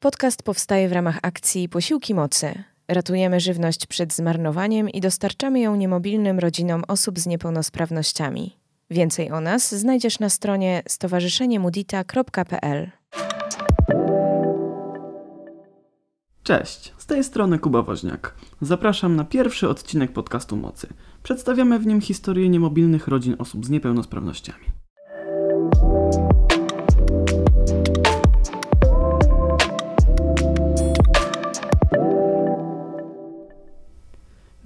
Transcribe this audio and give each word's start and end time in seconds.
Podcast 0.00 0.42
powstaje 0.42 0.88
w 0.88 0.92
ramach 0.92 1.18
akcji 1.22 1.68
Posiłki 1.68 2.14
Mocy. 2.14 2.62
Ratujemy 2.88 3.40
żywność 3.40 3.86
przed 3.86 4.14
zmarnowaniem 4.14 4.88
i 4.88 5.00
dostarczamy 5.00 5.60
ją 5.60 5.76
niemobilnym 5.76 6.38
rodzinom 6.38 6.82
osób 6.88 7.18
z 7.18 7.26
niepełnosprawnościami. 7.26 8.56
Więcej 8.90 9.30
o 9.30 9.40
nas 9.40 9.74
znajdziesz 9.74 10.18
na 10.18 10.28
stronie 10.28 10.82
stowarzyszeniemudita.pl. 10.88 12.90
Cześć, 16.42 16.94
z 16.98 17.06
tej 17.06 17.24
strony 17.24 17.58
Kuba 17.58 17.82
Woźniak. 17.82 18.34
Zapraszam 18.60 19.16
na 19.16 19.24
pierwszy 19.24 19.68
odcinek 19.68 20.12
podcastu 20.12 20.56
Mocy. 20.56 20.88
Przedstawiamy 21.22 21.78
w 21.78 21.86
nim 21.86 22.00
historię 22.00 22.48
niemobilnych 22.48 23.08
rodzin 23.08 23.36
osób 23.38 23.66
z 23.66 23.70
niepełnosprawnościami. 23.70 24.79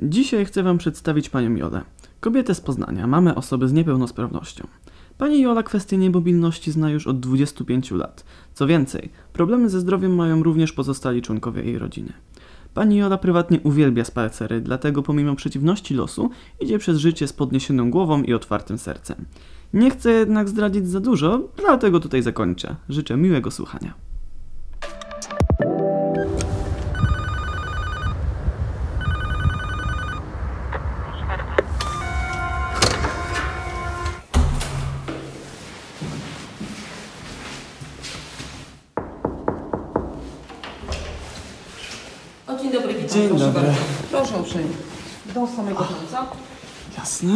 Dzisiaj 0.08 0.44
chcę 0.44 0.62
Wam 0.62 0.78
przedstawić 0.78 1.28
Panią 1.28 1.54
Jolę, 1.54 1.82
kobietę 2.20 2.54
z 2.54 2.60
Poznania, 2.60 3.06
mamę 3.06 3.34
osoby 3.34 3.68
z 3.68 3.72
niepełnosprawnością. 3.72 4.66
Pani 5.18 5.40
Jola 5.40 5.62
kwestię 5.62 5.96
niemobilności 5.98 6.72
zna 6.72 6.90
już 6.90 7.06
od 7.06 7.20
25 7.20 7.90
lat. 7.90 8.24
Co 8.54 8.66
więcej, 8.66 9.10
problemy 9.32 9.68
ze 9.68 9.80
zdrowiem 9.80 10.14
mają 10.14 10.42
również 10.42 10.72
pozostali 10.72 11.22
członkowie 11.22 11.62
jej 11.62 11.78
rodziny. 11.78 12.12
Pani 12.74 12.96
Jola 12.96 13.18
prywatnie 13.18 13.60
uwielbia 13.60 14.04
spacery, 14.04 14.60
dlatego 14.60 15.02
pomimo 15.02 15.34
przeciwności 15.34 15.94
losu 15.94 16.30
idzie 16.60 16.78
przez 16.78 16.98
życie 16.98 17.28
z 17.28 17.32
podniesioną 17.32 17.90
głową 17.90 18.22
i 18.22 18.34
otwartym 18.34 18.78
sercem. 18.78 19.24
Nie 19.74 19.90
chcę 19.90 20.10
jednak 20.12 20.48
zdradzić 20.48 20.88
za 20.88 21.00
dużo, 21.00 21.40
dlatego 21.56 22.00
tutaj 22.00 22.22
zakończę. 22.22 22.76
Życzę 22.88 23.16
miłego 23.16 23.50
słuchania. 23.50 24.13
Dobry, 42.74 42.94
witam. 42.94 43.08
Dzień 43.08 43.28
Proszę 43.28 43.44
dobry. 43.44 43.62
Bardzo. 43.62 43.78
Proszę 44.10 44.36
uprzejmie. 44.40 44.70
Do 45.34 45.46
samego 45.46 45.84
końca. 45.84 46.26
Jasne. 46.98 47.32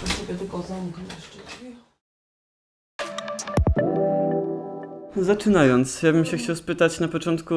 To 0.00 0.06
sobie 0.06 0.38
tylko 0.38 0.58
zamknę 0.58 1.04
jeszcze 1.16 1.38
drzwi. 1.46 1.76
Zaczynając, 5.16 6.02
ja 6.02 6.12
bym 6.12 6.24
się 6.24 6.36
chciał 6.36 6.56
spytać 6.56 7.00
na 7.00 7.08
początku, 7.08 7.54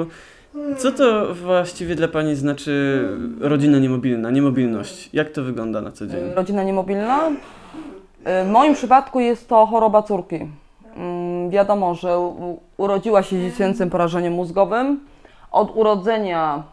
co 0.78 0.92
to 0.92 1.36
właściwie 1.36 1.96
dla 1.96 2.08
Pani 2.08 2.36
znaczy 2.36 3.04
rodzina 3.40 3.80
niemobilna, 3.80 4.32
niemobilność? 4.32 5.10
Jak 5.14 5.30
to 5.30 5.44
wygląda 5.44 5.82
na 5.82 5.92
co 5.92 6.08
dzień? 6.08 6.34
Rodzina 6.36 6.64
niemobilna. 6.64 7.20
W 8.26 8.50
moim 8.52 8.74
przypadku 8.74 9.20
jest 9.20 9.50
to 9.50 9.66
choroba 9.66 10.04
córki. 10.04 10.48
Mm, 10.96 11.50
Wiadomo, 11.50 11.96
że 11.96 12.34
urodziła 12.78 13.24
się 13.24 13.38
z 13.38 13.52
dziecięcym 13.52 13.90
porażeniem 13.90 14.34
mózgowym. 14.34 15.00
Od 15.52 15.76
urodzenia 15.76 16.64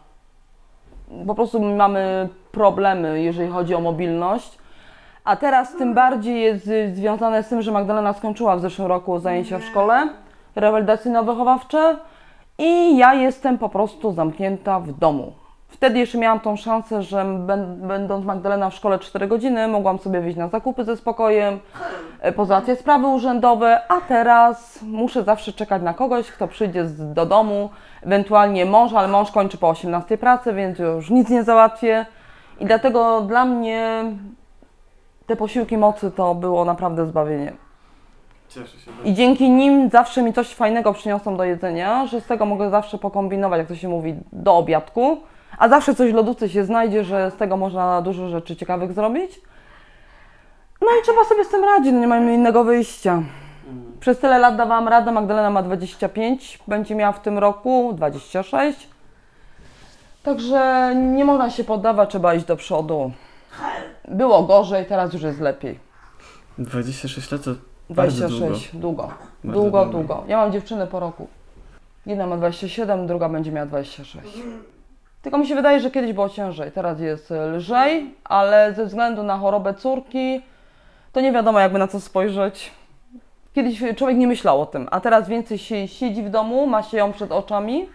po 1.27 1.35
prostu 1.35 1.61
mamy 1.61 2.29
problemy, 2.51 3.21
jeżeli 3.21 3.49
chodzi 3.49 3.75
o 3.75 3.79
mobilność. 3.81 4.57
A 5.23 5.35
teraz 5.35 5.75
tym 5.75 5.93
bardziej 5.93 6.41
jest 6.41 6.69
związane 6.93 7.43
z 7.43 7.49
tym, 7.49 7.61
że 7.61 7.71
Magdalena 7.71 8.13
skończyła 8.13 8.55
w 8.55 8.61
zeszłym 8.61 8.87
roku 8.87 9.19
zajęcia 9.19 9.59
w 9.59 9.63
szkole 9.63 10.09
rewelacyjno-wychowawcze 10.55 11.95
i 12.57 12.97
ja 12.97 13.13
jestem 13.13 13.57
po 13.57 13.69
prostu 13.69 14.11
zamknięta 14.11 14.79
w 14.79 14.91
domu. 14.91 15.31
Wtedy 15.67 15.99
jeszcze 15.99 16.17
miałam 16.17 16.39
tą 16.39 16.55
szansę, 16.55 17.01
że 17.01 17.17
bę- 17.17 17.87
będąc 17.87 18.25
Magdalena 18.25 18.69
w 18.69 18.73
szkole 18.75 18.99
4 18.99 19.27
godziny, 19.27 19.67
mogłam 19.67 19.99
sobie 19.99 20.21
wyjść 20.21 20.37
na 20.37 20.47
zakupy 20.47 20.83
ze 20.83 20.97
spokojem, 20.97 21.59
e, 22.21 22.31
pozałatwiać 22.31 22.79
sprawy 22.79 23.07
urzędowe, 23.07 23.81
a 23.91 24.01
teraz 24.01 24.81
muszę 24.81 25.23
zawsze 25.23 25.53
czekać 25.53 25.81
na 25.81 25.93
kogoś, 25.93 26.31
kto 26.31 26.47
przyjdzie 26.47 26.83
do 26.99 27.25
domu, 27.25 27.69
ewentualnie 28.05 28.65
mąż, 28.65 28.93
ale 28.93 29.07
mąż 29.07 29.31
kończy 29.31 29.57
po 29.57 29.69
18 29.69 30.17
pracy, 30.17 30.53
więc 30.53 30.79
już 30.79 31.09
nic 31.09 31.29
nie 31.29 31.43
załatwię. 31.43 32.05
I 32.59 32.65
dlatego 32.65 33.21
dla 33.21 33.45
mnie 33.45 34.03
te 35.25 35.35
posiłki 35.35 35.77
mocy 35.77 36.11
to 36.11 36.35
było 36.35 36.65
naprawdę 36.65 37.05
zbawienie. 37.05 37.53
Cieszę 38.49 38.79
się. 38.79 38.91
I 39.03 39.13
dzięki 39.13 39.49
nim 39.49 39.89
zawsze 39.89 40.23
mi 40.23 40.33
coś 40.33 40.53
fajnego 40.53 40.93
przyniosą 40.93 41.37
do 41.37 41.43
jedzenia, 41.43 42.05
że 42.05 42.21
z 42.21 42.25
tego 42.25 42.45
mogę 42.45 42.69
zawsze 42.69 42.97
pokombinować, 42.97 43.57
jak 43.59 43.67
to 43.67 43.75
się 43.75 43.89
mówi, 43.89 44.15
do 44.33 44.57
obiadku. 44.57 45.17
A 45.57 45.69
zawsze 45.69 45.95
coś 45.95 46.11
w 46.11 46.15
lodówce 46.15 46.49
się 46.49 46.65
znajdzie, 46.65 47.03
że 47.03 47.31
z 47.31 47.35
tego 47.35 47.57
można 47.57 48.01
dużo 48.01 48.29
rzeczy 48.29 48.55
ciekawych 48.55 48.93
zrobić. 48.93 49.41
No 50.81 50.87
i 51.01 51.03
trzeba 51.03 51.23
sobie 51.23 51.45
z 51.45 51.49
tym 51.49 51.63
radzić, 51.63 51.93
no 51.93 51.99
nie 51.99 52.07
mamy 52.07 52.33
innego 52.33 52.63
wyjścia. 52.63 53.23
Przez 53.99 54.19
tyle 54.19 54.39
lat 54.39 54.55
dawałam 54.55 54.87
radę, 54.87 55.11
Magdalena 55.11 55.49
ma 55.49 55.63
25, 55.63 56.59
będzie 56.67 56.95
miała 56.95 57.11
w 57.11 57.21
tym 57.21 57.37
roku 57.37 57.93
26. 57.93 58.87
Także 60.23 60.93
nie 60.95 61.25
można 61.25 61.49
się 61.49 61.63
poddawać, 61.63 62.09
trzeba 62.09 62.33
iść 62.33 62.45
do 62.45 62.55
przodu. 62.55 63.11
Było 64.07 64.43
gorzej, 64.43 64.85
teraz 64.85 65.13
już 65.13 65.21
jest 65.21 65.39
lepiej. 65.39 65.79
26 66.57 67.31
lat 67.31 67.43
to 67.43 67.51
bardzo 67.89 68.27
26, 68.29 68.75
długo. 68.75 69.03
Bardzo 69.43 69.61
Długo, 69.61 69.83
długo. 69.85 69.97
długo. 69.97 70.23
Ja 70.27 70.37
mam 70.37 70.51
dziewczynę 70.51 70.87
po 70.87 70.99
roku. 70.99 71.27
Jedna 72.05 72.27
ma 72.27 72.37
27, 72.37 73.07
druga 73.07 73.29
będzie 73.29 73.51
miała 73.51 73.65
26. 73.65 74.27
Tylko 75.21 75.37
mi 75.37 75.47
się 75.47 75.55
wydaje, 75.55 75.79
że 75.79 75.91
kiedyś 75.91 76.13
było 76.13 76.29
ciężej, 76.29 76.71
teraz 76.71 76.99
jest 76.99 77.33
lżej, 77.55 78.15
ale 78.23 78.73
ze 78.73 78.85
względu 78.85 79.23
na 79.23 79.37
chorobę 79.37 79.73
córki, 79.73 80.41
to 81.11 81.21
nie 81.21 81.31
wiadomo 81.31 81.59
jakby 81.59 81.79
na 81.79 81.87
co 81.87 81.99
spojrzeć. 81.99 82.71
Kiedyś 83.55 83.83
człowiek 83.95 84.17
nie 84.17 84.27
myślał 84.27 84.61
o 84.61 84.65
tym, 84.65 84.87
a 84.91 84.99
teraz 84.99 85.29
więcej 85.29 85.57
się 85.57 85.87
siedzi 85.87 86.23
w 86.23 86.29
domu, 86.29 86.67
ma 86.67 86.83
się 86.83 86.97
ją 86.97 87.13
przed 87.13 87.31
oczami 87.31 87.89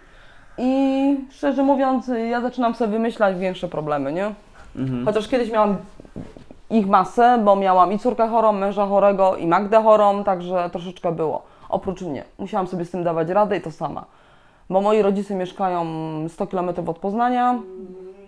i 0.59 1.17
szczerze 1.31 1.63
mówiąc, 1.63 2.11
ja 2.31 2.41
zaczynam 2.41 2.75
sobie 2.75 2.93
wymyślać 2.93 3.39
większe 3.39 3.69
problemy, 3.69 4.13
nie? 4.13 4.35
Mhm. 4.77 5.07
Chociaż 5.07 5.29
kiedyś 5.29 5.51
miałam 5.51 5.77
ich 6.71 6.87
masę, 6.87 7.41
bo 7.45 7.57
miałam 7.57 7.93
i 7.93 7.99
córkę 7.99 8.29
chorą, 8.29 8.53
męża 8.53 8.87
chorego, 8.87 9.37
i 9.37 9.47
Magdę 9.47 9.83
chorą, 9.83 10.25
także 10.25 10.71
troszeczkę 10.73 11.13
było. 11.13 11.43
Oprócz 11.69 12.03
mnie. 12.03 12.25
Musiałam 12.39 12.67
sobie 12.67 12.85
z 12.85 12.91
tym 12.91 13.05
dawać 13.05 13.29
radę 13.29 13.57
i 13.57 13.61
to 13.61 13.71
sama. 13.71 14.05
Bo 14.71 14.81
moi 14.81 15.03
rodzice 15.03 15.35
mieszkają 15.35 15.85
100 16.29 16.47
km 16.47 16.69
od 16.87 16.99
Poznania. 16.99 17.59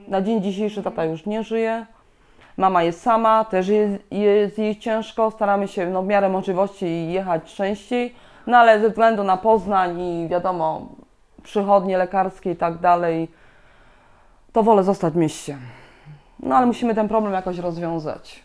Na 0.08 0.22
dzień 0.22 0.42
dzisiejszy 0.42 0.82
tata 0.82 1.04
już 1.04 1.26
nie 1.26 1.42
żyje. 1.42 1.86
Mama 2.56 2.82
jest 2.82 3.02
sama, 3.02 3.44
też 3.44 3.68
jest, 3.68 4.02
jest 4.10 4.58
jej 4.58 4.78
ciężko. 4.78 5.30
Staramy 5.30 5.68
się 5.68 5.90
no, 5.90 6.02
w 6.02 6.06
miarę 6.06 6.28
możliwości 6.28 7.12
jechać 7.12 7.54
częściej. 7.54 8.14
No 8.46 8.58
ale 8.58 8.80
ze 8.80 8.88
względu 8.88 9.24
na 9.24 9.36
Poznań 9.36 10.00
i 10.00 10.28
wiadomo, 10.28 10.86
przychodnie 11.42 11.98
lekarskie 11.98 12.50
i 12.50 12.56
tak 12.56 12.78
dalej, 12.78 13.28
to 14.52 14.62
wolę 14.62 14.84
zostać 14.84 15.14
w 15.14 15.16
mieście. 15.16 15.58
No 16.40 16.56
ale 16.56 16.66
musimy 16.66 16.94
ten 16.94 17.08
problem 17.08 17.32
jakoś 17.32 17.58
rozwiązać. 17.58 18.42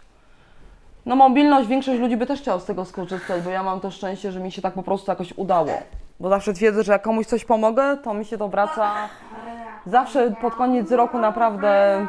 No 1.05 1.15
mobilność, 1.15 1.67
większość 1.67 1.99
ludzi 1.99 2.17
by 2.17 2.25
też 2.25 2.41
chciała 2.41 2.59
z 2.59 2.65
tego 2.65 2.85
skorzystać, 2.85 3.43
bo 3.43 3.49
ja 3.49 3.63
mam 3.63 3.79
to 3.79 3.91
szczęście, 3.91 4.31
że 4.31 4.39
mi 4.39 4.51
się 4.51 4.61
tak 4.61 4.73
po 4.73 4.83
prostu 4.83 5.11
jakoś 5.11 5.33
udało. 5.37 5.71
Bo 6.19 6.29
zawsze 6.29 6.53
twierdzę, 6.53 6.83
że 6.83 6.91
jak 6.91 7.01
komuś 7.01 7.25
coś 7.25 7.45
pomogę, 7.45 7.97
to 7.97 8.13
mi 8.13 8.25
się 8.25 8.37
to 8.37 8.47
wraca. 8.47 8.93
Zawsze 9.85 10.31
pod 10.41 10.55
koniec 10.55 10.91
roku 10.91 11.19
naprawdę 11.19 12.07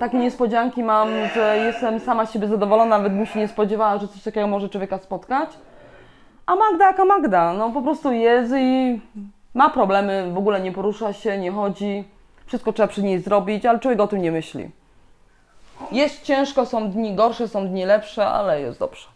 takie 0.00 0.18
niespodzianki 0.18 0.82
mam, 0.82 1.08
że 1.34 1.56
jestem 1.56 2.00
sama 2.00 2.26
z 2.26 2.32
siebie 2.32 2.48
zadowolona, 2.48 2.98
nawet 2.98 3.12
bym 3.12 3.26
się 3.26 3.38
nie 3.38 3.48
spodziewała, 3.48 3.98
że 3.98 4.08
coś 4.08 4.22
takiego 4.22 4.46
może 4.46 4.68
człowieka 4.68 4.98
spotkać. 4.98 5.50
A 6.46 6.56
Magda 6.56 6.86
jaka 6.86 7.04
Magda, 7.04 7.52
no 7.52 7.70
po 7.70 7.82
prostu 7.82 8.12
jest 8.12 8.52
i 8.58 9.00
ma 9.54 9.70
problemy, 9.70 10.30
w 10.32 10.38
ogóle 10.38 10.60
nie 10.60 10.72
porusza 10.72 11.12
się, 11.12 11.38
nie 11.38 11.52
chodzi. 11.52 12.04
Wszystko 12.46 12.72
trzeba 12.72 12.88
przy 12.88 13.02
niej 13.02 13.20
zrobić, 13.20 13.66
ale 13.66 13.78
człowiek 13.78 14.00
o 14.00 14.06
tym 14.06 14.22
nie 14.22 14.32
myśli. 14.32 14.70
Jest 15.92 16.22
ciężko, 16.22 16.66
są 16.66 16.90
dni 16.90 17.14
gorsze, 17.14 17.48
są 17.48 17.68
dni 17.68 17.84
lepsze, 17.84 18.26
ale 18.26 18.60
jest 18.60 18.78
dobrze. 18.78 19.06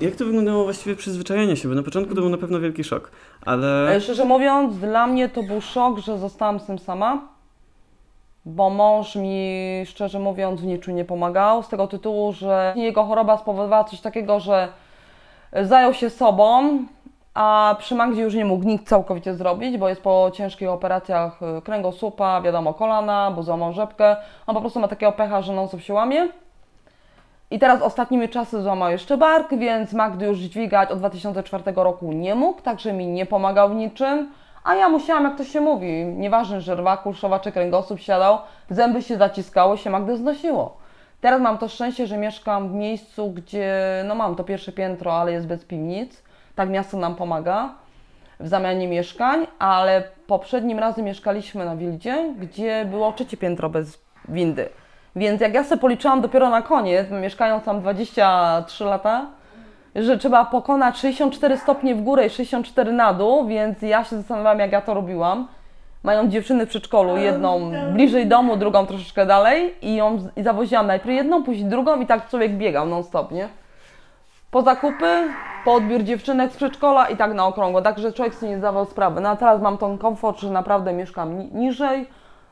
Jak 0.00 0.16
to 0.16 0.24
wyglądało 0.24 0.64
właściwie 0.64 0.96
przyzwyczajenie 0.96 1.56
się? 1.56 1.68
Bo 1.68 1.74
na 1.74 1.82
początku 1.82 2.14
to 2.14 2.20
był 2.20 2.30
na 2.30 2.38
pewno 2.38 2.60
wielki 2.60 2.84
szok, 2.84 3.10
ale... 3.46 3.94
E, 3.94 4.00
Szczerze 4.00 4.24
mówiąc, 4.24 4.78
dla 4.78 5.06
mnie 5.06 5.28
to 5.28 5.42
był 5.42 5.60
szok, 5.60 5.98
że 5.98 6.18
zostałam 6.18 6.60
z 6.60 6.66
tym 6.66 6.78
sama, 6.78 7.31
bo 8.44 8.70
mąż 8.70 9.16
mi, 9.16 9.82
szczerze 9.86 10.18
mówiąc, 10.18 10.60
w 10.60 10.66
niczym 10.66 10.96
nie 10.96 11.04
pomagał, 11.04 11.62
z 11.62 11.68
tego 11.68 11.86
tytułu, 11.86 12.32
że 12.32 12.72
jego 12.76 13.04
choroba 13.04 13.36
spowodowała 13.36 13.84
coś 13.84 14.00
takiego, 14.00 14.40
że 14.40 14.68
zajął 15.62 15.94
się 15.94 16.10
sobą, 16.10 16.78
a 17.34 17.76
przy 17.78 17.94
Magdzie 17.94 18.22
już 18.22 18.34
nie 18.34 18.44
mógł 18.44 18.64
nic 18.64 18.88
całkowicie 18.88 19.34
zrobić, 19.34 19.78
bo 19.78 19.88
jest 19.88 20.02
po 20.02 20.30
ciężkich 20.34 20.68
operacjach 20.68 21.40
y, 21.58 21.62
kręgosłupa, 21.62 22.40
wiadomo, 22.40 22.74
kolana, 22.74 23.30
bo 23.30 23.42
złamał 23.42 23.72
rzepkę. 23.72 24.16
On 24.46 24.54
po 24.54 24.60
prostu 24.60 24.80
ma 24.80 24.88
takiego 24.88 25.12
pecha, 25.12 25.42
że 25.42 25.52
non 25.52 25.68
się 25.68 25.94
łamie. 25.94 26.28
I 27.50 27.58
teraz 27.58 27.82
ostatnimi 27.82 28.28
czasy 28.28 28.62
złamał 28.62 28.90
jeszcze 28.90 29.16
bark, 29.16 29.54
więc 29.54 29.92
Magdy 29.92 30.26
już 30.26 30.38
dźwigać 30.38 30.90
od 30.90 30.98
2004 30.98 31.64
roku 31.76 32.12
nie 32.12 32.34
mógł, 32.34 32.62
także 32.62 32.92
mi 32.92 33.06
nie 33.06 33.26
pomagał 33.26 33.68
w 33.68 33.74
niczym. 33.74 34.32
A 34.64 34.74
ja 34.74 34.88
musiałam, 34.88 35.24
jak 35.24 35.36
to 35.36 35.44
się 35.44 35.60
mówi, 35.60 36.04
nieważne, 36.04 36.60
że 36.60 36.74
rwa, 36.74 36.96
kulszowa 36.96 37.40
czy 37.40 37.52
kręgosłup 37.52 38.00
siadał, 38.00 38.38
zęby 38.70 39.02
się 39.02 39.16
zaciskało, 39.16 39.76
się 39.76 39.90
Magdę 39.90 40.16
znosiło. 40.16 40.76
Teraz 41.20 41.40
mam 41.40 41.58
to 41.58 41.68
szczęście, 41.68 42.06
że 42.06 42.16
mieszkam 42.16 42.68
w 42.68 42.74
miejscu, 42.74 43.30
gdzie, 43.30 43.74
no 44.08 44.14
mam 44.14 44.36
to 44.36 44.44
pierwsze 44.44 44.72
piętro, 44.72 45.12
ale 45.20 45.32
jest 45.32 45.46
bez 45.46 45.64
piwnic. 45.64 46.22
Tak 46.54 46.70
miasto 46.70 46.96
nam 46.96 47.14
pomaga 47.14 47.74
w 48.40 48.48
zamianie 48.48 48.88
mieszkań, 48.88 49.46
ale 49.58 50.02
poprzednim 50.26 50.78
razem 50.78 51.04
mieszkaliśmy 51.04 51.64
na 51.64 51.76
Wildzie, 51.76 52.34
gdzie 52.38 52.84
było 52.84 53.12
trzecie 53.12 53.36
piętro 53.36 53.70
bez 53.70 53.98
windy. 54.28 54.68
Więc 55.16 55.40
jak 55.40 55.54
ja 55.54 55.64
sobie 55.64 55.80
policzyłam 55.80 56.20
dopiero 56.20 56.50
na 56.50 56.62
koniec, 56.62 57.10
mieszkając 57.10 57.64
tam 57.64 57.80
23 57.80 58.84
lata, 58.84 59.26
że 59.94 60.18
trzeba 60.18 60.44
pokonać 60.44 60.96
64 60.98 61.58
stopnie 61.58 61.94
w 61.94 62.02
górę 62.02 62.26
i 62.26 62.30
64 62.30 62.92
na 62.92 63.12
dół, 63.12 63.46
więc 63.46 63.82
ja 63.82 64.04
się 64.04 64.16
zastanawiałam, 64.16 64.58
jak 64.58 64.72
ja 64.72 64.80
to 64.80 64.94
robiłam. 64.94 65.48
Mają 66.02 66.28
dziewczyny 66.28 66.66
w 66.66 66.68
przedszkolu, 66.68 67.16
jedną 67.16 67.60
bliżej 67.92 68.26
domu, 68.26 68.56
drugą 68.56 68.86
troszeczkę 68.86 69.26
dalej 69.26 69.74
i 69.82 69.94
ją 69.96 70.18
i 70.36 70.42
zawoziłam 70.42 70.86
najpierw 70.86 71.16
jedną, 71.16 71.42
później 71.42 71.66
drugą 71.68 72.00
i 72.00 72.06
tak 72.06 72.28
człowiek 72.28 72.52
biegał 72.52 72.86
non 72.86 73.02
stop, 73.04 73.30
nie? 73.30 73.48
Po 74.50 74.62
zakupy, 74.62 75.22
po 75.64 75.74
odbiór 75.74 76.02
dziewczynek 76.02 76.52
z 76.52 76.56
przedszkola 76.56 77.08
i 77.08 77.16
tak 77.16 77.34
na 77.34 77.46
okrągło, 77.46 77.82
także 77.82 78.12
człowiek 78.12 78.34
sobie 78.34 78.52
nie 78.52 78.58
zdawał 78.58 78.84
sprawy. 78.84 79.20
No 79.20 79.28
a 79.28 79.36
teraz 79.36 79.62
mam 79.62 79.78
ten 79.78 79.98
komfort, 79.98 80.40
że 80.40 80.50
naprawdę 80.50 80.92
mieszkam 80.92 81.38
ni- 81.38 81.50
niżej, 81.54 82.06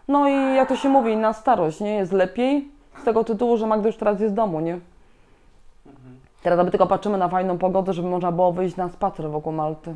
no 0.08 0.28
i 0.28 0.54
jak 0.54 0.68
to 0.68 0.76
się 0.76 0.88
mówi, 0.88 1.16
na 1.16 1.32
starość, 1.32 1.80
nie? 1.80 1.94
Jest 1.94 2.12
lepiej 2.12 2.68
z 3.00 3.04
tego 3.04 3.24
tytułu, 3.24 3.56
że 3.56 3.66
Magda 3.66 3.86
już 3.86 3.96
teraz 3.96 4.20
jest 4.20 4.32
w 4.32 4.36
domu, 4.36 4.60
nie? 4.60 4.78
Teraz 6.42 6.58
aby 6.58 6.70
tylko 6.70 6.86
patrzymy 6.86 7.18
na 7.18 7.28
fajną 7.28 7.58
pogodę, 7.58 7.92
żeby 7.92 8.08
można 8.08 8.32
było 8.32 8.52
wyjść 8.52 8.76
na 8.76 8.88
spacer 8.88 9.30
wokół 9.30 9.52
Malty. 9.52 9.94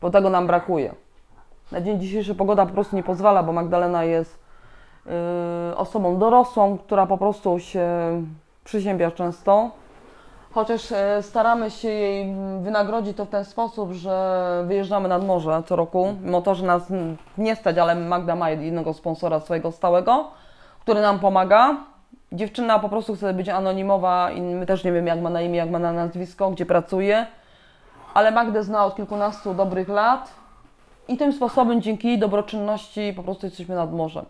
Bo 0.00 0.10
tego 0.10 0.30
nam 0.30 0.46
brakuje. 0.46 0.94
Na 1.72 1.80
dzień 1.80 2.00
dzisiejszy 2.00 2.34
pogoda 2.34 2.66
po 2.66 2.72
prostu 2.72 2.96
nie 2.96 3.02
pozwala, 3.02 3.42
bo 3.42 3.52
Magdalena 3.52 4.04
jest 4.04 4.38
yy, 5.06 5.12
osobą 5.76 6.18
dorosłą, 6.18 6.78
która 6.78 7.06
po 7.06 7.18
prostu 7.18 7.58
się 7.58 7.88
przyziębia 8.64 9.10
często. 9.10 9.70
Chociaż 10.56 10.92
e, 10.92 11.22
staramy 11.22 11.70
się 11.70 11.88
jej 11.88 12.34
wynagrodzić 12.60 13.16
to 13.16 13.24
w 13.24 13.28
ten 13.28 13.44
sposób, 13.44 13.92
że 13.92 14.64
wyjeżdżamy 14.66 15.08
nad 15.08 15.24
morze 15.24 15.62
co 15.66 15.76
roku. 15.76 16.14
Mimo 16.22 16.42
to, 16.42 16.54
że 16.54 16.66
nas 16.66 16.82
nie 17.38 17.56
stać, 17.56 17.78
ale 17.78 17.94
Magda 17.94 18.36
ma 18.36 18.50
jednego 18.50 18.92
sponsora 18.92 19.40
swojego 19.40 19.72
stałego, 19.72 20.30
który 20.80 21.00
nam 21.00 21.18
pomaga. 21.18 21.76
Dziewczyna 22.32 22.78
po 22.78 22.88
prostu 22.88 23.14
chce 23.14 23.34
być 23.34 23.48
anonimowa 23.48 24.30
i 24.30 24.40
my 24.40 24.66
też 24.66 24.84
nie 24.84 24.92
wiemy 24.92 25.08
jak 25.08 25.20
ma 25.20 25.30
na 25.30 25.42
imię, 25.42 25.58
jak 25.58 25.70
ma 25.70 25.78
na 25.78 25.92
nazwisko, 25.92 26.50
gdzie 26.50 26.66
pracuje. 26.66 27.26
Ale 28.14 28.30
Magdę 28.30 28.62
zna 28.62 28.84
od 28.84 28.96
kilkunastu 28.96 29.54
dobrych 29.54 29.88
lat 29.88 30.34
i 31.08 31.16
tym 31.16 31.32
sposobem 31.32 31.82
dzięki 31.82 32.08
jej 32.08 32.18
dobroczynności 32.18 33.12
po 33.16 33.22
prostu 33.22 33.46
jesteśmy 33.46 33.74
nad 33.74 33.92
morzem. 33.92 34.24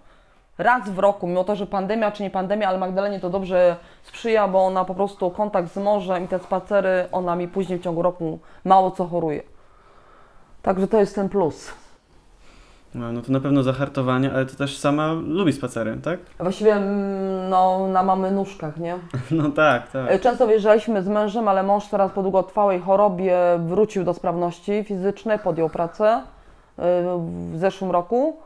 Raz 0.58 0.90
w 0.90 0.98
roku, 0.98 1.26
mimo 1.26 1.44
to, 1.44 1.56
że 1.56 1.66
pandemia 1.66 2.10
czy 2.10 2.22
nie 2.22 2.30
pandemia, 2.30 2.68
ale 2.68 2.78
Magdalenie 2.78 3.20
to 3.20 3.30
dobrze 3.30 3.76
sprzyja, 4.02 4.48
bo 4.48 4.66
ona 4.66 4.84
po 4.84 4.94
prostu 4.94 5.30
kontakt 5.30 5.72
z 5.72 5.76
morzem 5.76 6.24
i 6.24 6.28
te 6.28 6.38
spacery, 6.38 7.08
ona 7.12 7.36
mi 7.36 7.48
później 7.48 7.78
w 7.78 7.82
ciągu 7.82 8.02
roku 8.02 8.38
mało 8.64 8.90
co 8.90 9.06
choruje. 9.06 9.42
Także 10.62 10.88
to 10.88 11.00
jest 11.00 11.14
ten 11.14 11.28
plus. 11.28 11.85
No, 12.96 13.12
no 13.12 13.22
to 13.22 13.32
na 13.32 13.40
pewno 13.40 13.62
zahartowanie, 13.62 14.32
ale 14.32 14.46
to 14.46 14.56
też 14.56 14.78
sama 14.78 15.12
lubi 15.12 15.52
spacery, 15.52 15.98
tak? 16.04 16.20
Właściwie 16.40 16.72
mm, 16.72 17.48
no, 17.48 17.86
na 17.88 18.02
mamy 18.02 18.30
nóżkach, 18.30 18.76
nie? 18.76 18.94
No 19.30 19.50
tak, 19.50 19.90
tak. 19.90 20.10
E, 20.10 20.18
Często 20.18 20.46
wyjeżdżaliśmy 20.46 21.02
z 21.02 21.08
mężem, 21.08 21.48
ale 21.48 21.62
mąż 21.62 21.86
teraz 21.86 22.12
po 22.12 22.22
długotrwałej 22.22 22.80
chorobie 22.80 23.36
wrócił 23.58 24.04
do 24.04 24.14
sprawności 24.14 24.84
fizycznej, 24.84 25.38
podjął 25.38 25.68
pracę 25.68 26.06
e, 26.06 26.22
w 27.52 27.58
zeszłym 27.58 27.90
roku. 27.90 28.36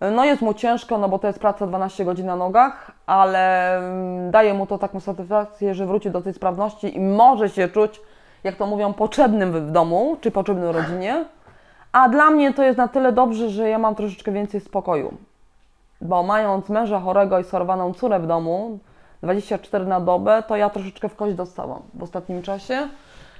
E, 0.00 0.10
No 0.10 0.24
jest 0.24 0.42
mu 0.42 0.54
ciężko, 0.54 0.98
no 0.98 1.08
bo 1.08 1.18
to 1.18 1.26
jest 1.26 1.38
praca 1.38 1.66
12 1.66 2.04
godzin 2.04 2.26
na 2.26 2.36
nogach, 2.36 2.90
ale 3.06 3.76
mm, 3.78 4.30
daje 4.30 4.54
mu 4.54 4.66
to 4.66 4.78
taką 4.78 5.00
satysfakcję, 5.00 5.74
że 5.74 5.86
wróci 5.86 6.10
do 6.10 6.20
tej 6.22 6.32
sprawności 6.34 6.96
i 6.96 7.00
może 7.00 7.48
się 7.48 7.68
czuć, 7.68 8.00
jak 8.44 8.56
to 8.56 8.66
mówią, 8.66 8.92
potrzebnym 8.92 9.52
w 9.52 9.70
domu, 9.70 10.16
czy 10.20 10.30
potrzebnym 10.30 10.70
rodzinie. 10.70 11.24
A 11.96 12.08
dla 12.08 12.30
mnie 12.30 12.54
to 12.54 12.62
jest 12.62 12.78
na 12.78 12.88
tyle 12.88 13.12
dobrze, 13.12 13.50
że 13.50 13.68
ja 13.68 13.78
mam 13.78 13.94
troszeczkę 13.94 14.32
więcej 14.32 14.60
spokoju. 14.60 15.14
Bo 16.00 16.22
mając 16.22 16.68
męża 16.68 17.00
chorego 17.00 17.38
i 17.38 17.44
schorowaną 17.44 17.94
córę 17.94 18.20
w 18.20 18.26
domu, 18.26 18.78
24 19.22 19.86
na 19.86 20.00
dobę, 20.00 20.42
to 20.46 20.56
ja 20.56 20.70
troszeczkę 20.70 21.08
w 21.08 21.16
kość 21.16 21.34
dostałam 21.34 21.82
w 21.94 22.02
ostatnim 22.02 22.42
czasie. 22.42 22.88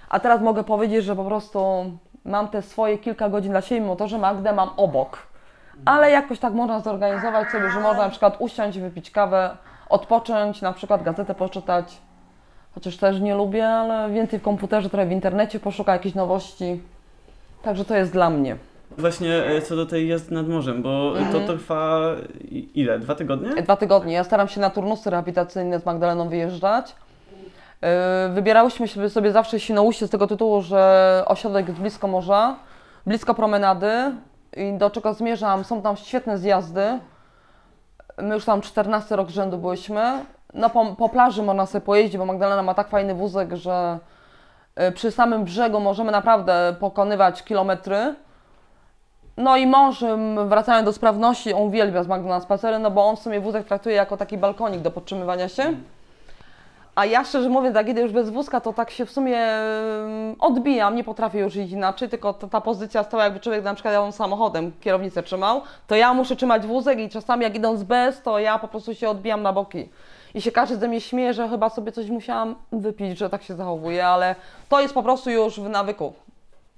A 0.08 0.20
teraz 0.20 0.41
mogę 0.41 0.64
powiedzieć, 0.64 1.05
że 1.05 1.17
po 1.17 1.25
prostu 1.25 1.85
mam 2.25 2.49
te 2.49 2.62
swoje 2.62 2.99
kilka 2.99 3.29
godzin 3.29 3.50
dla 3.50 3.61
siebie, 3.61 3.81
mimo 3.81 3.97
to, 3.97 4.08
że 4.08 4.19
Magdę 4.19 4.53
mam 4.53 4.70
obok. 4.76 5.19
Ale 5.85 6.11
jakoś 6.11 6.38
tak 6.38 6.52
można 6.52 6.81
zorganizować 6.81 7.49
sobie, 7.49 7.70
że 7.70 7.81
można 7.81 8.02
na 8.02 8.11
przykład 8.11 8.37
usiąść, 8.38 8.79
wypić 8.79 9.11
kawę, 9.11 9.56
odpocząć, 9.88 10.62
na 10.62 10.73
przykład 10.73 11.02
gazetę 11.02 11.35
poczytać. 11.35 11.97
Chociaż 12.75 12.97
też 12.97 13.20
nie 13.20 13.35
lubię, 13.35 13.69
ale 13.69 14.11
więcej 14.11 14.38
w 14.38 14.43
komputerze, 14.43 14.91
trochę 14.91 15.06
w 15.06 15.12
internecie 15.12 15.61
poszuka 15.61 15.93
jakichś 15.93 16.14
nowości. 16.14 16.81
Także 17.66 17.84
to 17.84 17.96
jest 17.96 18.12
dla 18.12 18.30
mnie. 18.30 18.56
Właśnie 18.98 19.44
e, 19.44 19.62
co 19.62 19.76
do 19.76 19.86
tej 19.86 20.08
jazdy 20.08 20.34
nad 20.34 20.48
morzem, 20.48 20.82
bo 20.82 21.14
to 21.32 21.40
trwa 21.40 22.00
ile? 22.74 22.98
Dwa 22.98 23.14
tygodnie? 23.14 23.62
Dwa 23.62 23.76
tygodnie. 23.76 24.14
Ja 24.14 24.24
staram 24.24 24.48
się 24.48 24.60
na 24.60 24.70
turnusy 24.70 25.10
rehabilitacyjne 25.10 25.80
z 25.80 25.86
Magdaleną 25.86 26.28
wyjeżdżać. 26.28 26.96
Yy, 27.82 27.88
Wybierałyśmy 28.34 29.08
sobie 29.10 29.32
zawsze 29.32 29.60
Świnoujście 29.60 30.06
z 30.06 30.10
tego 30.10 30.26
tytułu, 30.26 30.62
że 30.62 31.22
ośrodek 31.26 31.68
jest 31.68 31.80
blisko 31.80 32.08
morza, 32.08 32.56
blisko 33.06 33.34
promenady 33.34 33.92
i 34.56 34.78
do 34.78 34.90
czego 34.90 35.14
zmierzam, 35.14 35.64
są 35.64 35.82
tam 35.82 35.96
świetne 35.96 36.38
zjazdy. 36.38 36.98
My 38.18 38.34
już 38.34 38.44
tam 38.44 38.60
14 38.60 39.16
rok 39.16 39.28
rzędu 39.28 39.58
byliśmy. 39.58 40.24
No 40.54 40.70
po, 40.70 40.96
po 40.98 41.08
plaży 41.08 41.42
można 41.42 41.66
sobie 41.66 41.82
pojeździć, 41.84 42.18
bo 42.18 42.26
Magdalena 42.26 42.62
ma 42.62 42.74
tak 42.74 42.88
fajny 42.88 43.14
wózek, 43.14 43.56
że 43.56 43.98
przy 44.94 45.11
samym 45.11 45.44
brzegu 45.44 45.81
możemy 45.81 46.12
naprawdę 46.12 46.76
pokonywać 46.81 47.43
kilometry. 47.43 48.14
No 49.37 49.56
i 49.56 49.67
mąż, 49.67 50.05
wracając 50.46 50.84
do 50.84 50.93
sprawności, 50.93 51.52
on 51.52 51.62
uwielbia 51.62 52.02
z 52.02 52.08
Magdą 52.08 52.28
na 52.28 52.40
spacery, 52.40 52.78
no 52.78 52.90
bo 52.90 53.06
on 53.06 53.17
w 53.17 53.19
sumie 53.19 53.40
wózek 53.40 53.67
traktuje 53.67 53.96
jako 53.96 54.17
taki 54.17 54.38
balkonik 54.38 54.81
do 54.81 54.90
podtrzymywania 54.90 55.49
się. 55.49 55.75
A 56.94 57.05
ja 57.05 57.25
szczerze 57.25 57.49
mówiąc, 57.49 57.76
jak 57.76 57.88
idę 57.88 58.00
już 58.00 58.12
bez 58.12 58.31
wózka, 58.31 58.61
to 58.61 58.73
tak 58.73 58.90
się 58.90 59.06
w 59.06 59.11
sumie 59.11 59.38
odbijam, 60.38 60.96
nie 60.96 61.05
potrafię 61.05 61.38
już 61.38 61.56
iść 61.56 61.73
inaczej, 61.73 62.08
tylko 62.08 62.32
ta, 62.32 62.49
ta 62.49 62.61
pozycja 62.61 63.02
stała 63.02 63.25
jakby 63.25 63.40
człowiek 63.40 63.64
na 63.64 63.75
przykład 63.75 63.94
jadąc 63.94 64.14
samochodem, 64.14 64.73
kierownicę 64.81 65.23
trzymał, 65.23 65.62
to 65.87 65.94
ja 65.94 66.14
muszę 66.14 66.37
trzymać 66.37 66.67
wózek 66.67 66.99
i 66.99 67.08
czasami 67.08 67.43
jak 67.43 67.55
idąc 67.55 67.83
bez, 67.83 68.23
to 68.23 68.38
ja 68.38 68.59
po 68.59 68.68
prostu 68.68 68.95
się 68.95 69.09
odbijam 69.09 69.42
na 69.42 69.52
boki. 69.52 69.88
I 70.37 70.43
się 70.43 70.52
każdy 70.52 70.76
ze 70.76 70.88
mnie 70.88 71.00
śmieje, 71.00 71.35
że 71.35 71.49
chyba 71.49 71.71
sobie 71.71 71.93
coś 71.93 72.11
musiałam 72.11 72.55
wypić, 72.73 73.19
że 73.19 73.31
tak 73.31 73.43
się 73.43 73.55
zachowuję, 73.55 74.07
ale 74.07 74.35
to 74.69 74.81
jest 74.81 74.95
po 74.95 75.02
prostu 75.02 75.31
już 75.31 75.61
w 75.61 75.69
nawyku. 75.69 76.12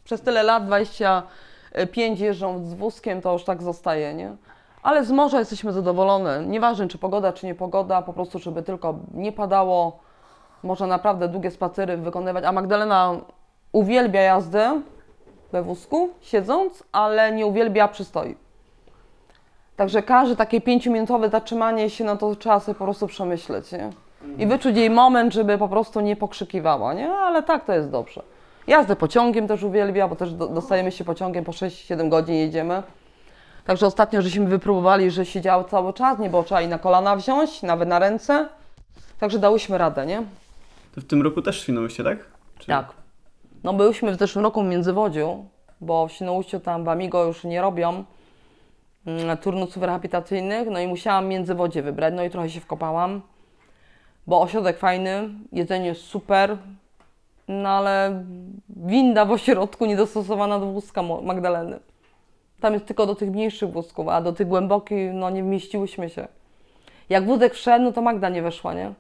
Przez 0.05 0.21
tyle 0.21 0.43
lat, 0.43 0.67
25 0.67 2.21
jeżdżą 2.21 2.65
z 2.65 2.75
wózkiem, 2.75 3.21
to 3.21 3.33
już 3.33 3.45
tak 3.45 3.63
zostaje, 3.63 4.15
nie? 4.15 4.37
Ale 4.83 5.05
z 5.05 5.11
morza 5.11 5.39
jesteśmy 5.39 5.73
zadowolone. 5.73 6.47
Nieważne, 6.47 6.89
czy 6.89 6.99
pogoda, 6.99 7.33
czy 7.33 7.47
nie 7.47 7.55
pogoda, 7.55 8.03
po 8.03 8.13
prostu, 8.13 8.39
żeby 8.39 8.63
tylko 8.63 8.95
nie 9.15 9.33
padało. 9.33 9.99
Można 10.63 10.87
naprawdę 10.87 11.29
długie 11.29 11.51
spacery 11.51 11.97
wykonywać. 11.97 12.45
A 12.45 12.53
Magdalena 12.53 13.17
uwielbia 13.73 14.21
jazdę 14.21 14.81
we 15.53 15.63
wózku, 15.63 16.09
siedząc, 16.21 16.85
ale 16.93 17.33
nie 17.33 17.47
uwielbia 17.47 17.89
przystoi. 17.89 18.37
Także 19.79 20.03
każde 20.03 20.37
takie 20.37 20.61
pięciominutowe 20.61 21.31
zatrzymanie 21.31 21.91
się, 21.91 22.05
no 22.05 22.17
to 22.17 22.37
trzeba 22.37 22.61
sobie 22.61 22.75
po 22.75 22.85
prostu 22.85 23.07
przemyśleć, 23.07 23.73
nie? 23.73 23.91
I 24.39 24.47
wyczuć 24.47 24.77
jej 24.77 24.91
moment, 24.91 25.33
żeby 25.33 25.59
po 25.59 25.69
prostu 25.69 26.01
nie 26.01 26.17
pokrzykiwała, 26.17 26.95
nie? 26.95 27.11
Ale 27.11 27.43
tak 27.43 27.65
to 27.65 27.73
jest 27.73 27.91
dobrze. 27.91 28.23
Jazdę 28.67 28.97
pociągiem 28.97 29.49
też 29.49 29.63
uwielbia, 29.63 30.09
bo 30.09 30.17
też 30.17 30.33
do, 30.33 30.47
dostajemy 30.47 30.93
się 30.93 31.05
pociągiem, 31.05 31.45
po 31.45 31.53
6-7 31.53 32.09
godzin 32.09 32.35
jedziemy. 32.35 32.83
Także 33.65 33.87
ostatnio 33.87 34.23
żeśmy 34.23 34.47
wypróbowali, 34.47 35.11
że 35.11 35.27
siedziały 35.27 35.65
cały 35.65 35.93
czas, 35.93 36.19
nie 36.19 36.31
było 36.31 36.43
trzeba 36.43 36.63
i 36.63 36.69
na 36.69 36.79
kolana 36.79 37.17
wziąć, 37.17 37.63
nawet 37.63 37.89
na 37.89 37.99
ręce. 37.99 38.49
Także 39.21 39.39
dałyśmy 39.39 39.79
radę, 39.79 40.07
nie? 40.07 40.23
To 40.95 41.01
w 41.01 41.05
tym 41.05 41.23
roku 41.23 41.43
też 41.43 41.61
Świnoujście, 41.61 42.05
tak? 42.05 42.19
Czy... 42.59 42.67
Tak. 42.67 42.87
No 43.65 43.73
byliśmy 43.73 44.13
w 44.13 44.19
zeszłym 44.19 44.45
roku 44.45 44.63
w 44.63 44.67
Międzywodziu, 44.67 45.45
bo 45.81 46.09
w 46.09 46.13
Świnoujściu 46.13 46.61
tam 46.61 46.85
w 46.85 46.89
Amigo 46.89 47.25
już 47.25 47.45
nie 47.45 47.61
robią 47.61 48.05
turnusów 49.41 49.83
rehabilitacyjnych, 49.83 50.69
no 50.71 50.81
i 50.81 50.87
musiałam 50.87 51.27
Międzywodzie 51.29 51.83
wybrać, 51.83 52.15
no 52.17 52.25
i 52.25 52.31
trochę 52.31 52.51
się 52.51 52.61
wkopałam, 52.61 53.21
bo 54.27 54.41
ośrodek 54.41 54.79
fajny, 54.79 55.29
jedzenie 55.53 55.87
jest 55.87 56.01
super, 56.01 56.57
no 57.49 57.69
ale 57.69 58.25
winda 58.69 59.25
w 59.25 59.31
ośrodku 59.31 59.87
niedostosowana 59.87 60.59
do 60.59 60.67
wózka 60.67 61.03
Magdaleny. 61.03 61.79
Tam 62.61 62.73
jest 62.75 62.87
tylko 62.87 63.07
do 63.07 63.15
tych 63.15 63.31
mniejszych 63.31 63.71
wózków, 63.71 64.09
a 64.09 64.21
do 64.21 64.33
tych 64.33 64.49
głębokich, 64.49 65.13
no 65.15 65.31
nie 65.31 65.43
wmieściłyśmy 65.43 66.11
się. 66.11 66.29
Jak 67.09 67.27
wózek 67.27 67.55
wszedł, 67.55 67.85
no 67.85 67.93
to 67.93 68.03
Magda 68.03 68.29
nie 68.29 68.43
weszła, 68.43 68.75
nie? 68.75 68.93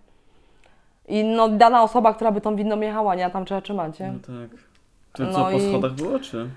I 1.09 1.25
no 1.25 1.49
dana 1.49 1.83
osoba, 1.83 2.14
która 2.14 2.33
by 2.33 2.40
tą 2.40 2.57
windą 2.57 2.81
jechała, 2.81 3.14
nie? 3.14 3.26
A 3.26 3.31
tam 3.31 3.45
trzeba 3.45 3.61
trzymać, 3.61 3.99
nie? 4.00 4.12
No 4.12 4.19
tak. 4.19 4.59
To 5.12 5.25
No 5.25 5.33
co, 5.33 5.45
po 5.45 5.50
i- 5.50 5.69
schodach 5.69 5.93
było, 5.93 6.19
czy? 6.19 6.49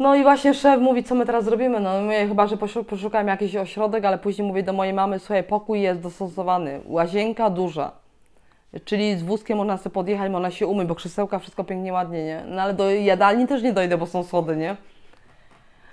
No 0.00 0.14
i 0.14 0.22
właśnie 0.22 0.54
szef 0.54 0.80
mówi, 0.80 1.04
co 1.04 1.14
my 1.14 1.26
teraz 1.26 1.44
zrobimy. 1.44 1.80
No 1.80 2.00
mówię, 2.02 2.28
chyba, 2.28 2.46
że 2.46 2.56
poszu- 2.56 2.84
poszukam 2.84 3.28
jakiś 3.28 3.56
ośrodek, 3.56 4.04
ale 4.04 4.18
później 4.18 4.48
mówię 4.48 4.62
do 4.62 4.72
mojej 4.72 4.94
mamy, 4.94 5.18
słuchaj, 5.18 5.44
pokój 5.44 5.80
jest 5.80 6.00
dostosowany, 6.00 6.80
łazienka 6.86 7.50
duża. 7.50 7.92
Czyli 8.84 9.16
z 9.16 9.22
wózkiem 9.22 9.58
można 9.58 9.76
sobie 9.76 9.94
podjechać, 9.94 10.32
można 10.32 10.50
się 10.50 10.66
umyć, 10.66 10.88
bo 10.88 10.94
krzesełka, 10.94 11.38
wszystko 11.38 11.64
pięknie, 11.64 11.92
ładnie, 11.92 12.24
nie? 12.24 12.42
No 12.46 12.62
ale 12.62 12.74
do 12.74 12.90
jadalni 12.90 13.46
też 13.46 13.62
nie 13.62 13.72
dojdę, 13.72 13.98
bo 13.98 14.06
są 14.06 14.24
schody, 14.24 14.56
nie? 14.56 14.76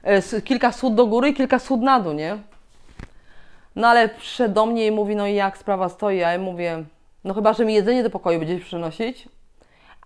E, 0.04 0.42
Kilka 0.42 0.72
schód 0.72 0.96
do 0.96 1.06
góry 1.08 1.30
i 1.30 1.34
kilka 1.34 1.60
schód 1.60 1.82
na 1.82 2.00
dół, 2.00 2.14
nie? 2.14 2.38
No 3.76 3.88
ale 3.88 4.10
przyszedł 4.10 4.54
do 4.54 4.66
mnie 4.66 4.88
i 4.88 4.92
mówi, 4.92 5.16
no 5.16 5.28
i 5.28 5.36
jak 5.36 5.58
sprawa 5.58 5.90
stoi? 5.90 6.24
A 6.24 6.32
ja 6.32 6.40
mówię, 6.40 6.84
no 7.24 7.34
chyba, 7.34 7.54
że 7.54 7.66
mi 7.66 7.74
jedzenie 7.74 8.04
do 8.04 8.10
pokoju 8.10 8.40
będziesz 8.40 8.62
przynosić. 8.64 9.28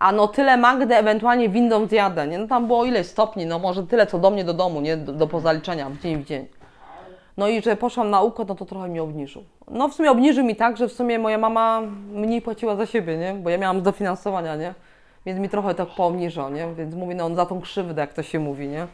A 0.02 0.12
no 0.12 0.28
tyle 0.28 0.56
Magdę 0.56 0.98
ewentualnie 0.98 1.48
windą 1.48 1.86
zjadę, 1.86 2.26
nie? 2.26 2.38
No 2.38 2.46
tam 2.46 2.66
było 2.66 2.84
ileś 2.84 3.06
stopni, 3.06 3.46
no 3.46 3.58
może 3.58 3.86
tyle 3.86 4.06
co 4.06 4.18
do 4.18 4.30
mnie 4.30 4.44
do 4.44 4.54
domu, 4.54 4.80
nie? 4.80 4.96
Do, 4.96 5.12
do 5.12 5.26
pozaliczenia 5.26 5.90
dzień 6.02 6.22
w 6.22 6.26
dzień. 6.26 6.46
No 7.36 7.48
i 7.48 7.62
że 7.62 7.76
poszłam 7.76 8.10
na 8.10 8.22
uko, 8.22 8.44
no 8.44 8.54
to 8.54 8.64
trochę 8.64 8.88
mnie 8.88 9.02
obniżył. 9.02 9.44
No 9.70 9.88
w 9.88 9.94
sumie 9.94 10.10
obniżył 10.10 10.44
mi 10.44 10.56
tak, 10.56 10.76
że 10.76 10.88
w 10.88 10.92
sumie 10.92 11.18
moja 11.18 11.38
mama 11.38 11.82
mniej 12.12 12.42
płaciła 12.42 12.76
za 12.76 12.86
siebie, 12.86 13.16
nie? 13.16 13.34
Bo 13.34 13.50
ja 13.50 13.58
miałam 13.58 13.82
dofinansowania, 13.82 14.56
nie? 14.56 14.74
Więc 15.26 15.40
mi 15.40 15.48
trochę 15.48 15.74
tak 15.74 15.88
poobniżał, 15.96 16.50
nie? 16.50 16.74
Więc 16.74 16.94
mówi, 16.94 17.14
no 17.14 17.24
on 17.24 17.36
za 17.36 17.46
tą 17.46 17.60
krzywdę, 17.60 18.00
jak 18.00 18.14
to 18.14 18.22
się 18.22 18.38
mówi, 18.38 18.68
nie? 18.68 18.86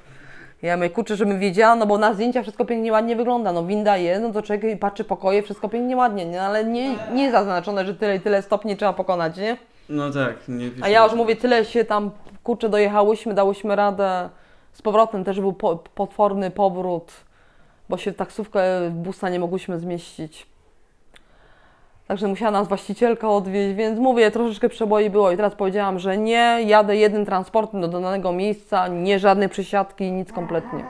Ja 0.62 0.76
mówię, 0.76 0.90
kurczę, 0.90 1.16
żebym 1.16 1.38
wiedziała, 1.38 1.76
no 1.76 1.86
bo 1.86 1.98
na 1.98 2.14
zdjęciach 2.14 2.42
wszystko 2.42 2.64
pięknie, 2.64 2.92
ładnie 2.92 3.16
wygląda, 3.16 3.52
no 3.52 3.64
winda 3.64 3.96
jest, 3.96 4.22
no 4.22 4.32
to 4.32 4.42
człowiek 4.42 4.78
patrzy 4.78 5.04
pokoje, 5.04 5.42
wszystko 5.42 5.68
pięknie, 5.68 5.96
ładnie, 5.96 6.26
nie? 6.26 6.42
Ale 6.42 6.64
nie, 6.64 6.94
nie 7.12 7.30
zaznaczone, 7.30 7.86
że 7.86 7.94
tyle 7.94 8.16
i 8.16 8.20
tyle 8.20 8.42
stopni 8.42 8.76
trzeba 8.76 8.92
pokonać, 8.92 9.36
nie? 9.36 9.56
No 9.88 10.10
tak, 10.10 10.48
nie 10.48 10.70
A 10.80 10.88
ja 10.88 11.04
już 11.04 11.12
mówię, 11.12 11.36
tyle 11.36 11.64
się 11.64 11.84
tam, 11.84 12.10
kurczę, 12.42 12.68
dojechałyśmy, 12.68 13.34
dałyśmy 13.34 13.76
radę. 13.76 14.28
Z 14.72 14.82
powrotem 14.82 15.24
też 15.24 15.40
był 15.40 15.52
po, 15.52 15.76
potworny 15.76 16.50
powrót, 16.50 17.12
bo 17.88 17.96
się 17.96 18.12
taksówkę 18.12 18.90
busa 18.90 19.28
nie 19.28 19.38
mogłyśmy 19.38 19.78
zmieścić. 19.78 20.46
Także 22.08 22.28
musiała 22.28 22.50
nas 22.50 22.68
właścicielka 22.68 23.28
odwieźć, 23.28 23.76
więc 23.76 23.98
mówię, 24.00 24.30
troszeczkę 24.30 24.68
przeboi 24.68 25.10
było 25.10 25.30
i 25.30 25.36
teraz 25.36 25.54
powiedziałam, 25.54 25.98
że 25.98 26.18
nie, 26.18 26.58
jadę 26.66 26.96
jednym 26.96 27.26
transportem 27.26 27.80
do 27.80 27.88
danego 27.88 28.32
miejsca, 28.32 28.88
nie 28.88 29.18
żadnej 29.18 29.48
przesiadki, 29.48 30.12
nic 30.12 30.32
kompletnie. 30.32 30.84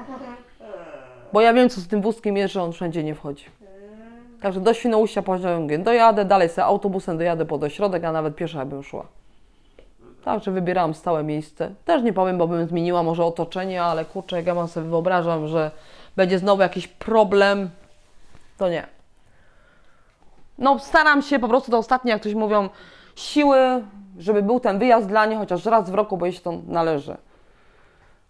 Bo 1.33 1.41
ja 1.41 1.53
wiem, 1.53 1.69
co 1.69 1.81
z 1.81 1.89
tym 1.89 2.03
wózkiem 2.03 2.37
jest, 2.37 2.55
że 2.55 2.63
on 2.63 2.73
wszędzie 2.73 3.05
nie 3.05 3.15
wchodzi. 3.15 3.45
Także 4.43 4.61
do 4.61 4.75
Świnoujścia 4.75 5.23
pociągiem 5.23 5.83
dojadę, 5.83 6.25
dalej 6.25 6.49
sobie 6.49 6.65
autobusem 6.65 7.19
dojadę 7.19 7.45
pod 7.45 7.63
ośrodek, 7.63 8.05
a 8.05 8.13
nawet 8.13 8.37
pieszo 8.37 8.67
bym 8.67 8.83
szła. 8.83 9.07
Także 10.25 10.51
wybierałam 10.51 10.95
stałe 10.95 11.25
miejsce. 11.25 11.75
Też 11.85 12.03
nie 12.03 12.13
powiem, 12.13 12.39
bo 12.39 12.49
bym 12.49 12.69
zmieniła 12.69 13.03
może 13.03 13.25
otoczenie, 13.25 13.83
ale 13.83 14.05
kurczę, 14.05 14.37
jak 14.37 14.47
ja 14.47 14.55
mam 14.55 14.69
sobie 14.69 14.89
wyobrażam, 14.89 15.47
że 15.47 15.71
będzie 16.17 16.39
znowu 16.39 16.63
jakiś 16.63 16.89
problem, 16.89 17.71
to 18.59 18.69
nie. 18.69 18.87
No 20.59 20.79
staram 20.79 21.23
się 21.23 21.39
po 21.39 21.49
prostu 21.49 21.71
do 21.71 21.79
ostatniej, 21.79 22.13
jak 22.13 22.21
ktoś 22.21 22.35
mówią, 22.35 22.69
siły, 23.17 23.59
żeby 24.19 24.43
był 24.43 24.61
ten 24.61 24.79
wyjazd 24.79 25.09
dla 25.09 25.27
niej 25.27 25.39
chociaż 25.39 25.65
raz 25.65 25.91
w 25.91 25.95
roku, 25.95 26.17
bo 26.17 26.27
jej 26.27 26.33
się 26.33 26.41
to 26.41 26.53
należy. 26.67 27.17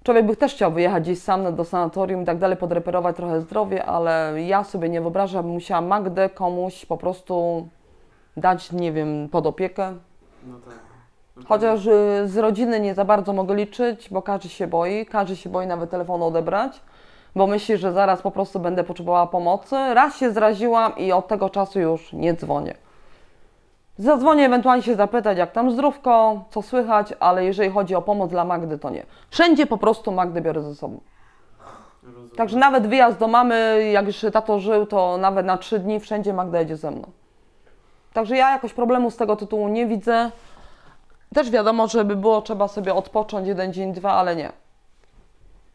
Człowiek 0.04 0.26
by 0.26 0.36
też 0.36 0.54
chciał 0.54 0.72
wyjechać 0.72 1.02
gdzieś 1.02 1.22
sam 1.22 1.54
do 1.54 1.64
sanatorium 1.64 2.22
i 2.22 2.24
tak 2.24 2.38
dalej, 2.38 2.56
podreperować 2.56 3.16
trochę 3.16 3.40
zdrowie, 3.40 3.84
ale 3.84 4.42
ja 4.46 4.64
sobie 4.64 4.88
nie 4.88 5.00
wyobrażam, 5.00 5.44
bym 5.44 5.52
musiała 5.52 5.80
Magdę 5.80 6.30
komuś 6.30 6.86
po 6.86 6.96
prostu 6.96 7.68
dać, 8.36 8.72
nie 8.72 8.92
wiem, 8.92 9.28
pod 9.28 9.46
opiekę. 9.46 9.94
No 10.46 10.58
tak. 10.58 10.88
Chociaż 11.46 11.86
y, 11.86 12.22
z 12.28 12.36
rodziny 12.36 12.80
nie 12.80 12.94
za 12.94 13.04
bardzo 13.04 13.32
mogę 13.32 13.54
liczyć, 13.54 14.08
bo 14.10 14.22
każdy 14.22 14.48
się 14.48 14.66
boi, 14.66 15.06
każdy 15.06 15.36
się 15.36 15.50
boi 15.50 15.66
nawet 15.66 15.90
telefonu 15.90 16.24
odebrać, 16.24 16.80
bo 17.36 17.46
myśli, 17.46 17.76
że 17.76 17.92
zaraz 17.92 18.22
po 18.22 18.30
prostu 18.30 18.60
będę 18.60 18.84
potrzebowała 18.84 19.26
pomocy. 19.26 19.76
Raz 19.76 20.16
się 20.16 20.30
zraziłam 20.30 20.96
i 20.96 21.12
od 21.12 21.28
tego 21.28 21.50
czasu 21.50 21.80
już 21.80 22.12
nie 22.12 22.34
dzwonię. 22.34 22.74
Zadzwonię 23.98 24.46
ewentualnie 24.46 24.82
się 24.82 24.94
zapytać, 24.94 25.38
jak 25.38 25.52
tam 25.52 25.70
zdrówko, 25.70 26.44
co 26.50 26.62
słychać, 26.62 27.14
ale 27.20 27.44
jeżeli 27.44 27.70
chodzi 27.70 27.94
o 27.94 28.02
pomoc 28.02 28.30
dla 28.30 28.44
Magdy, 28.44 28.78
to 28.78 28.90
nie. 28.90 29.06
Wszędzie 29.30 29.66
po 29.66 29.78
prostu 29.78 30.12
Magdę 30.12 30.40
biorę 30.40 30.62
ze 30.62 30.74
sobą. 30.74 31.00
Także 32.36 32.58
nawet 32.58 32.86
wyjazd 32.86 33.18
do 33.18 33.28
mamy, 33.28 33.88
jak 33.92 34.06
już 34.06 34.24
tato 34.32 34.58
żył, 34.58 34.86
to 34.86 35.16
nawet 35.16 35.46
na 35.46 35.56
trzy 35.56 35.78
dni 35.78 36.00
wszędzie 36.00 36.32
Magda 36.32 36.58
jedzie 36.58 36.76
ze 36.76 36.90
mną. 36.90 37.10
Także 38.12 38.36
ja 38.36 38.50
jakoś 38.50 38.72
problemu 38.72 39.10
z 39.10 39.16
tego 39.16 39.36
tytułu 39.36 39.68
nie 39.68 39.86
widzę. 39.86 40.30
Też 41.34 41.50
wiadomo, 41.50 41.88
żeby 41.88 42.16
było 42.16 42.42
trzeba 42.42 42.68
sobie 42.68 42.94
odpocząć 42.94 43.48
jeden 43.48 43.72
dzień, 43.72 43.92
dwa, 43.92 44.12
ale 44.12 44.36
nie. 44.36 44.52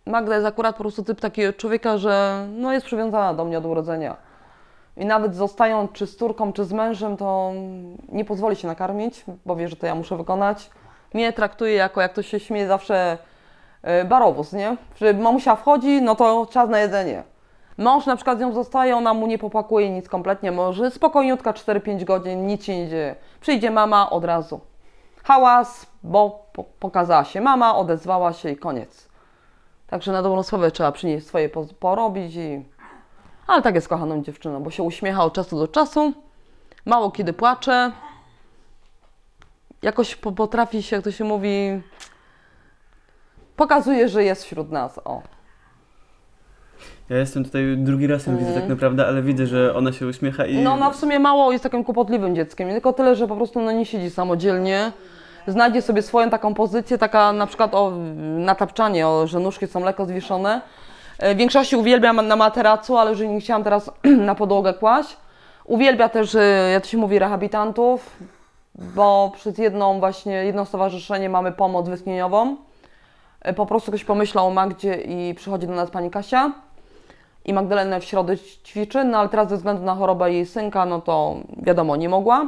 Magda 0.06 0.36
jest 0.36 0.48
akurat 0.48 0.76
po 0.76 0.84
prostu 0.84 1.04
typ 1.04 1.22
takiego 1.22 1.54
człowieka, 1.54 1.98
że 1.98 2.46
no 2.52 2.74
jest 2.74 2.86
przywiązana 2.86 3.34
do 3.34 3.46
mnie 3.46 3.58
od 3.58 3.66
urodzenia. 3.66 4.16
I 4.98 5.06
nawet 5.06 5.36
zostając 5.36 5.92
czy 5.92 6.08
z 6.08 6.16
córką, 6.16 6.54
czy 6.54 6.66
z 6.66 6.74
mężem, 6.74 7.18
to 7.18 7.52
nie 8.10 8.26
pozwoli 8.26 8.56
się 8.56 8.68
nakarmić, 8.68 9.26
bo 9.46 9.56
wie, 9.56 9.68
że 9.68 9.76
to 9.76 9.88
ja 9.88 9.96
muszę 9.96 10.18
wykonać. 10.18 10.70
Mnie 11.14 11.34
traktuje 11.34 11.74
jako, 11.74 12.02
jak 12.02 12.14
to 12.14 12.22
się 12.22 12.40
śmieje 12.40 12.68
zawsze, 12.68 13.18
e, 13.82 14.06
barowóz, 14.06 14.54
nie? 14.54 14.78
Że 14.96 15.14
mamusia 15.14 15.56
wchodzi, 15.56 16.02
no 16.02 16.16
to 16.16 16.46
czas 16.46 16.70
na 16.70 16.80
jedzenie. 16.80 17.24
Mąż 17.78 18.06
na 18.06 18.16
przykład 18.16 18.38
z 18.38 18.42
nią 18.42 18.54
zostaje, 18.54 18.96
ona 18.96 19.14
mu 19.14 19.28
nie 19.28 19.38
popakuje 19.38 19.90
nic 19.90 20.10
kompletnie, 20.10 20.52
może 20.52 20.92
spokojniutka 20.92 21.54
4-5 21.54 22.04
godzin, 22.04 22.48
nic 22.48 22.64
się 22.64 22.78
nie 22.78 22.88
dzieje. 22.88 23.16
Przyjdzie 23.42 23.72
mama 23.72 24.10
od 24.10 24.26
razu. 24.26 24.60
Hałas, 25.24 25.86
bo 26.04 26.46
po 26.54 26.64
pokazała 26.64 27.24
się 27.24 27.42
mama, 27.42 27.76
odezwała 27.78 28.34
się 28.34 28.50
i 28.50 28.58
koniec. 28.58 29.10
Także 29.88 30.12
na 30.12 30.22
dobrą 30.22 30.44
sprawę 30.44 30.72
trzeba 30.72 30.92
przynieść 30.92 31.28
swoje 31.28 31.50
po 31.50 31.66
porobić 31.80 32.36
i... 32.36 32.66
Ale 33.48 33.62
tak 33.62 33.76
jest 33.76 33.88
kochaną 33.88 34.24
dziewczyną, 34.24 34.64
bo 34.64 34.72
się 34.72 34.84
uśmiecha 34.84 35.24
od 35.24 35.34
czasu 35.34 35.60
do 35.60 35.68
czasu, 35.68 36.14
mało 36.86 37.12
kiedy 37.12 37.34
płacze. 37.34 37.92
Jakoś 39.82 40.16
po 40.16 40.32
potrafi 40.32 40.84
się, 40.84 40.96
jak 40.96 41.06
to 41.06 41.12
się 41.12 41.24
mówi, 41.24 41.82
pokazuje, 43.56 44.10
że 44.10 44.24
jest 44.24 44.44
wśród 44.44 44.72
nas. 44.72 45.00
O. 45.06 45.22
Ja 47.10 47.18
jestem 47.18 47.44
tutaj 47.44 47.64
drugi 47.78 48.08
raz 48.08 48.28
ją 48.28 48.38
widzę 48.38 48.54
tak 48.54 48.70
naprawdę, 48.70 49.08
ale 49.08 49.22
widzę, 49.22 49.48
że 49.48 49.76
ona 49.76 49.92
się 49.92 50.08
uśmiecha 50.08 50.46
i... 50.46 50.58
No 50.58 50.74
ona 50.74 50.90
w 50.90 50.96
sumie 50.96 51.20
mało 51.20 51.52
jest 51.52 51.64
takim 51.64 51.84
kłopotliwym 51.84 52.36
dzieckiem, 52.36 52.70
tylko 52.70 52.94
tyle, 52.94 53.16
że 53.16 53.28
po 53.28 53.36
prostu 53.36 53.62
no, 53.62 53.72
nie 53.72 53.86
siedzi 53.86 54.10
samodzielnie. 54.10 54.92
Znajdzie 55.48 55.82
sobie 55.82 56.02
swoją 56.02 56.30
taką 56.30 56.54
pozycję, 56.54 56.98
taka 56.98 57.34
na 57.34 57.48
przykład 57.48 57.76
o 57.76 57.92
natapczanie, 58.38 59.08
o, 59.08 59.28
że 59.28 59.40
nóżki 59.40 59.68
są 59.68 59.84
lekko 59.84 60.06
zwieszone. 60.06 60.62
E, 61.24 61.36
większości 61.36 61.76
uwielbiam 61.76 62.28
na 62.28 62.36
materacu, 62.36 62.98
ale 62.98 63.16
że 63.16 63.28
nie 63.28 63.40
chciałam 63.40 63.64
teraz 63.64 63.92
na 64.30 64.36
podłogę 64.36 64.74
kłaść. 64.74 65.18
Uwielbia 65.66 66.10
też, 66.10 66.36
e, 66.36 66.70
jak 66.74 66.84
to 66.84 66.90
się 66.90 66.98
mówi, 66.98 67.20
rehabilitantów, 67.20 68.18
bo 68.76 69.32
przez 69.36 69.58
jedną 69.58 70.00
właśnie, 70.00 70.34
jedno 70.34 70.66
stowarzyszenie 70.66 71.30
mamy 71.30 71.52
pomoc 71.52 71.90
wytchnieniową. 71.90 72.56
E, 73.42 73.54
Po 73.54 73.66
prostu 73.66 73.92
ktoś 73.92 74.04
pomyślał 74.04 74.48
o 74.48 74.50
Magdzie 74.52 74.96
i 74.96 75.34
przychodzi 75.36 75.68
do 75.68 75.74
nas 75.74 75.92
pani 75.92 76.10
Kasia 76.12 76.52
i 77.46 77.54
Magdalena 77.54 78.00
w 78.00 78.04
środę 78.04 78.38
ćwiczy, 78.38 79.04
no 79.04 79.18
ale 79.18 79.30
teraz 79.30 79.50
ze 79.50 79.58
względu 79.58 79.84
na 79.84 79.96
chorobę 79.96 80.32
jej 80.34 80.46
synka, 80.46 80.86
no 80.86 81.02
to 81.02 81.36
wiadomo, 81.58 81.96
nie 81.96 82.10
mogła. 82.10 82.48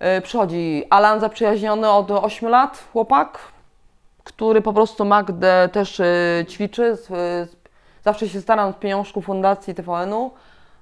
Yy, 0.00 0.20
Przychodzi 0.20 0.84
Alan 0.90 1.20
zaprzyjaźniony 1.20 1.90
od 1.90 2.10
8 2.10 2.48
lat, 2.48 2.84
chłopak, 2.92 3.38
który 4.24 4.62
po 4.62 4.72
prostu 4.72 5.04
Magdę 5.04 5.68
też 5.72 5.98
yy, 5.98 6.46
ćwiczy. 6.48 6.96
Z- 6.96 7.06
z- 7.50 7.65
Zawsze 8.06 8.28
się 8.28 8.40
staram 8.40 8.72
z 8.72 8.76
pieniążków 8.76 9.24
Fundacji 9.24 9.74
TVN-u, 9.74 10.30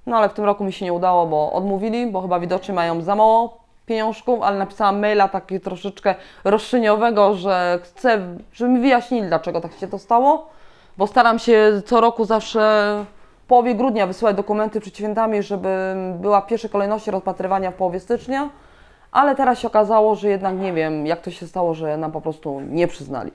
no 0.06 0.16
ale 0.16 0.28
w 0.28 0.32
tym 0.32 0.44
roku 0.44 0.64
mi 0.64 0.72
się 0.72 0.84
nie 0.84 0.92
udało, 0.92 1.26
bo 1.26 1.52
odmówili, 1.52 2.06
bo 2.06 2.22
chyba 2.22 2.40
widocznie 2.40 2.74
mają 2.74 3.02
za 3.02 3.16
mało 3.16 3.58
pieniążków, 3.86 4.42
ale 4.42 4.58
napisałam 4.58 5.00
maila 5.00 5.28
taki 5.28 5.60
troszeczkę 5.60 6.14
roszczeniowego, 6.44 7.34
że 7.34 7.78
chcę, 7.82 8.36
żeby 8.52 8.70
mi 8.70 8.80
wyjaśnili, 8.80 9.28
dlaczego 9.28 9.60
tak 9.60 9.72
się 9.72 9.88
to 9.88 9.98
stało 9.98 10.54
bo 10.98 11.06
staram 11.06 11.38
się 11.38 11.82
co 11.86 12.00
roku 12.00 12.24
zawsze 12.24 12.60
w 13.44 13.46
połowie 13.46 13.74
grudnia 13.74 14.06
wysyłać 14.06 14.36
dokumenty 14.36 14.80
przed 14.80 14.96
świętami, 14.96 15.42
żeby 15.42 15.94
była 16.20 16.40
w 16.40 16.46
pierwszej 16.46 16.70
kolejności 16.70 17.10
rozpatrywania 17.10 17.70
w 17.70 17.74
połowie 17.74 18.00
stycznia, 18.00 18.50
ale 19.12 19.34
teraz 19.34 19.58
się 19.58 19.68
okazało, 19.68 20.14
że 20.14 20.28
jednak 20.28 20.56
nie 20.56 20.72
wiem, 20.72 21.06
jak 21.06 21.20
to 21.20 21.30
się 21.30 21.46
stało, 21.46 21.74
że 21.74 21.96
nam 21.96 22.12
po 22.12 22.20
prostu 22.20 22.60
nie 22.60 22.88
przyznali. 22.88 23.32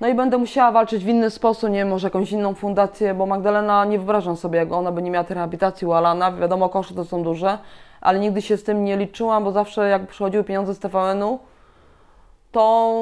No 0.00 0.08
i 0.08 0.14
będę 0.14 0.38
musiała 0.38 0.72
walczyć 0.72 1.04
w 1.04 1.08
inny 1.08 1.30
sposób, 1.30 1.70
nie 1.70 1.78
wiem, 1.78 1.88
może 1.88 2.06
jakąś 2.06 2.32
inną 2.32 2.54
fundację, 2.54 3.14
bo 3.14 3.26
Magdalena, 3.26 3.84
nie 3.84 3.98
wyobrażam 3.98 4.36
sobie, 4.36 4.58
jak 4.58 4.72
ona 4.72 4.92
by 4.92 5.02
nie 5.02 5.10
miała 5.10 5.24
tej 5.24 5.34
rehabilitacji 5.34 5.86
u 5.86 5.92
Alana, 5.92 6.32
wiadomo, 6.32 6.68
koszty 6.68 6.94
to 6.94 7.04
są 7.04 7.22
duże, 7.22 7.58
ale 8.00 8.18
nigdy 8.18 8.42
się 8.42 8.56
z 8.56 8.64
tym 8.64 8.84
nie 8.84 8.96
liczyłam, 8.96 9.44
bo 9.44 9.52
zawsze 9.52 9.88
jak 9.88 10.06
przychodziły 10.06 10.44
pieniądze 10.44 10.74
z 10.74 10.78
TVN-u, 10.78 11.38
to 12.52 12.94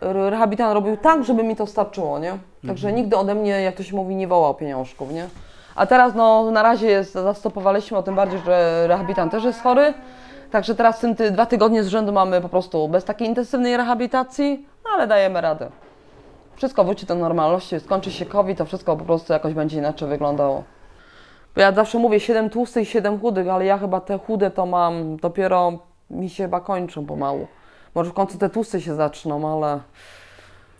re- 0.00 0.30
rehabilitant 0.30 0.74
robił 0.74 0.96
tak, 0.96 1.24
żeby 1.24 1.42
mi 1.42 1.56
to 1.56 1.66
starczyło, 1.66 2.18
nie? 2.18 2.38
Także 2.66 2.92
nigdy 2.92 3.16
ode 3.16 3.34
mnie, 3.34 3.50
jak 3.50 3.74
to 3.74 3.82
się 3.82 3.96
mówi, 3.96 4.16
nie 4.16 4.28
wołał 4.28 4.54
pieniążków, 4.54 5.12
nie? 5.12 5.28
A 5.76 5.86
teraz, 5.86 6.14
no, 6.14 6.50
na 6.50 6.62
razie 6.62 6.86
jest, 6.86 7.12
zastopowaliśmy, 7.12 7.98
o 7.98 8.02
tym 8.02 8.14
bardziej, 8.14 8.40
że 8.46 8.84
rehabilitant 8.86 9.32
też 9.32 9.44
jest 9.44 9.62
chory. 9.62 9.94
Także 10.50 10.74
teraz 10.74 11.00
tym 11.00 11.16
ty, 11.16 11.30
dwa 11.30 11.46
tygodnie 11.46 11.82
z 11.82 11.88
rzędu 11.88 12.12
mamy 12.12 12.40
po 12.40 12.48
prostu 12.48 12.88
bez 12.88 13.04
takiej 13.04 13.28
intensywnej 13.28 13.76
rehabilitacji, 13.76 14.66
no, 14.84 14.90
ale 14.94 15.06
dajemy 15.06 15.40
radę. 15.40 15.68
Wszystko 16.58 16.84
wróci 16.84 17.06
do 17.06 17.14
normalności, 17.14 17.80
skończy 17.80 18.12
się 18.12 18.26
COVID, 18.26 18.58
to 18.58 18.64
wszystko 18.64 18.96
po 18.96 19.04
prostu 19.04 19.32
jakoś 19.32 19.54
będzie 19.54 19.78
inaczej 19.78 20.08
wyglądało. 20.08 20.64
Bo 21.54 21.60
ja 21.60 21.72
zawsze 21.72 21.98
mówię 21.98 22.20
7 22.20 22.50
tłustych 22.50 22.82
i 22.82 22.86
7 22.86 23.20
chudych, 23.20 23.48
ale 23.48 23.64
ja 23.64 23.78
chyba 23.78 24.00
te 24.00 24.18
chude 24.18 24.50
to 24.50 24.66
mam 24.66 25.16
dopiero 25.16 25.72
mi 26.10 26.30
się 26.30 26.44
chyba 26.44 26.60
kończą 26.60 27.06
pomału. 27.06 27.46
Może 27.94 28.10
w 28.10 28.14
końcu 28.14 28.38
te 28.38 28.50
tłusty 28.50 28.80
się 28.80 28.94
zaczną, 28.94 29.52
ale 29.52 29.80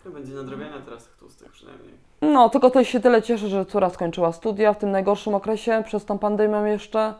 To 0.03 0.09
będzie 0.09 0.33
nadrabiania 0.33 0.79
teraz 0.85 1.03
tych 1.03 1.15
tłustych 1.17 1.51
przynajmniej. 1.51 1.93
no 2.21 2.49
tylko 2.49 2.69
to 2.69 2.83
się 2.83 2.99
tyle 2.99 3.21
cieszę, 3.21 3.47
że 3.47 3.65
córa 3.65 3.89
skończyła 3.89 4.31
studia 4.31 4.73
w 4.73 4.77
tym 4.77 4.91
najgorszym 4.91 5.35
okresie, 5.35 5.83
przez 5.85 6.05
tą 6.05 6.19
pandemię 6.19 6.57
jeszcze. 6.71 7.13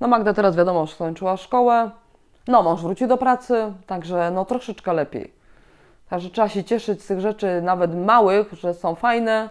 No 0.00 0.08
Magda 0.08 0.34
teraz 0.34 0.56
wiadomo, 0.56 0.86
że 0.86 0.94
skończyła 0.94 1.36
szkołę. 1.36 1.90
No 2.46 2.62
mąż 2.62 2.82
wrócił 2.82 3.08
do 3.08 3.16
pracy, 3.16 3.72
także 3.86 4.30
no 4.30 4.44
troszeczkę 4.44 4.92
lepiej. 4.92 5.37
Także 6.10 6.30
trzeba 6.30 6.48
się 6.48 6.64
cieszyć 6.64 7.02
z 7.02 7.06
tych 7.06 7.20
rzeczy, 7.20 7.62
nawet 7.62 7.94
małych, 7.96 8.52
że 8.52 8.74
są 8.74 8.94
fajne, 8.94 9.48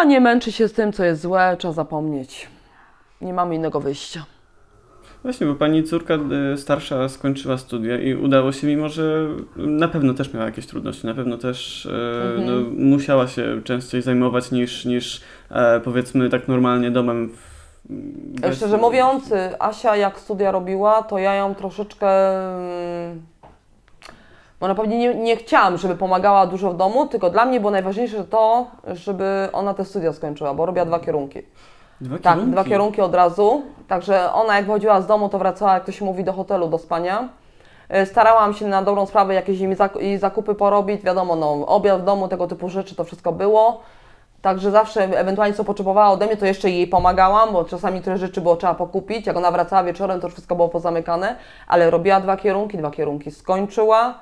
a 0.00 0.04
nie 0.04 0.20
męczy 0.20 0.52
się 0.52 0.68
z 0.68 0.72
tym, 0.72 0.92
co 0.92 1.04
jest 1.04 1.20
złe, 1.22 1.56
trzeba 1.58 1.74
zapomnieć. 1.74 2.48
Nie 3.20 3.32
mamy 3.32 3.54
innego 3.54 3.80
wyjścia. 3.80 4.24
Właśnie, 5.22 5.46
bo 5.46 5.54
pani 5.54 5.84
córka 5.84 6.14
y, 6.54 6.56
starsza 6.56 7.08
skończyła 7.08 7.58
studia 7.58 7.98
i 8.00 8.14
udało 8.14 8.52
się, 8.52 8.66
mimo 8.66 8.88
że 8.88 9.26
na 9.56 9.88
pewno 9.88 10.14
też 10.14 10.32
miała 10.34 10.46
jakieś 10.46 10.66
trudności, 10.66 11.06
na 11.06 11.14
pewno 11.14 11.38
też 11.38 11.86
y, 11.86 11.90
Mhm. 12.38 12.46
no, 12.46 12.70
musiała 12.84 13.26
się 13.28 13.62
częściej 13.64 14.02
zajmować 14.02 14.50
niż, 14.50 14.84
niż 14.84 15.20
e, 15.50 15.80
powiedzmy 15.80 16.28
tak 16.28 16.48
normalnie 16.48 16.90
domem. 16.90 17.28
W, 17.28 18.40
bez- 18.40 18.56
Szczerze 18.56 18.76
mówiąc, 18.76 19.32
Asia 19.58 19.96
jak 19.96 20.18
studia 20.20 20.50
robiła, 20.50 21.02
to 21.02 21.18
ja 21.18 21.34
ją 21.34 21.54
troszeczkę. 21.54 22.08
Można 24.60 24.74
powiedzieć, 24.74 24.98
nie, 24.98 25.14
nie 25.14 25.36
chciałam, 25.36 25.76
żeby 25.78 25.96
pomagała 25.96 26.46
dużo 26.46 26.70
w 26.70 26.76
domu, 26.76 27.06
tylko 27.06 27.30
dla 27.30 27.44
mnie 27.44 27.60
było 27.60 27.70
najważniejsze 27.72 28.24
to, 28.24 28.66
żeby 28.86 29.48
ona 29.52 29.74
te 29.74 29.84
studia 29.84 30.12
skończyła, 30.12 30.54
bo 30.54 30.66
robiła 30.66 30.84
dwa 30.84 31.00
kierunki. 31.00 31.42
Dwa 32.00 32.18
Tak, 32.18 32.22
kierunki. 32.34 32.52
dwa 32.52 32.64
kierunki 32.64 33.00
od 33.00 33.14
razu. 33.14 33.62
Także 33.88 34.32
ona 34.32 34.56
jak 34.56 34.66
wychodziła 34.66 35.00
z 35.00 35.06
domu, 35.06 35.28
to 35.28 35.38
wracała, 35.38 35.74
jak 35.74 35.84
to 35.84 35.92
się 35.92 36.04
mówi, 36.04 36.24
do 36.24 36.32
hotelu, 36.32 36.68
do 36.68 36.78
spania. 36.78 37.28
Y, 38.02 38.06
Starałam 38.06 38.54
się 38.54 38.66
na 38.66 38.82
dobrą 38.82 39.06
sprawę 39.06 39.34
jakieś 39.34 39.58
jej 40.00 40.18
zakupy 40.18 40.54
porobić, 40.54 41.02
wiadomo, 41.02 41.36
no, 41.36 41.66
obiad 41.66 42.00
w 42.02 42.04
domu, 42.04 42.28
tego 42.28 42.46
typu 42.46 42.68
rzeczy, 42.68 42.94
to 42.94 43.04
wszystko 43.04 43.32
było. 43.32 43.80
Także 44.42 44.70
zawsze 44.70 45.02
ewentualnie 45.04 45.54
co 45.54 45.64
potrzebowała 45.64 46.10
ode 46.10 46.26
mnie, 46.26 46.36
to 46.36 46.46
jeszcze 46.46 46.70
jej 46.70 46.86
pomagałam, 46.86 47.52
bo 47.52 47.64
czasami 47.64 48.00
tyle 48.00 48.18
rzeczy 48.18 48.40
było 48.40 48.56
trzeba 48.56 48.74
pokupić. 48.74 49.26
Jak 49.26 49.36
ona 49.36 49.50
wracała 49.50 49.82
wieczorem, 49.84 50.20
to 50.20 50.26
już 50.26 50.34
wszystko 50.34 50.56
było 50.56 50.68
pozamykane, 50.68 51.36
ale 51.68 51.90
robiła 51.90 52.20
dwa 52.20 52.36
kierunki, 52.36 52.78
dwa 52.78 52.90
kierunki 52.90 53.30
skończyła. 53.30 54.14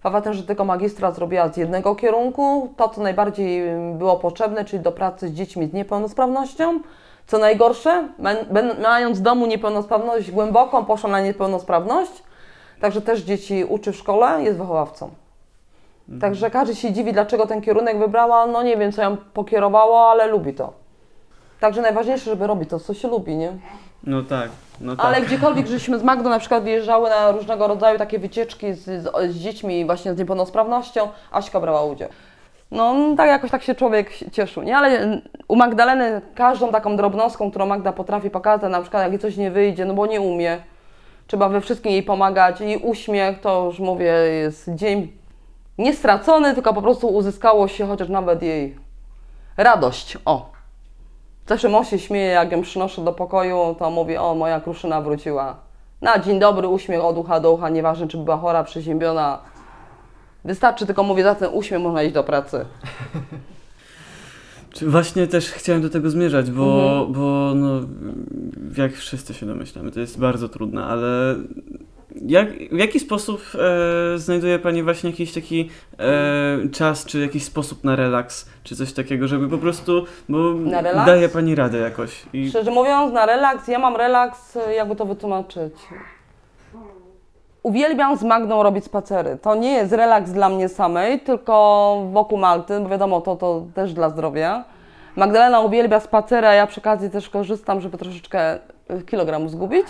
Fakt 0.00 0.24
tym, 0.24 0.34
że 0.34 0.42
tylko 0.42 0.64
magistra 0.64 1.10
zrobiła 1.10 1.48
z 1.48 1.56
jednego 1.56 1.94
kierunku, 1.94 2.74
to 2.76 2.88
co 2.88 3.02
najbardziej 3.02 3.62
było 3.94 4.16
potrzebne, 4.16 4.64
czyli 4.64 4.82
do 4.82 4.92
pracy 4.92 5.28
z 5.28 5.32
dziećmi 5.32 5.66
z 5.66 5.72
niepełnosprawnością. 5.72 6.80
Co 7.26 7.38
najgorsze, 7.38 8.08
mając 8.82 9.18
w 9.18 9.22
domu 9.22 9.46
niepełnosprawność 9.46 10.30
głęboką, 10.30 10.84
poszła 10.84 11.10
na 11.10 11.20
niepełnosprawność, 11.20 12.22
także 12.80 13.00
też 13.00 13.20
dzieci 13.20 13.64
uczy 13.64 13.92
w 13.92 13.96
szkole, 13.96 14.42
jest 14.42 14.58
wychowawcą. 14.58 15.10
Także 16.20 16.50
każdy 16.50 16.74
się 16.74 16.92
dziwi, 16.92 17.12
dlaczego 17.12 17.46
ten 17.46 17.60
kierunek 17.60 17.98
wybrała. 17.98 18.46
No 18.46 18.62
nie 18.62 18.76
wiem, 18.76 18.92
co 18.92 19.02
ją 19.02 19.16
pokierowało, 19.16 20.10
ale 20.10 20.26
lubi 20.26 20.54
to. 20.54 20.72
Także 21.60 21.82
najważniejsze, 21.82 22.30
żeby 22.30 22.46
robić 22.46 22.70
to, 22.70 22.80
co 22.80 22.94
się 22.94 23.08
lubi, 23.08 23.36
nie? 23.36 23.52
No 24.04 24.22
tak, 24.22 24.50
no 24.80 24.96
tak. 24.96 25.06
Ale 25.06 25.20
gdziekolwiek 25.20 25.66
żeśmy 25.66 25.98
z 25.98 26.02
Magdą 26.02 26.30
na 26.30 26.38
przykład 26.38 26.64
wyjeżdżały 26.64 27.10
na 27.10 27.32
różnego 27.32 27.68
rodzaju 27.68 27.98
takie 27.98 28.18
wycieczki 28.18 28.74
z, 28.74 28.84
z, 28.84 29.32
z 29.32 29.36
dziećmi 29.36 29.84
właśnie 29.84 30.14
z 30.14 30.18
niepełnosprawnością, 30.18 31.08
Aśka 31.32 31.60
brała 31.60 31.84
udział. 31.84 32.08
No 32.70 32.94
tak 33.16 33.28
jakoś 33.28 33.50
tak 33.50 33.62
się 33.62 33.74
człowiek 33.74 34.10
cieszył, 34.32 34.62
nie? 34.62 34.76
Ale 34.76 35.20
u 35.48 35.56
Magdaleny 35.56 36.20
każdą 36.34 36.72
taką 36.72 36.96
drobnostką, 36.96 37.50
którą 37.50 37.66
Magda 37.66 37.92
potrafi 37.92 38.30
pokazać, 38.30 38.72
na 38.72 38.80
przykład 38.80 39.12
jak 39.12 39.20
coś 39.20 39.36
nie 39.36 39.50
wyjdzie, 39.50 39.84
no 39.84 39.94
bo 39.94 40.06
nie 40.06 40.20
umie, 40.20 40.58
trzeba 41.26 41.48
we 41.48 41.60
wszystkim 41.60 41.92
jej 41.92 42.02
pomagać 42.02 42.60
i 42.60 42.76
uśmiech, 42.76 43.40
to 43.40 43.64
już 43.64 43.78
mówię, 43.78 44.12
jest 44.42 44.74
dzień 44.74 45.12
nie 45.78 45.94
stracony, 45.94 46.54
tylko 46.54 46.74
po 46.74 46.82
prostu 46.82 47.08
uzyskało 47.08 47.68
się 47.68 47.86
chociaż 47.86 48.08
nawet 48.08 48.42
jej 48.42 48.76
radość, 49.56 50.18
o. 50.24 50.57
Mąż 51.70 51.88
się 51.88 51.98
śmieje, 51.98 52.26
jak 52.26 52.52
ją 52.52 52.62
przynoszę 52.62 53.04
do 53.04 53.12
pokoju, 53.12 53.76
to 53.78 53.90
mówi, 53.90 54.16
o, 54.16 54.34
moja 54.34 54.60
kruszyna 54.60 55.00
wróciła. 55.00 55.56
Na 56.02 56.18
dzień 56.18 56.38
dobry, 56.38 56.68
uśmiech 56.68 57.04
od 57.04 57.18
ucha 57.18 57.40
do 57.40 57.52
ucha, 57.52 57.68
nieważne, 57.68 58.08
czy 58.08 58.16
była 58.18 58.36
chora, 58.36 58.64
przeziębiona. 58.64 59.38
Wystarczy 60.44 60.86
tylko, 60.86 61.02
mówię, 61.02 61.22
za 61.22 61.34
ten 61.34 61.50
uśmiech 61.52 61.80
można 61.80 62.02
iść 62.02 62.14
do 62.14 62.24
pracy. 62.24 62.64
Czy 64.70 64.90
Właśnie 64.90 65.26
też 65.26 65.50
chciałem 65.50 65.82
do 65.82 65.90
tego 65.90 66.10
zmierzać, 66.10 66.50
bo, 66.50 66.90
Mhm. 66.98 67.12
bo 67.12 67.52
no, 67.54 67.80
jak 68.76 68.92
wszyscy 68.92 69.34
się 69.34 69.46
domyślamy, 69.46 69.90
to 69.90 70.00
jest 70.00 70.18
bardzo 70.18 70.48
trudne, 70.48 70.84
ale 70.84 71.34
jak, 72.26 72.48
w 72.72 72.78
jaki 72.78 73.00
sposób 73.00 73.42
e, 74.14 74.18
znajduje 74.18 74.58
Pani 74.58 74.82
właśnie 74.82 75.10
jakiś 75.10 75.32
taki 75.32 75.70
e, 75.98 76.68
czas, 76.68 77.04
czy 77.04 77.20
jakiś 77.20 77.44
sposób 77.44 77.84
na 77.84 77.96
relaks, 77.96 78.48
czy 78.64 78.76
coś 78.76 78.92
takiego, 78.92 79.28
żeby 79.28 79.48
po 79.48 79.58
prostu, 79.58 80.04
bo 80.28 80.54
daje 81.06 81.28
Pani 81.28 81.54
radę 81.54 81.78
jakoś. 81.78 82.22
I 82.32 82.50
Szczerze 82.50 82.70
mówiąc, 82.70 83.12
na 83.12 83.26
relaks, 83.26 83.68
ja 83.68 83.78
mam 83.78 83.96
relaks, 83.96 84.58
jakby 84.76 84.96
to 84.96 85.06
wytłumaczyć. 85.06 85.74
Uwielbiam 87.62 88.16
z 88.16 88.22
Magdą 88.22 88.62
robić 88.62 88.84
spacery. 88.84 89.38
To 89.42 89.54
nie 89.54 89.72
jest 89.72 89.92
relaks 89.92 90.30
dla 90.30 90.48
mnie 90.48 90.68
samej, 90.68 91.20
tylko 91.20 92.02
wokół 92.12 92.38
Malty, 92.38 92.80
bo 92.80 92.88
wiadomo, 92.88 93.20
to, 93.20 93.36
to 93.36 93.66
też 93.74 93.92
dla 93.92 94.10
zdrowia. 94.10 94.64
Magdalena 95.16 95.60
uwielbia 95.60 96.00
spacery, 96.00 96.46
a 96.46 96.54
ja 96.54 96.66
przy 96.66 96.80
okazji 96.80 97.10
też 97.10 97.30
korzystam, 97.30 97.80
żeby 97.80 97.98
troszeczkę 97.98 98.54
y, 98.54 99.02
kilogramów 99.06 99.50
zgubić. 99.50 99.86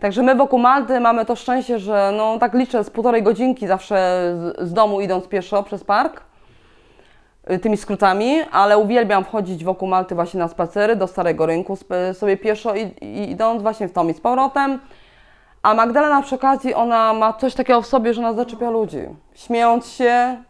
Także 0.00 0.22
my 0.22 0.34
wokół 0.34 0.58
Malty 0.58 1.00
mamy 1.00 1.26
to 1.26 1.36
szczęście, 1.36 1.78
że 1.78 2.12
no 2.16 2.38
tak 2.38 2.54
liczę 2.54 2.84
z 2.84 2.90
półtorej 2.90 3.22
godzinki 3.22 3.66
zawsze 3.66 3.96
z, 4.36 4.68
z 4.68 4.72
domu 4.72 5.00
idąc 5.00 5.28
pieszo 5.28 5.62
przez 5.62 5.84
park 5.84 6.22
y, 7.50 7.58
tymi 7.58 7.76
skrótami, 7.76 8.40
ale 8.52 8.78
uwielbiam 8.78 9.24
wchodzić 9.24 9.64
wokół 9.64 9.88
Malty 9.88 10.14
właśnie 10.14 10.40
na 10.40 10.48
spacery 10.48 10.96
do 10.96 11.06
Starego 11.06 11.46
Rynku 11.46 11.78
sobie 12.12 12.36
pieszo 12.36 12.74
i, 12.74 12.82
i 13.00 13.30
idąc 13.30 13.62
właśnie 13.62 13.88
w 13.88 13.92
tom 13.92 14.10
i 14.10 14.14
z 14.14 14.20
powrotem. 14.20 14.80
A 15.62 15.74
Magdalena 15.74 16.22
przy 16.22 16.34
okazji, 16.34 16.74
ona 16.74 17.12
ma 17.12 17.32
coś 17.32 17.54
takiego 17.54 17.82
w 17.82 17.86
sobie, 17.86 18.14
że 18.14 18.20
ona 18.20 18.32
zaczepia 18.32 18.70
ludzi. 18.70 19.02
Śmiejąc 19.34 19.86
się, 19.86 20.42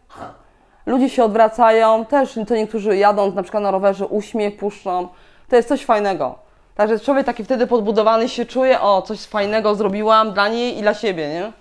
ludzie 0.85 1.09
się 1.09 1.23
odwracają, 1.23 2.05
też 2.05 2.39
to 2.47 2.55
niektórzy 2.55 2.97
jadąc 2.97 3.35
na 3.35 3.43
przykład 3.43 3.63
na 3.63 3.71
rowerze 3.71 4.07
uśmiech 4.07 4.57
puszczą. 4.57 5.07
To 5.47 5.55
jest 5.55 5.69
coś 5.69 5.85
fajnego. 5.85 6.48
Także 6.79 6.99
człowiek 6.99 7.25
taki 7.25 7.43
wtedy 7.43 7.67
podbudowany 7.67 8.29
się 8.29 8.45
czuje, 8.45 8.81
o 8.81 9.01
coś 9.01 9.19
fajnego 9.19 9.75
zrobiłam 9.75 10.33
dla 10.33 10.47
niej 10.47 10.77
i 10.77 10.81
dla 10.81 10.93
siebie, 10.93 11.29
nie? 11.29 11.51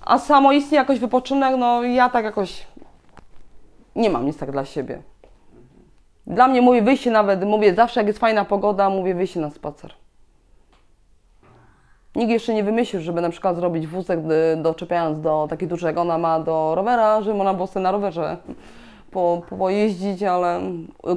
A 0.00 0.18
samoistnie 0.18 0.78
jakoś 0.78 0.98
wypoczynek, 0.98 1.54
no 1.58 1.82
ja 1.82 2.08
tak 2.08 2.24
jakoś 2.24 2.66
nie 3.96 4.10
mam 4.10 4.26
nic 4.26 4.38
tak 4.38 4.50
dla 4.50 4.64
siebie. 4.64 5.02
Dla 6.26 6.48
mnie 6.48 6.62
mówię 6.62 6.82
wyjście 6.82 7.10
nawet, 7.10 7.44
mówię 7.44 7.74
zawsze 7.74 8.00
jak 8.00 8.06
jest 8.06 8.18
fajna 8.18 8.44
pogoda, 8.44 8.90
mówię 8.90 9.14
wyjście 9.14 9.40
na 9.40 9.50
spacer. 9.50 9.92
Nikt 12.16 12.30
jeszcze 12.30 12.54
nie 12.54 12.64
wymyślił, 12.64 13.02
żeby 13.02 13.20
na 13.20 13.30
przykład 13.30 13.56
zrobić 13.56 13.86
wózek 13.86 14.18
y, 14.18 14.56
doczepiając 14.56 15.20
do 15.20 15.46
taki 15.50 15.66
duży 15.66 15.86
jak 15.86 15.98
ona 15.98 16.18
ma 16.18 16.40
do 16.40 16.72
rowera, 16.74 17.22
żeby 17.22 17.36
można 17.36 17.54
było 17.54 17.66
sobie 17.66 17.82
na 17.82 17.92
rowerze 17.92 18.36
po, 19.10 19.42
po, 19.48 19.56
pojeździć, 19.56 20.22
ale 20.22 20.60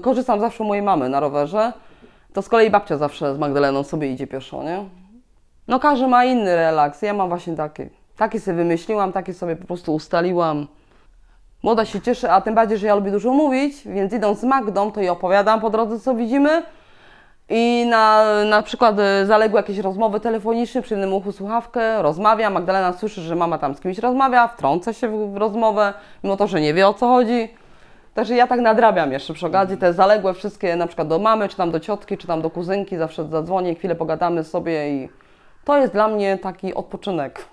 korzystam 0.01 0.39
zawsze 0.39 0.63
u 0.63 0.67
mojej 0.67 0.83
mamy 0.83 1.09
na 1.09 1.19
rowerze. 1.19 1.73
To 2.33 2.41
z 2.41 2.49
kolei 2.49 2.69
babcia 2.69 2.97
zawsze 2.97 3.35
z 3.35 3.37
Magdaleną 3.37 3.83
sobie 3.83 4.11
idzie 4.11 4.27
pieszo, 4.27 4.63
nie? 4.63 4.85
No 5.67 5.79
każdy 5.79 6.07
ma 6.07 6.25
inny 6.25 6.55
relaks, 6.55 7.01
ja 7.01 7.13
mam 7.13 7.29
właśnie 7.29 7.55
taki. 7.55 7.83
Taki 8.17 8.39
sobie 8.39 8.57
wymyśliłam, 8.57 9.11
taki 9.11 9.33
sobie 9.33 9.55
po 9.55 9.67
prostu 9.67 9.93
ustaliłam. 9.95 10.67
Młoda 11.63 11.85
się 11.85 12.01
cieszy, 12.01 12.31
a 12.31 12.41
tym 12.41 12.55
bardziej, 12.55 12.77
że 12.77 12.87
ja 12.87 12.95
lubię 12.95 13.11
dużo 13.11 13.33
mówić, 13.33 13.75
więc 13.85 14.13
idąc 14.13 14.39
z 14.39 14.43
Magdą, 14.43 14.91
to 14.91 14.99
jej 14.99 15.09
opowiadam 15.09 15.61
po 15.61 15.69
drodze, 15.69 15.99
co 15.99 16.15
widzimy. 16.15 16.63
I 17.49 17.85
na, 17.89 18.25
na 18.45 18.61
przykład 18.61 18.95
y, 18.99 19.25
zaległy 19.25 19.59
jakieś 19.59 19.77
rozmowy 19.77 20.19
telefoniczne, 20.19 20.81
przy 20.81 20.93
jednym 20.93 21.13
uchu 21.13 21.31
słuchawkę, 21.31 22.01
rozmawia, 22.01 22.49
Magdalena 22.49 22.93
słyszy, 22.93 23.21
że 23.21 23.35
mama 23.35 23.57
tam 23.57 23.75
z 23.75 23.81
kimś 23.81 23.97
rozmawia, 23.97 24.47
wtrąca 24.47 24.93
się 24.93 25.33
w 25.33 25.37
rozmowę, 25.37 25.93
mimo 26.23 26.37
to, 26.37 26.47
że 26.47 26.61
nie 26.61 26.73
wie 26.73 26.87
o 26.87 26.93
co 26.93 27.07
chodzi. 27.07 27.49
Także 28.13 28.35
ja 28.35 28.47
tak 28.47 28.59
nadrabiam 28.59 29.11
jeszcze 29.11 29.33
przy 29.33 29.47
okazji 29.47 29.77
te 29.77 29.93
zaległe 29.93 30.33
wszystkie, 30.33 30.75
na 30.75 30.87
przykład 30.87 31.07
do 31.07 31.19
mamy, 31.19 31.49
czy 31.49 31.57
tam 31.57 31.71
do 31.71 31.79
ciotki, 31.79 32.17
czy 32.17 32.27
tam 32.27 32.41
do 32.41 32.49
kuzynki, 32.49 32.97
zawsze 32.97 33.27
zadzwonię, 33.27 33.75
chwilę 33.75 33.95
pogadamy 33.95 34.43
sobie 34.43 34.89
i 34.89 35.09
to 35.65 35.77
jest 35.77 35.93
dla 35.93 36.07
mnie 36.07 36.37
taki 36.37 36.73
odpoczynek. 36.73 37.45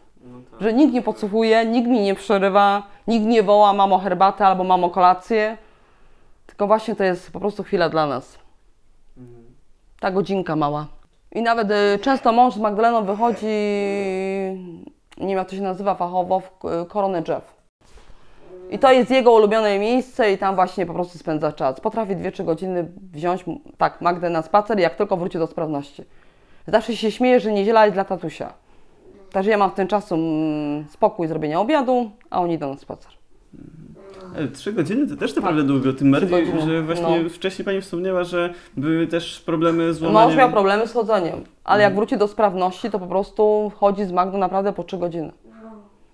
Że 0.60 0.72
nikt 0.72 0.94
nie 0.94 1.02
podsłuchuje, 1.02 1.66
nikt 1.66 1.88
mi 1.88 2.00
nie 2.00 2.14
przerywa, 2.14 2.82
nikt 3.08 3.26
nie 3.26 3.42
woła 3.42 3.72
mamo 3.72 3.98
herbatę 3.98 4.46
albo 4.46 4.64
mamo 4.64 4.90
kolację, 4.90 5.56
tylko 6.46 6.66
właśnie 6.66 6.96
to 6.96 7.04
jest 7.04 7.32
po 7.32 7.40
prostu 7.40 7.62
chwila 7.62 7.88
dla 7.88 8.06
nas. 8.06 8.38
Ta 10.00 10.10
godzinka 10.10 10.56
mała. 10.56 10.86
I 11.32 11.42
nawet 11.42 11.70
y, 11.70 11.98
często 11.98 12.32
mąż 12.32 12.54
z 12.54 12.58
Magdaleną 12.58 13.04
wychodzi, 13.04 13.46
nie 15.16 15.28
wiem 15.28 15.38
jak 15.38 15.48
to 15.50 15.56
się 15.56 15.62
nazywa 15.62 15.94
fachowo, 15.94 16.40
w 16.40 16.50
koronę 16.88 17.22
drzew. 17.22 17.57
I 18.70 18.78
to 18.78 18.92
jest 18.92 19.10
jego 19.10 19.32
ulubione 19.32 19.78
miejsce 19.78 20.32
i 20.32 20.38
tam 20.38 20.54
właśnie 20.54 20.86
po 20.86 20.94
prostu 20.94 21.18
spędza 21.18 21.52
czas. 21.52 21.80
Potrafi 21.80 22.16
2-3 22.16 22.44
godziny 22.44 22.88
wziąć, 23.12 23.44
tak, 23.78 24.00
Magdę 24.00 24.30
na 24.30 24.42
spacer, 24.42 24.78
jak 24.78 24.94
tylko 24.94 25.16
wróci 25.16 25.38
do 25.38 25.46
sprawności. 25.46 26.04
Zawsze 26.66 26.96
się 26.96 27.10
śmieje, 27.10 27.40
że 27.40 27.52
niedziela 27.52 27.84
jest 27.84 27.96
dla 27.96 28.04
tatusia. 28.04 28.52
Także 29.32 29.50
ja 29.50 29.58
mam 29.58 29.70
w 29.70 29.74
tym 29.74 29.88
czasu 29.88 30.14
mm, 30.14 30.84
spokój 30.88 31.28
zrobienia 31.28 31.60
obiadu, 31.60 32.10
a 32.30 32.40
oni 32.40 32.54
idą 32.54 32.70
na 32.70 32.76
spacer. 32.76 33.12
Ale 34.36 34.48
trzy 34.48 34.72
godziny 34.72 35.06
to 35.06 35.16
też 35.16 35.36
naprawdę 35.36 35.62
długo, 35.62 35.92
tym 35.92 36.12
bardziej, 36.12 36.46
że 36.66 36.82
właśnie 36.82 37.22
no. 37.22 37.30
wcześniej 37.30 37.64
Pani 37.64 37.80
wspomniała, 37.80 38.24
że 38.24 38.54
były 38.76 39.06
też 39.06 39.40
problemy 39.40 39.94
z 39.94 40.00
Mąż 40.00 40.14
łamaniem. 40.14 40.38
miał 40.38 40.50
problemy 40.50 40.86
z 40.86 40.92
chodzeniem, 40.92 41.44
ale 41.64 41.82
jak 41.82 41.94
wróci 41.94 42.16
do 42.16 42.28
sprawności, 42.28 42.90
to 42.90 42.98
po 42.98 43.06
prostu 43.06 43.72
chodzi 43.76 44.04
z 44.04 44.12
Magdą 44.12 44.38
naprawdę 44.38 44.72
po 44.72 44.84
3 44.84 44.98
godziny. 44.98 45.32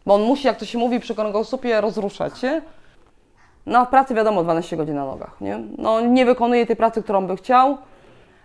Bo 0.06 0.14
on 0.14 0.22
musi, 0.22 0.46
jak 0.46 0.56
to 0.56 0.64
się 0.64 0.78
mówi 0.78 1.00
przy 1.00 1.14
kręgosłupie, 1.14 1.80
rozruszać 1.80 2.38
się. 2.38 2.62
No 3.66 3.84
w 3.84 3.88
pracy 3.88 4.14
wiadomo 4.14 4.42
12 4.42 4.76
godzin 4.76 4.94
na 4.94 5.04
nogach, 5.04 5.40
nie? 5.40 5.60
No 5.78 6.00
nie 6.00 6.24
wykonuje 6.26 6.66
tej 6.66 6.76
pracy, 6.76 7.02
którą 7.02 7.26
by 7.26 7.36
chciał, 7.36 7.78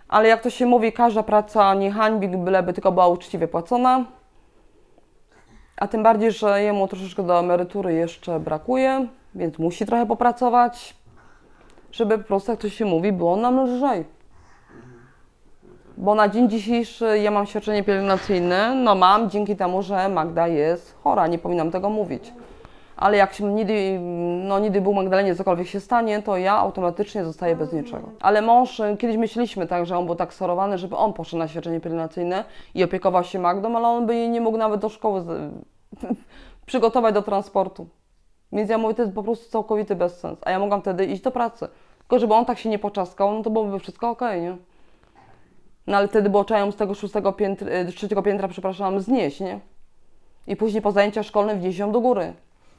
ale 0.08 0.28
jak 0.28 0.42
to 0.42 0.50
się 0.50 0.66
mówi, 0.66 0.92
każda 0.92 1.22
praca 1.22 1.74
nie 1.74 1.90
hańbi, 1.90 2.28
byleby 2.28 2.72
tylko 2.72 2.92
była 2.92 3.08
uczciwie 3.08 3.48
płacona. 3.48 4.04
A 5.76 5.88
tym 5.88 6.02
bardziej, 6.02 6.32
że 6.32 6.62
jemu 6.62 6.88
troszeczkę 6.88 7.22
do 7.22 7.38
emerytury 7.38 7.94
jeszcze 7.94 8.40
brakuje, 8.40 9.06
więc 9.34 9.58
musi 9.58 9.86
trochę 9.86 10.06
popracować, 10.06 10.94
żeby 11.92 12.18
po 12.18 12.24
prostu, 12.24 12.50
jak 12.50 12.60
to 12.60 12.68
się 12.68 12.84
mówi, 12.84 13.12
było 13.12 13.36
nam 13.36 13.60
lżej. 13.64 14.04
Bo 15.96 16.14
na 16.14 16.28
dzień 16.28 16.48
dzisiejszy 16.48 17.18
ja 17.18 17.30
mam 17.30 17.46
świadczenie 17.46 17.82
pielęgnacyjne, 17.82 18.74
no 18.74 18.94
mam 18.94 19.30
dzięki 19.30 19.56
temu, 19.56 19.82
że 19.82 20.08
Magda 20.08 20.48
jest 20.48 20.94
chora, 21.02 21.26
nie 21.26 21.38
powinnam 21.38 21.70
tego 21.70 21.90
mówić. 21.90 22.32
Ale 22.96 23.16
jak 23.16 23.34
się 23.34 23.44
nigdy, 23.44 23.98
no 24.44 24.58
nigdy 24.58 24.80
był 24.80 24.94
Magdalenie 24.94 25.34
cokolwiek 25.34 25.66
się 25.66 25.80
stanie, 25.80 26.22
to 26.22 26.36
ja 26.36 26.56
automatycznie 26.56 27.24
zostaję 27.24 27.56
bez 27.56 27.72
niczego. 27.72 28.08
Ale 28.20 28.42
mąż, 28.42 28.80
y, 28.80 28.96
kiedyś 28.96 29.16
myśleliśmy 29.16 29.66
tak, 29.66 29.86
że 29.86 29.98
on 29.98 30.06
był 30.06 30.14
tak 30.14 30.34
sorowany, 30.34 30.78
żeby 30.78 30.96
on 30.96 31.12
poszedł 31.12 31.38
na 31.38 31.48
świadczenie 31.48 31.80
pielęgnacyjne 31.80 32.44
i 32.74 32.84
opiekował 32.84 33.24
się 33.24 33.38
Magdą, 33.38 33.76
ale 33.76 33.88
on 33.88 34.06
by 34.06 34.14
jej 34.14 34.30
nie 34.30 34.40
mógł 34.40 34.58
nawet 34.58 34.80
do 34.80 34.88
szkoły 34.88 35.24
przygotować 36.66 37.14
do 37.14 37.22
transportu. 37.22 37.86
Więc 38.52 38.70
ja 38.70 38.78
mówię, 38.78 38.94
to 38.94 39.02
jest 39.02 39.14
po 39.14 39.22
prostu 39.22 39.50
całkowity 39.50 39.94
bezsens. 39.94 40.38
A 40.42 40.50
ja 40.50 40.58
mogłam 40.58 40.80
wtedy 40.80 41.04
iść 41.04 41.22
do 41.22 41.30
pracy. 41.30 41.68
Tylko 41.98 42.18
żeby 42.18 42.34
on 42.34 42.44
tak 42.44 42.58
się 42.58 42.68
nie 42.68 42.78
poczaskał, 42.78 43.34
no 43.34 43.42
to 43.42 43.50
byłoby 43.50 43.78
wszystko 43.78 44.10
okej, 44.10 44.42
nie? 44.42 44.56
No 45.90 45.96
ale 45.96 46.08
wtedy 46.08 46.30
było 46.30 46.44
trzeba 46.44 46.60
ją 46.60 46.72
z 46.72 46.76
tego 46.76 46.94
szóstego 46.94 47.32
piętra, 47.32 47.68
y, 47.72 47.92
trzeciego 47.92 48.22
piętra, 48.22 48.48
przepraszam, 48.48 49.00
znieść, 49.00 49.40
nie? 49.40 49.60
I 50.46 50.56
później 50.56 50.82
po 50.82 50.92
zajęciach 50.92 51.26
szkolnych 51.26 51.58
wnieść 51.58 51.78
ją 51.78 51.92
do 51.92 52.00
góry. 52.00 52.32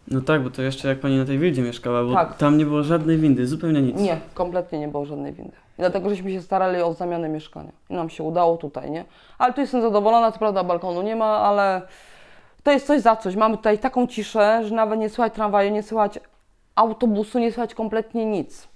No 0.08 0.22
tak, 0.22 0.44
bo 0.44 0.50
to 0.50 0.62
jeszcze 0.62 0.88
jak 0.88 1.00
Pani 1.00 1.18
na 1.18 1.26
tej 1.26 1.40
wildzie 1.40 1.62
mieszkała, 1.62 2.04
bo 2.04 2.14
Tak. 2.14 2.38
tam 2.38 2.58
nie 2.58 2.66
było 2.66 2.84
żadnej 2.84 3.18
windy, 3.18 3.48
zupełnie 3.48 3.82
nic. 3.82 3.98
Nie, 4.00 4.18
kompletnie 4.34 4.80
nie 4.80 4.88
było 4.88 5.06
żadnej 5.06 5.34
windy. 5.34 5.52
I 5.52 5.82
dlatego 5.82 6.10
żeśmy 6.10 6.32
się 6.32 6.42
starali 6.42 6.82
o 6.82 6.94
zamianę 6.94 7.30
mieszkania. 7.30 7.72
I 7.90 7.94
nam 7.94 8.10
się 8.10 8.24
udało 8.24 8.58
tutaj, 8.58 8.92
nie? 8.92 9.06
Ale 9.38 9.54
tu 9.54 9.62
jestem 9.62 9.82
zadowolona, 9.82 10.32
co 10.32 10.40
prawda 10.40 10.64
balkonu 10.64 11.02
nie 11.02 11.16
ma, 11.16 11.26
ale 11.38 11.82
to 12.64 12.72
jest 12.72 12.88
coś 12.88 13.02
za 13.02 13.16
coś. 13.16 13.36
Mamy 13.36 13.58
tutaj 13.58 13.80
taką 13.80 14.08
ciszę, 14.08 14.62
że 14.66 14.76
nawet 14.76 15.00
nie 15.00 15.10
słychać 15.10 15.34
tramwaju, 15.34 15.72
nie 15.72 15.84
słychać 15.84 16.20
autobusu, 16.76 17.40
nie 17.40 17.52
słychać 17.52 17.76
kompletnie 17.76 18.26
nic. 18.26 18.68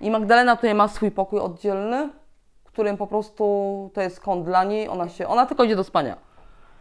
I 0.00 0.10
Magdalena 0.10 0.56
tutaj 0.56 0.74
ma 0.74 0.88
swój 0.88 1.10
pokój 1.10 1.38
oddzielny, 1.40 2.08
którym 2.76 2.96
po 2.96 3.06
prostu 3.06 3.44
to 3.94 4.00
jest 4.00 4.20
kąt 4.20 4.44
dla 4.44 4.64
niej. 4.64 4.88
Ona, 4.88 5.08
się, 5.08 5.26
ona 5.28 5.46
tylko 5.46 5.64
idzie 5.64 5.76
do 5.76 5.84
spania. 5.84 6.16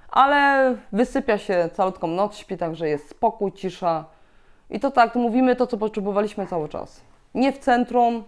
Ale 0.10 0.76
wysypia 0.92 1.38
się 1.38 1.70
całutką 1.74 2.08
noc, 2.08 2.36
śpi, 2.36 2.58
także 2.58 2.90
jest 2.90 3.10
spokój, 3.10 3.52
cisza. 3.52 4.06
I 4.70 4.80
to 4.80 4.92
tak, 4.92 5.16
mówimy 5.16 5.56
to, 5.56 5.68
co 5.68 5.78
potrzebowaliśmy 5.78 6.48
cały 6.48 6.70
czas. 6.70 7.02
Nie 7.34 7.52
w 7.54 7.58
centrum, 7.60 8.24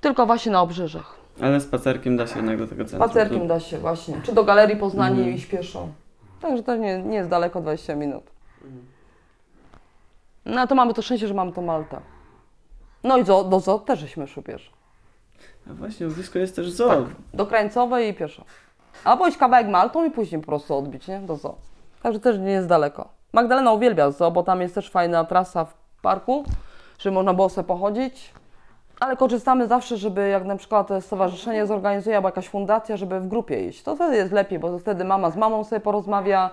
tylko 0.00 0.26
właśnie 0.26 0.52
na 0.52 0.62
obrzeżach. 0.62 1.14
Ale 1.42 1.60
spacerkiem 1.60 2.16
da 2.16 2.26
się 2.26 2.36
jednak 2.36 2.58
do 2.58 2.66
tego 2.66 2.84
centrum. 2.84 3.10
Spacerkiem 3.10 3.46
da 3.48 3.60
się 3.60 3.78
właśnie. 3.78 4.14
Czy 4.22 4.32
do 4.34 4.44
Galerii 4.44 4.76
Poznania 4.76 5.16
Mhm. 5.16 5.36
i 5.36 5.40
śpieszą. 5.40 5.92
Także 6.40 6.62
to 6.62 6.76
nie, 6.76 7.02
nie 7.02 7.16
jest 7.16 7.30
daleko, 7.30 7.60
20 7.60 7.94
minut. 7.94 8.24
No 10.44 10.60
a 10.60 10.66
to 10.66 10.74
mamy 10.74 10.94
to 10.94 11.02
szczęście, 11.02 11.28
że 11.28 11.34
mamy 11.34 11.52
to 11.52 11.62
Maltę. 11.62 12.00
No 13.04 13.18
i 13.18 13.24
do, 13.24 13.44
do 13.44 13.60
zoo 13.60 13.78
też 13.78 13.98
żeśmy 13.98 14.26
szły 14.26 14.42
pieszo. 14.42 14.77
A 15.70 15.74
właśnie, 15.74 16.06
blisko 16.06 16.38
jest 16.38 16.56
też 16.56 16.70
zoo. 16.70 16.88
Tak, 16.88 17.04
do 17.34 17.46
Krańcowej 17.46 18.08
i 18.08 18.14
pieszo. 18.14 18.44
Albo 19.04 19.26
iść 19.26 19.38
kawałek 19.38 19.68
Maltą 19.68 20.04
i 20.04 20.10
później 20.10 20.40
po 20.40 20.46
prostu 20.46 20.76
odbić, 20.76 21.08
nie? 21.08 21.20
Do 21.20 21.36
zoo. 21.36 21.56
Także 22.02 22.20
też 22.20 22.38
nie 22.38 22.50
jest 22.50 22.68
daleko. 22.68 23.08
Magdalena 23.32 23.72
uwielbia 23.72 24.10
zoo, 24.10 24.30
bo 24.30 24.42
tam 24.42 24.60
jest 24.60 24.74
też 24.74 24.90
fajna 24.90 25.24
trasa 25.24 25.64
w 25.64 25.74
parku, 26.02 26.44
żeby 26.98 27.14
można 27.14 27.34
było 27.34 27.48
sobie 27.48 27.66
pochodzić. 27.66 28.32
Ale 29.00 29.16
korzystamy 29.16 29.66
zawsze, 29.66 29.96
żeby 29.96 30.28
jak 30.28 30.44
na 30.44 30.56
przykład 30.56 30.88
stowarzyszenie 31.00 31.66
zorganizuje 31.66 32.16
albo 32.16 32.28
jakaś 32.28 32.48
fundacja, 32.48 32.96
żeby 32.96 33.20
w 33.20 33.28
grupie 33.28 33.68
iść. 33.68 33.82
To 33.82 33.94
wtedy 33.94 34.16
jest 34.16 34.32
lepiej, 34.32 34.58
bo 34.58 34.78
wtedy 34.78 35.04
mama 35.04 35.30
z 35.30 35.36
mamą 35.36 35.64
sobie 35.64 35.80
porozmawia, 35.80 36.50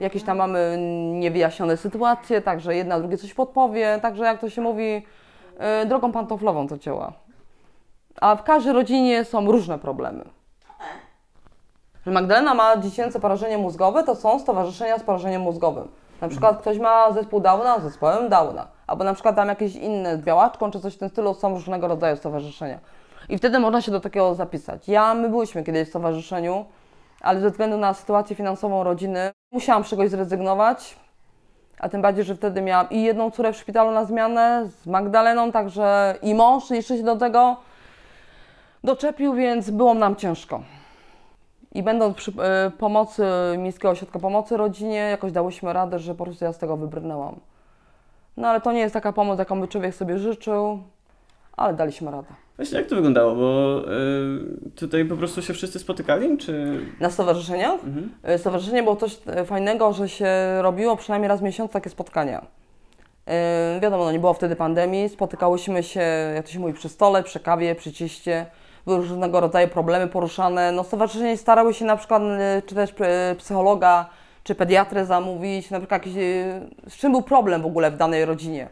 jakieś 0.00 0.22
tam 0.22 0.36
mamy 0.36 0.76
niewyjaśnione 1.12 1.76
sytuacje, 1.76 2.40
także 2.40 2.76
jedna 2.76 2.98
drugie 2.98 3.18
coś 3.18 3.34
podpowie, 3.34 3.98
także 4.02 4.24
jak 4.24 4.40
to 4.40 4.50
się 4.50 4.62
mówi, 4.62 4.92
yy, 4.92 5.86
drogą 5.86 6.12
pantoflową 6.12 6.68
to 6.68 6.78
działa. 6.78 7.12
A 8.20 8.36
w 8.36 8.42
każdej 8.42 8.72
rodzinie 8.72 9.24
są 9.24 9.52
różne 9.52 9.78
problemy. 9.78 10.24
Że 12.06 12.12
Magdalena 12.12 12.54
ma 12.54 12.76
dziecięce 12.76 13.20
porażenie 13.20 13.58
mózgowe, 13.58 14.04
to 14.04 14.16
są 14.16 14.38
stowarzyszenia 14.38 14.98
z 14.98 15.02
porażeniem 15.02 15.42
mózgowym. 15.42 15.88
Na 16.20 16.28
przykład 16.28 16.60
ktoś 16.60 16.78
ma 16.78 17.12
zespół 17.12 17.40
Downa 17.40 17.78
z 17.78 17.82
zespołem 17.82 18.28
Downa, 18.28 18.66
albo 18.86 19.04
na 19.04 19.14
przykład 19.14 19.36
tam 19.36 19.48
jakieś 19.48 19.76
inne 19.76 20.16
z 20.16 20.20
białaczką, 20.20 20.70
czy 20.70 20.80
coś 20.80 20.94
w 20.94 20.98
tym 20.98 21.08
stylu, 21.08 21.34
są 21.34 21.54
różnego 21.54 21.88
rodzaju 21.88 22.16
stowarzyszenia. 22.16 22.78
I 23.28 23.38
wtedy 23.38 23.58
można 23.58 23.80
się 23.80 23.92
do 23.92 24.00
takiego 24.00 24.34
zapisać. 24.34 24.88
Ja, 24.88 25.14
my 25.14 25.28
byliśmy 25.28 25.64
kiedyś 25.64 25.86
w 25.86 25.90
stowarzyszeniu, 25.90 26.64
ale 27.20 27.40
ze 27.40 27.50
względu 27.50 27.78
na 27.78 27.94
sytuację 27.94 28.36
finansową 28.36 28.84
rodziny 28.84 29.30
musiałam 29.52 29.84
z 29.84 29.88
czegoś 29.88 30.10
zrezygnować, 30.10 30.96
a 31.78 31.88
tym 31.88 32.02
bardziej, 32.02 32.24
że 32.24 32.34
wtedy 32.34 32.62
miałam 32.62 32.90
i 32.90 33.02
jedną 33.02 33.30
córę 33.30 33.52
w 33.52 33.56
szpitalu 33.56 33.90
na 33.90 34.04
zmianę 34.04 34.66
z 34.66 34.86
Magdaleną, 34.86 35.52
także 35.52 36.14
i 36.22 36.34
mąż 36.34 36.70
jeszcze 36.70 36.96
się 36.96 37.02
do 37.02 37.16
tego 37.16 37.56
doczepił, 38.86 39.34
więc 39.34 39.70
było 39.70 39.94
nam 39.94 40.16
ciężko. 40.16 40.62
I 41.74 41.82
będąc 41.82 42.16
przy 42.16 42.30
y, 42.30 42.70
pomocy 42.70 43.24
Miejskiego 43.58 43.90
Ośrodka 43.90 44.18
Pomocy 44.18 44.56
Rodzinie, 44.56 44.96
jakoś 44.96 45.32
dałyśmy 45.32 45.72
radę, 45.72 45.98
że 45.98 46.14
po 46.14 46.24
prostu 46.24 46.44
ja 46.44 46.52
z 46.52 46.58
tego 46.58 46.76
wybrnęłam. 46.76 47.40
No 48.36 48.48
ale 48.48 48.60
to 48.60 48.72
nie 48.72 48.80
jest 48.80 48.94
taka 48.94 49.12
pomoc, 49.12 49.38
jaką 49.38 49.60
by 49.60 49.68
człowiek 49.68 49.94
sobie 49.94 50.18
życzył, 50.18 50.78
ale 51.56 51.74
daliśmy 51.74 52.10
radę. 52.10 52.28
Właśnie 52.56 52.78
jak 52.78 52.88
to 52.88 52.94
wyglądało, 52.94 53.34
bo 53.34 53.80
y, 53.80 54.70
tutaj 54.74 55.04
po 55.04 55.16
prostu 55.16 55.42
się 55.42 55.54
wszyscy 55.54 55.78
spotykali, 55.78 56.38
czy... 56.38 56.80
Na 57.00 57.10
stowarzyszeniach? 57.10 57.84
Mhm. 57.84 58.10
Y, 58.34 58.38
Stowarzyszenie 58.38 58.82
było 58.82 58.96
coś 58.96 59.18
fajnego, 59.46 59.92
że 59.92 60.08
się 60.08 60.28
robiło 60.62 60.96
przynajmniej 60.96 61.28
raz 61.28 61.40
w 61.40 61.42
miesiącu 61.42 61.72
takie 61.72 61.90
spotkania. 61.90 62.46
Y, 63.76 63.80
wiadomo, 63.80 64.04
no 64.04 64.12
nie 64.12 64.18
było 64.18 64.34
wtedy 64.34 64.56
pandemii, 64.56 65.08
spotykałyśmy 65.08 65.82
się, 65.82 66.00
jak 66.34 66.46
to 66.46 66.52
się 66.52 66.58
mówi, 66.58 66.72
przy 66.72 66.88
stole, 66.88 67.22
przy 67.22 67.40
kawie, 67.40 67.74
przy 67.74 67.92
cieście. 67.92 68.46
Były 68.86 68.96
różnego 68.96 69.40
rodzaju 69.40 69.68
problemy 69.68 70.06
poruszane. 70.06 70.72
No, 70.72 70.84
stowarzyszenie 70.84 71.36
starały 71.36 71.74
się 71.74 71.84
na 71.84 71.96
przykład, 71.96 72.22
y, 72.22 72.62
czy 72.62 72.74
też 72.74 72.90
y, 72.90 73.36
psychologa, 73.36 74.06
czy 74.44 74.54
pediatrę 74.54 75.06
zamówić, 75.06 75.70
na 75.70 75.78
przykład 75.78 76.06
jakiś, 76.06 76.16
y, 76.16 76.60
z 76.88 76.96
czym 76.96 77.12
był 77.12 77.22
problem 77.22 77.62
w 77.62 77.66
ogóle 77.66 77.90
w 77.90 77.96
danej 77.96 78.24
rodzinie. 78.24 78.68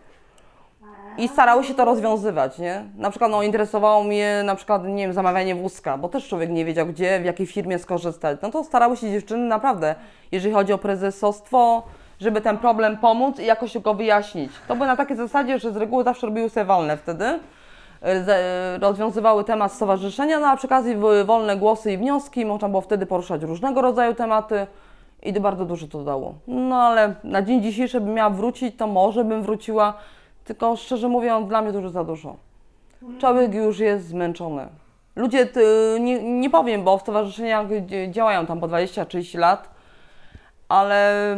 I 1.19 1.29
starały 1.29 1.65
się 1.65 1.75
to 1.75 1.85
rozwiązywać, 1.85 2.59
nie? 2.59 2.85
Na 2.97 3.11
przykład 3.11 3.31
no, 3.31 3.43
interesowało 3.43 4.05
mnie 4.05 4.43
na 4.45 4.55
przykład, 4.55 4.85
nie 4.85 5.03
wiem, 5.05 5.13
zamawianie 5.13 5.55
wózka, 5.55 5.99
bo 5.99 6.09
też 6.09 6.29
człowiek 6.29 6.51
nie 6.51 6.65
wiedział 6.65 6.87
gdzie, 6.87 7.21
w 7.21 7.25
jakiej 7.25 7.47
firmie 7.47 7.79
skorzystać. 7.79 8.39
No 8.43 8.51
to 8.51 8.65
starały 8.65 8.97
się 8.97 9.11
dziewczyny 9.11 9.47
naprawdę, 9.47 9.95
jeżeli 10.33 10.55
chodzi 10.55 10.73
o 10.73 10.79
prezesostwo, 10.79 11.83
żeby 12.21 12.41
ten 12.41 12.59
problem 12.59 12.97
pomóc 12.97 13.39
i 13.39 13.45
jakoś 13.45 13.79
go 13.79 13.95
wyjaśnić. 13.95 14.53
To 14.69 14.75
było 14.75 14.87
na 14.87 14.97
takiej 14.97 15.17
zasadzie, 15.17 15.59
że 15.59 15.73
z 15.73 15.77
reguły 15.77 16.05
zawsze 16.05 16.27
robiły 16.27 16.51
sobie 16.51 16.67
walne 16.67 16.97
wtedy. 16.97 17.39
Rozwiązywały 18.81 19.45
temat 19.45 19.73
stowarzyszenia, 19.73 20.41
no 20.41 20.47
a 20.47 20.57
przy 20.57 20.67
okazji 20.67 20.97
były 20.97 21.25
wolne 21.25 21.57
głosy 21.57 21.93
i 21.93 21.99
wnioski, 21.99 22.47
można 22.47 22.69
było 22.69 22.81
wtedy 22.81 23.07
poruszać 23.07 23.43
różnego 23.43 23.83
rodzaju 23.83 24.15
tematy 24.15 24.67
i 25.23 25.33
bardzo 25.33 25.65
dużo 25.65 25.87
to 25.87 26.05
dało. 26.05 26.35
No 26.47 26.77
ale 26.77 27.15
na 27.25 27.43
dzień 27.43 27.63
dzisiejszy 27.63 28.01
bym 28.01 28.15
miała 28.15 28.31
wrócić, 28.31 28.77
to 28.77 28.87
może 28.87 29.25
bym 29.25 29.43
wróciła, 29.43 29.95
tylko 30.45 30.77
szczerze 30.77 31.09
mówiąc, 31.09 31.49
dla 31.49 31.63
mnie 31.63 31.73
to 31.73 31.79
już 31.79 31.91
za 31.91 32.05
dużo. 32.05 32.37
Człowiek 33.19 33.55
już 33.55 33.79
jest 33.79 34.09
zmęczony. 34.09 34.67
Ludzie, 35.17 35.49
nie, 36.01 36.41
nie 36.41 36.51
powiem, 36.51 36.85
bo 36.85 36.99
w 36.99 37.03
stowarzyszeniach 37.03 37.67
działają 38.11 38.47
tam 38.47 38.61
po 38.61 38.69
20-30 38.69 39.39
lat, 39.39 39.71
ale 40.69 41.37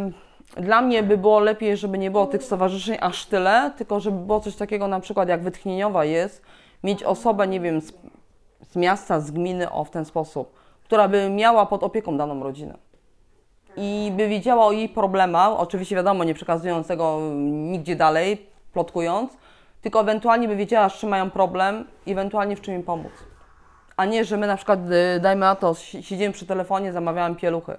dla 0.57 0.83
mnie 0.83 1.03
by 1.03 1.19
było 1.19 1.41
lepiej, 1.41 1.77
żeby 1.77 1.99
nie 1.99 2.11
było 2.11 2.27
tych 2.27 2.43
stowarzyszeń 2.43 2.97
aż 3.01 3.27
tyle, 3.27 3.71
tylko 3.77 4.01
żeby 4.01 4.19
było 4.19 4.41
coś 4.41 4.57
takiego 4.57 4.89
na 4.89 5.01
przykład 5.01 5.29
jak 5.29 5.43
wytchnieniowa 5.43 6.05
jest, 6.05 6.43
mieć 6.85 7.05
osobę, 7.05 7.47
nie 7.47 7.61
wiem, 7.61 7.81
z, 7.81 7.93
z 8.71 8.77
miasta, 8.77 9.21
z 9.21 9.31
gminy, 9.31 9.71
o 9.71 9.85
w 9.85 9.91
ten 9.91 10.05
sposób, 10.05 10.53
która 10.85 11.09
by 11.09 11.31
miała 11.31 11.67
pod 11.67 11.83
opieką 11.83 12.17
daną 12.17 12.43
rodzinę. 12.43 12.75
i 13.77 14.13
by 14.17 14.29
wiedziała 14.29 14.67
o 14.67 14.73
jej 14.73 14.89
problemach, 14.89 15.51
oczywiście 15.59 15.97
wiadomo, 15.97 16.25
nie 16.25 16.35
przekazując 16.35 16.87
tego 16.87 17.19
nigdzie 17.45 17.97
dalej, 17.97 18.47
plotkując, 18.73 19.37
tylko 19.83 20.01
ewentualnie 20.01 20.49
by 20.49 20.57
wiedziała, 20.57 20.89
z 20.89 20.93
czym 20.95 21.09
mają 21.09 21.31
problem 21.31 21.85
i 22.07 22.13
ewentualnie 22.13 22.57
w 22.57 22.61
czym 22.61 22.75
im 22.75 22.83
pomóc. 22.83 23.13
A 23.97 24.05
nie, 24.05 24.25
że 24.25 24.37
my 24.37 24.47
na 24.47 24.57
przykład, 24.57 24.79
y, 25.17 25.21
dajmy 25.21 25.41
na 25.41 25.55
to, 25.55 25.75
si- 25.75 26.03
siedzimy 26.03 26.33
przy 26.33 26.47
telefonie, 26.47 26.93
zamawiamy 26.93 27.37
pieluchy, 27.37 27.77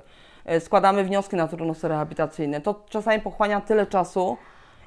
y, 0.52 0.60
składamy 0.60 1.04
wnioski 1.04 1.36
na 1.36 1.48
turnusy 1.48 1.88
rehabilitacyjne. 1.88 2.62
To 2.62 2.76
czasami 2.90 3.22
pochłania 3.22 3.62
tyle 3.62 3.86
czasu 3.86 4.38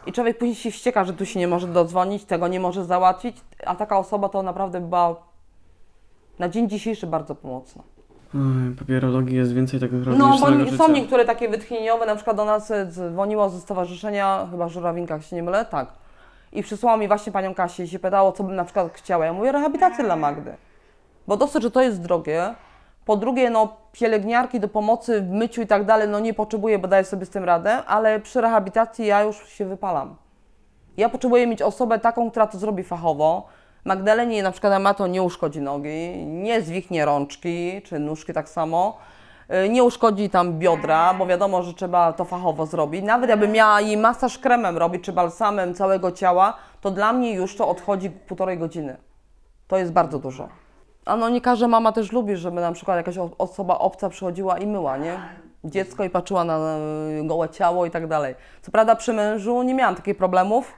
i 0.06 0.12
człowiek 0.12 0.38
później 0.38 0.54
się 0.56 0.70
wścieka, 0.70 1.04
że 1.04 1.12
tu 1.12 1.26
się 1.26 1.40
nie 1.40 1.48
może 1.48 1.66
dodzwonić, 1.66 2.24
tego 2.24 2.48
nie 2.48 2.60
może 2.60 2.84
załatwić, 2.84 3.36
a 3.66 3.74
taka 3.76 3.98
osoba 3.98 4.28
to 4.28 4.42
naprawdę 4.42 4.80
była 4.80 5.16
na 6.38 6.48
dzień 6.48 6.68
dzisiejszy 6.68 7.06
bardzo 7.06 7.34
pomocna. 7.34 7.82
Oj, 8.34 8.74
papierologii 8.78 9.36
jest 9.36 9.52
więcej 9.54 9.80
tak 9.80 9.92
naprawdę 9.92 10.18
No, 10.18 10.30
niż 10.30 10.40
bo 10.40 10.76
są 10.76 10.86
życia. 10.86 11.00
niektóre 11.00 11.24
takie 11.24 11.48
wytchnieniowe, 11.48 12.06
na 12.06 12.14
przykład 12.16 12.36
do 12.36 12.44
nas 12.44 12.70
e, 12.70 12.86
dzwoniło 12.86 13.50
ze 13.50 13.60
stowarzyszenia, 13.60 14.48
chyba 14.50 14.68
Żurawinka, 14.68 15.14
jak 15.14 15.22
się 15.22 15.36
nie 15.36 15.42
mylę, 15.42 15.64
tak. 15.64 15.88
I 16.52 16.62
przysłała 16.62 16.96
mi 16.96 17.08
właśnie 17.08 17.32
panią 17.32 17.54
Kasię 17.54 17.84
i 17.84 17.88
się 17.88 17.98
pytało, 17.98 18.32
co 18.32 18.44
bym 18.44 18.56
na 18.56 18.64
przykład 18.64 18.92
chciała. 18.94 19.24
Ja 19.26 19.32
mówię, 19.32 19.52
rehabilitację 19.52 20.04
dla 20.04 20.16
Magdy. 20.16 20.54
Bo 21.26 21.36
dosyć, 21.36 21.62
że 21.62 21.70
to 21.70 21.82
jest 21.82 22.02
drogie. 22.02 22.54
Po 23.04 23.16
drugie, 23.16 23.50
no, 23.50 23.76
pielęgniarki 23.92 24.60
do 24.60 24.68
pomocy 24.68 25.20
w 25.22 25.30
myciu 25.30 25.62
i 25.62 25.66
tak 25.66 25.84
dalej, 25.84 26.08
no 26.08 26.20
nie 26.20 26.34
potrzebuję, 26.34 26.78
bo 26.78 26.88
daję 26.88 27.04
sobie 27.04 27.26
z 27.26 27.30
tym 27.30 27.44
radę, 27.44 27.84
ale 27.84 28.20
przy 28.20 28.40
rehabilitacji 28.40 29.06
ja 29.06 29.22
już 29.22 29.48
się 29.48 29.64
wypalam. 29.64 30.16
Ja 30.96 31.08
potrzebuję 31.08 31.46
mieć 31.46 31.62
osobę 31.62 31.98
taką, 31.98 32.30
która 32.30 32.46
to 32.46 32.58
zrobi 32.58 32.82
fachowo. 32.84 33.46
Magdalenie 33.84 34.42
na 34.42 34.50
przykład 34.50 34.82
ma 34.82 34.94
to 34.94 35.06
nie 35.06 35.22
uszkodzi 35.22 35.60
nogi, 35.60 36.26
nie 36.26 36.62
zwichnie 36.62 37.04
rączki, 37.04 37.82
czy 37.82 37.98
nóżki 37.98 38.32
tak 38.32 38.48
samo. 38.48 38.98
Y, 39.64 39.68
Nie 39.68 39.84
uszkodzi 39.84 40.30
tam 40.30 40.58
biodra, 40.58 41.14
bo 41.14 41.26
wiadomo, 41.26 41.62
że 41.62 41.74
trzeba 41.74 42.12
to 42.12 42.24
fachowo 42.24 42.66
zrobić. 42.66 43.04
Nawet 43.04 43.30
jakby 43.30 43.48
miała 43.48 43.80
jej 43.80 43.96
masaż 43.96 44.38
kremem 44.38 44.78
robić, 44.78 45.04
czy 45.04 45.12
balsamem 45.12 45.74
całego 45.74 46.12
ciała, 46.12 46.56
to 46.80 46.90
dla 46.90 47.12
mnie 47.12 47.34
już 47.34 47.56
to 47.56 47.68
odchodzi 47.68 48.10
półtorej 48.10 48.58
godziny. 48.58 48.96
To 49.68 49.78
jest 49.78 49.92
bardzo 49.92 50.18
dużo. 50.18 50.48
A 51.11 51.16
no 51.16 51.29
nie 51.29 51.40
każda 51.40 51.68
mama 51.68 51.92
też 51.92 52.12
lubi, 52.12 52.37
żeby 52.37 52.61
na 52.61 52.73
przykład 52.73 52.96
jakaś 52.96 53.16
osoba 53.38 53.79
obca 53.79 54.09
przychodziła 54.09 54.59
i 54.59 54.66
myła, 54.66 54.96
nie? 54.96 55.18
Dziecko 55.64 56.05
i 56.05 56.11
patrzyła 56.11 56.44
na 56.44 56.59
gołe 57.23 57.49
ciało 57.49 57.87
i 57.87 57.90
tak 57.90 58.07
dalej. 58.07 58.35
Co 58.62 58.70
prawda 58.70 58.96
przy 58.96 59.12
mężu 59.12 59.62
nie 59.62 59.75
miałam 59.75 59.94
takich 59.94 60.16
problemów, 60.16 60.73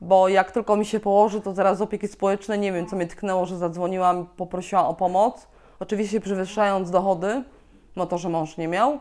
bo 0.00 0.28
jak 0.28 0.52
tylko 0.52 0.76
mi 0.76 0.86
się 0.86 1.00
położy, 1.00 1.40
to 1.40 1.54
zaraz 1.54 1.78
z 1.78 1.82
opieki 1.82 2.08
społecznej, 2.08 2.58
nie 2.58 2.72
wiem 2.72 2.86
co 2.86 2.96
mnie 2.96 3.06
tknęło, 3.06 3.46
że 3.46 3.58
zadzwoniłam, 3.58 4.26
poprosiłam 4.36 4.86
o 4.86 4.94
pomoc. 4.94 5.46
Oczywiście 5.80 6.20
przewyższając 6.20 6.90
dochody, 6.90 7.42
no 7.96 8.06
to, 8.06 8.18
że 8.18 8.28
mąż 8.28 8.56
nie 8.56 8.68
miał. 8.68 8.98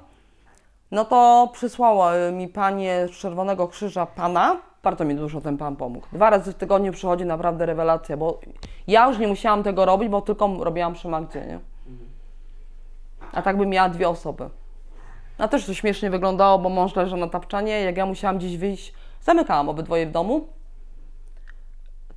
No 0.92 1.06
to 1.06 1.50
przysłała 1.54 2.16
y, 2.16 2.32
mi 2.32 2.48
panie 2.48 3.08
z 3.08 3.12
Czerwonego 3.12 3.68
Krzyża 3.68 4.06
pana. 4.06 4.58
Bardzo 4.84 5.06
mi 5.06 5.16
dużo 5.16 5.42
ten 5.42 5.58
pan 5.58 5.76
pomógł. 5.76 6.08
Dwa 6.14 6.30
razy 6.30 6.52
w 6.52 6.56
tygodniu 6.56 6.92
przychodzi 6.92 7.26
naprawdę 7.26 7.66
rewelacja, 7.66 8.18
bo 8.18 8.40
ja 8.88 9.08
już 9.10 9.18
nie 9.20 9.28
musiałam 9.28 9.64
tego 9.64 9.86
robić, 9.86 10.10
bo 10.10 10.22
tylko 10.22 10.64
robiłam 10.64 10.94
przy 10.94 11.08
Magdzie, 11.08 11.46
nie? 11.46 11.60
A 13.34 13.42
tak 13.42 13.58
bym 13.58 13.70
miała 13.70 13.90
dwie 13.90 14.10
osoby. 14.10 14.50
A 15.38 15.48
też 15.48 15.66
to 15.66 15.74
śmiesznie 15.74 16.10
wyglądało, 16.10 16.60
bo 16.60 16.70
mąż 16.70 16.96
leżał 16.96 17.20
na 17.20 17.28
tapczanie, 17.28 17.82
jak 17.82 17.98
ja 17.98 18.06
musiałam 18.06 18.38
gdzieś 18.38 18.58
wyjść, 18.58 18.94
zamykałam 19.22 19.70
obydwoje 19.70 20.08
w 20.08 20.12
domu. 20.12 20.48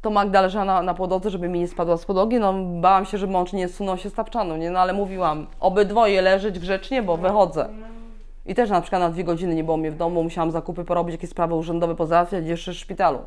To 0.01 0.11
Magda 0.11 0.41
leżała 0.41 0.65
na, 0.65 0.83
na 0.83 0.95
podłodze, 0.95 1.31
żeby 1.31 1.49
mi 1.49 1.61
nie 1.61 1.69
spadła 1.69 1.97
z 1.97 2.05
podłogi. 2.05 2.41
No, 2.41 2.55
bałam 2.81 3.05
się, 3.05 3.19
że 3.19 3.27
mąż 3.27 3.53
nie 3.53 3.69
zsunął 3.69 3.99
się 3.99 4.11
z 4.11 4.15
tapczanu, 4.15 4.57
nie? 4.57 4.71
No 4.71 4.81
ale 4.81 4.93
mówiłam, 4.93 5.47
obydwoje 5.61 6.23
leżeć 6.23 6.59
grzecznie, 6.59 7.03
bo 7.03 7.17
wychodzę. 7.17 7.69
I 8.47 8.55
też 8.55 8.71
na 8.71 8.81
przykład 8.81 9.03
na 9.03 9.11
dwie 9.11 9.25
godziny 9.25 9.55
nie 9.55 9.65
było 9.65 9.77
mnie 9.77 9.91
w 9.91 9.97
domu, 9.97 10.23
musiałam 10.23 10.51
zakupy 10.51 10.85
porobić, 10.85 11.13
jakieś 11.15 11.31
sprawy 11.31 11.55
urzędowe 11.55 11.95
pozałatwiać 11.95 12.47
jeszcze 12.47 12.73
w 12.73 12.77
szpitalu. 12.77 13.19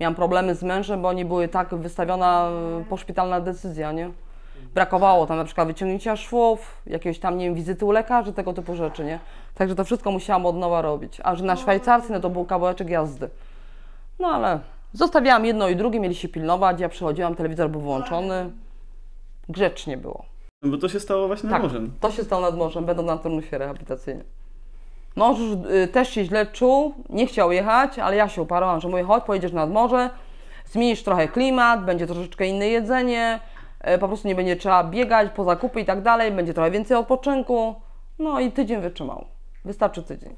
Miałam 0.00 0.14
problemy 0.14 0.54
z 0.54 0.62
mężem, 0.62 1.02
bo 1.02 1.12
nie 1.12 1.24
były 1.24 1.48
tak 1.48 1.74
wystawiona 1.74 2.50
y, 2.80 2.84
poszpitalna 2.84 3.40
decyzja, 3.40 3.92
nie? 3.92 4.10
Brakowało 4.74 5.26
tam 5.26 5.36
na 5.36 5.44
przykład 5.44 5.68
wyciągnięcia 5.68 6.16
szwów, 6.16 6.76
jakiegoś 6.86 7.18
tam, 7.18 7.38
nie 7.38 7.44
wiem, 7.44 7.54
wizyty 7.54 7.84
u 7.84 7.90
lekarzy, 7.90 8.32
tego 8.32 8.52
typu 8.52 8.74
rzeczy, 8.76 9.04
nie? 9.04 9.18
Także 9.54 9.74
to 9.74 9.84
wszystko 9.84 10.10
musiałam 10.10 10.46
od 10.46 10.56
nowa 10.56 10.82
robić. 10.82 11.20
A 11.24 11.34
że 11.34 11.44
na 11.44 11.56
Szwajcarsce, 11.56 12.12
no 12.12 12.20
to 12.20 12.30
był 12.30 12.44
kawałeczek 12.44 12.88
jazdy. 12.90 13.28
No 14.18 14.28
ale 14.28 14.60
zostawiałam 14.92 15.44
jedno 15.44 15.68
i 15.68 15.76
drugie, 15.76 16.00
mieli 16.00 16.14
się 16.14 16.28
pilnować, 16.28 16.80
ja 16.80 16.88
przychodziłam, 16.88 17.34
telewizor 17.34 17.70
był 17.70 17.80
włączony. 17.80 18.50
Grzecznie 19.48 19.96
było. 19.96 20.24
No 20.62 20.70
Bo 20.70 20.76
to 20.78 20.88
się 20.88 21.00
stało 21.00 21.26
właśnie 21.26 21.48
nad 21.50 21.56
Tak, 21.58 21.62
morzem. 21.62 21.92
to 22.00 22.10
się 22.10 22.24
stało 22.24 22.42
nad 22.42 22.56
morzem, 22.56 22.84
będą 22.84 23.02
na 23.02 23.16
turnusie 23.18 23.58
rehabilitacyjnym. 23.58 24.26
Y, 25.84 25.88
też 25.88 26.08
się 26.08 26.24
źle 26.24 26.46
czuł, 26.46 26.94
nie 27.08 27.26
chciał 27.26 27.52
jechać, 27.52 27.98
ale 27.98 28.16
ja 28.16 28.28
się 28.28 28.42
uparłam, 28.42 28.80
że 28.80 28.88
mówię, 28.88 29.02
chodź, 29.02 29.24
pojedziesz 29.24 29.52
nad 29.52 29.70
morze, 29.70 30.10
zmienisz 30.64 31.02
trochę 31.02 31.28
klimat, 31.28 31.84
będzie 31.84 32.06
troszeczkę 32.06 32.46
inne 32.46 32.68
jedzenie, 32.68 33.40
y, 33.94 33.98
po 33.98 34.08
prostu 34.08 34.28
nie 34.28 34.34
będzie 34.34 34.56
trzeba 34.56 34.84
biegać 34.84 35.30
po 35.30 35.44
zakupy 35.44 35.80
i 35.80 35.84
tak 35.84 36.02
dalej, 36.02 36.32
będzie 36.32 36.54
trochę 36.54 36.70
więcej 36.70 36.96
odpoczynku. 36.96 37.74
No 38.18 38.40
i 38.40 38.52
tydzień 38.52 38.80
wytrzymał. 38.80 39.24
Wystarczy 39.64 40.02
tydzień. 40.02 40.36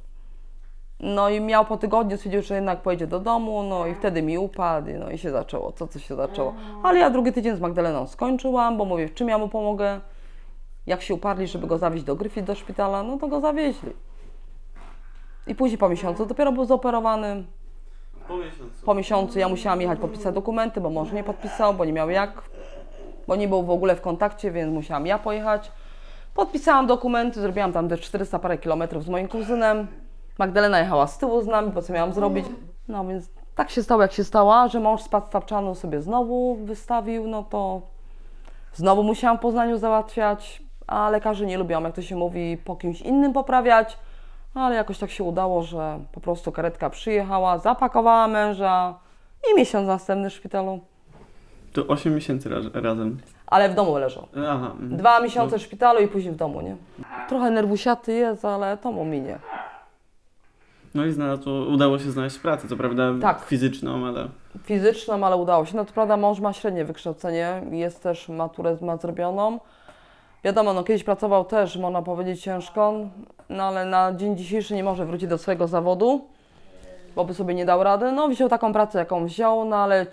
No 1.00 1.28
i 1.28 1.40
miał 1.40 1.64
po 1.64 1.76
tygodniu, 1.76 2.16
stwierdził, 2.16 2.42
że 2.42 2.54
jednak 2.54 2.82
pojedzie 2.82 3.06
do 3.06 3.20
domu, 3.20 3.62
no 3.62 3.86
i 3.86 3.94
wtedy 3.94 4.22
mi 4.22 4.38
upadł, 4.38 4.90
no 4.98 5.10
i 5.10 5.18
się 5.18 5.30
zaczęło, 5.30 5.72
co 5.72 5.86
co 5.86 5.98
się 5.98 6.16
zaczęło. 6.16 6.54
Ale 6.82 6.98
ja 6.98 7.10
drugi 7.10 7.32
tydzień 7.32 7.56
z 7.56 7.60
Magdaleną 7.60 8.06
skończyłam, 8.06 8.76
bo 8.76 8.84
mówię, 8.84 9.08
w 9.08 9.14
czym 9.14 9.28
ja 9.28 9.38
mu 9.38 9.48
pomogę? 9.48 10.00
Jak 10.86 11.02
się 11.02 11.14
uparli, 11.14 11.46
żeby 11.46 11.66
go 11.66 11.78
zawieźć 11.78 12.04
do 12.04 12.16
Gryfit 12.16 12.44
do 12.44 12.54
szpitala, 12.54 13.02
no 13.02 13.18
to 13.18 13.28
go 13.28 13.40
zawieźli. 13.40 13.90
I 15.46 15.54
później 15.54 15.78
po 15.78 15.88
miesiącu 15.88 16.26
dopiero 16.26 16.52
był 16.52 16.64
zoperowany. 16.64 17.44
Po 18.28 18.36
miesiącu. 18.36 18.86
Po 18.86 18.94
miesiącu 18.94 19.38
ja 19.38 19.48
musiałam 19.48 19.80
jechać 19.80 19.98
podpisać 19.98 20.34
dokumenty, 20.34 20.80
bo 20.80 20.90
mąż 20.90 21.12
nie 21.12 21.24
podpisał, 21.24 21.74
bo 21.74 21.84
nie 21.84 21.92
miał 21.92 22.10
jak, 22.10 22.42
bo 23.26 23.36
nie 23.36 23.48
był 23.48 23.62
w 23.62 23.70
ogóle 23.70 23.96
w 23.96 24.00
kontakcie, 24.00 24.50
więc 24.50 24.74
musiałam 24.74 25.06
ja 25.06 25.18
pojechać. 25.18 25.72
Podpisałam 26.34 26.86
dokumenty, 26.86 27.40
zrobiłam 27.40 27.72
tam 27.72 27.88
te 27.88 27.98
400 27.98 28.38
parę 28.38 28.58
kilometrów 28.58 29.04
z 29.04 29.08
moim 29.08 29.28
kuzynem. 29.28 29.86
Magdalena 30.38 30.78
jechała 30.78 31.06
z 31.06 31.18
tyłu 31.18 31.42
z 31.42 31.46
nami, 31.46 31.70
bo 31.70 31.82
co 31.82 31.92
miałam 31.92 32.12
zrobić? 32.12 32.46
No 32.88 33.04
więc 33.04 33.30
tak 33.54 33.70
się 33.70 33.82
stało, 33.82 34.02
jak 34.02 34.12
się 34.12 34.24
stało, 34.24 34.68
że 34.68 34.80
mąż 34.80 35.02
spadł 35.02 35.26
z 35.26 35.30
tapczanu 35.30 35.74
sobie 35.74 36.02
znowu 36.02 36.54
wystawił, 36.54 37.26
no 37.26 37.42
to 37.42 37.82
znowu 38.74 39.02
musiałam 39.02 39.38
w 39.38 39.40
Poznaniu 39.40 39.78
załatwiać, 39.78 40.62
a 40.86 41.10
lekarze 41.10 41.46
nie 41.46 41.58
lubią, 41.58 41.82
jak 41.82 41.94
to 41.94 42.02
się 42.02 42.16
mówi, 42.16 42.56
po 42.64 42.76
kimś 42.76 43.00
innym 43.00 43.32
poprawiać. 43.32 43.98
Ale 44.54 44.74
jakoś 44.74 44.98
tak 44.98 45.10
się 45.10 45.24
udało, 45.24 45.62
że 45.62 45.98
po 46.12 46.20
prostu 46.20 46.52
karetka 46.52 46.90
przyjechała, 46.90 47.58
zapakowała 47.58 48.28
męża 48.28 48.94
i 49.52 49.56
miesiąc 49.56 49.86
następny 49.86 50.30
w 50.30 50.32
szpitalu. 50.32 50.80
To 51.72 51.86
8 51.86 52.14
miesięcy 52.14 52.48
raz, 52.48 52.64
razem. 52.74 53.18
Ale 53.46 53.68
w 53.68 53.74
domu 53.74 53.98
leżał. 53.98 54.26
Aha. 54.48 54.70
mhm. 54.72 54.96
Dwa 54.96 55.20
miesiące 55.20 55.58
w 55.58 55.62
szpitalu 55.62 56.00
i 56.00 56.08
później 56.08 56.32
w 56.34 56.36
domu, 56.36 56.60
nie? 56.60 56.76
Trochę 57.28 57.50
nerwusiaty 57.50 58.12
jest, 58.12 58.44
ale 58.44 58.76
to 58.76 58.92
mu 58.92 59.04
minie. 59.04 59.38
No 60.94 61.04
i 61.06 61.12
znalazł, 61.12 61.50
udało 61.50 61.98
się 61.98 62.10
znaleźć 62.10 62.38
pracę, 62.38 62.68
co 62.68 62.76
prawda 62.76 63.12
Tak. 63.20 63.44
fizyczną, 63.44 64.06
ale 64.06 64.28
Fizyczną, 64.64 65.26
ale 65.26 65.36
udało 65.36 65.66
się. 65.66 65.76
No 65.76 65.84
to 65.84 65.92
prawda, 65.92 66.16
mąż 66.16 66.40
ma 66.40 66.52
średnie 66.52 66.84
wykształcenie, 66.84 67.62
jest 67.70 68.02
też 68.02 68.28
maturę 68.28 68.76
ma 68.80 68.96
zrobioną. 68.96 69.60
Wiadomo, 70.44 70.72
no 70.74 70.84
kiedyś 70.84 71.04
pracował 71.04 71.44
też, 71.44 71.76
można 71.76 72.02
powiedzieć, 72.02 72.42
ciężko, 72.42 72.92
no 73.48 73.64
ale 73.64 73.84
na 73.84 74.12
dzień 74.12 74.36
dzisiejszy 74.36 74.74
nie 74.74 74.84
może 74.84 75.06
wrócić 75.06 75.28
do 75.28 75.38
swojego 75.38 75.68
zawodu, 75.68 76.24
bo 77.16 77.24
by 77.24 77.34
sobie 77.34 77.54
nie 77.54 77.66
dał 77.66 77.84
rady. 77.84 78.12
No 78.12 78.28
wziął 78.28 78.48
taką 78.48 78.72
pracę, 78.72 78.98
jaką 78.98 79.24
wziął, 79.24 79.64
no 79.64 79.76
ale 79.76 80.06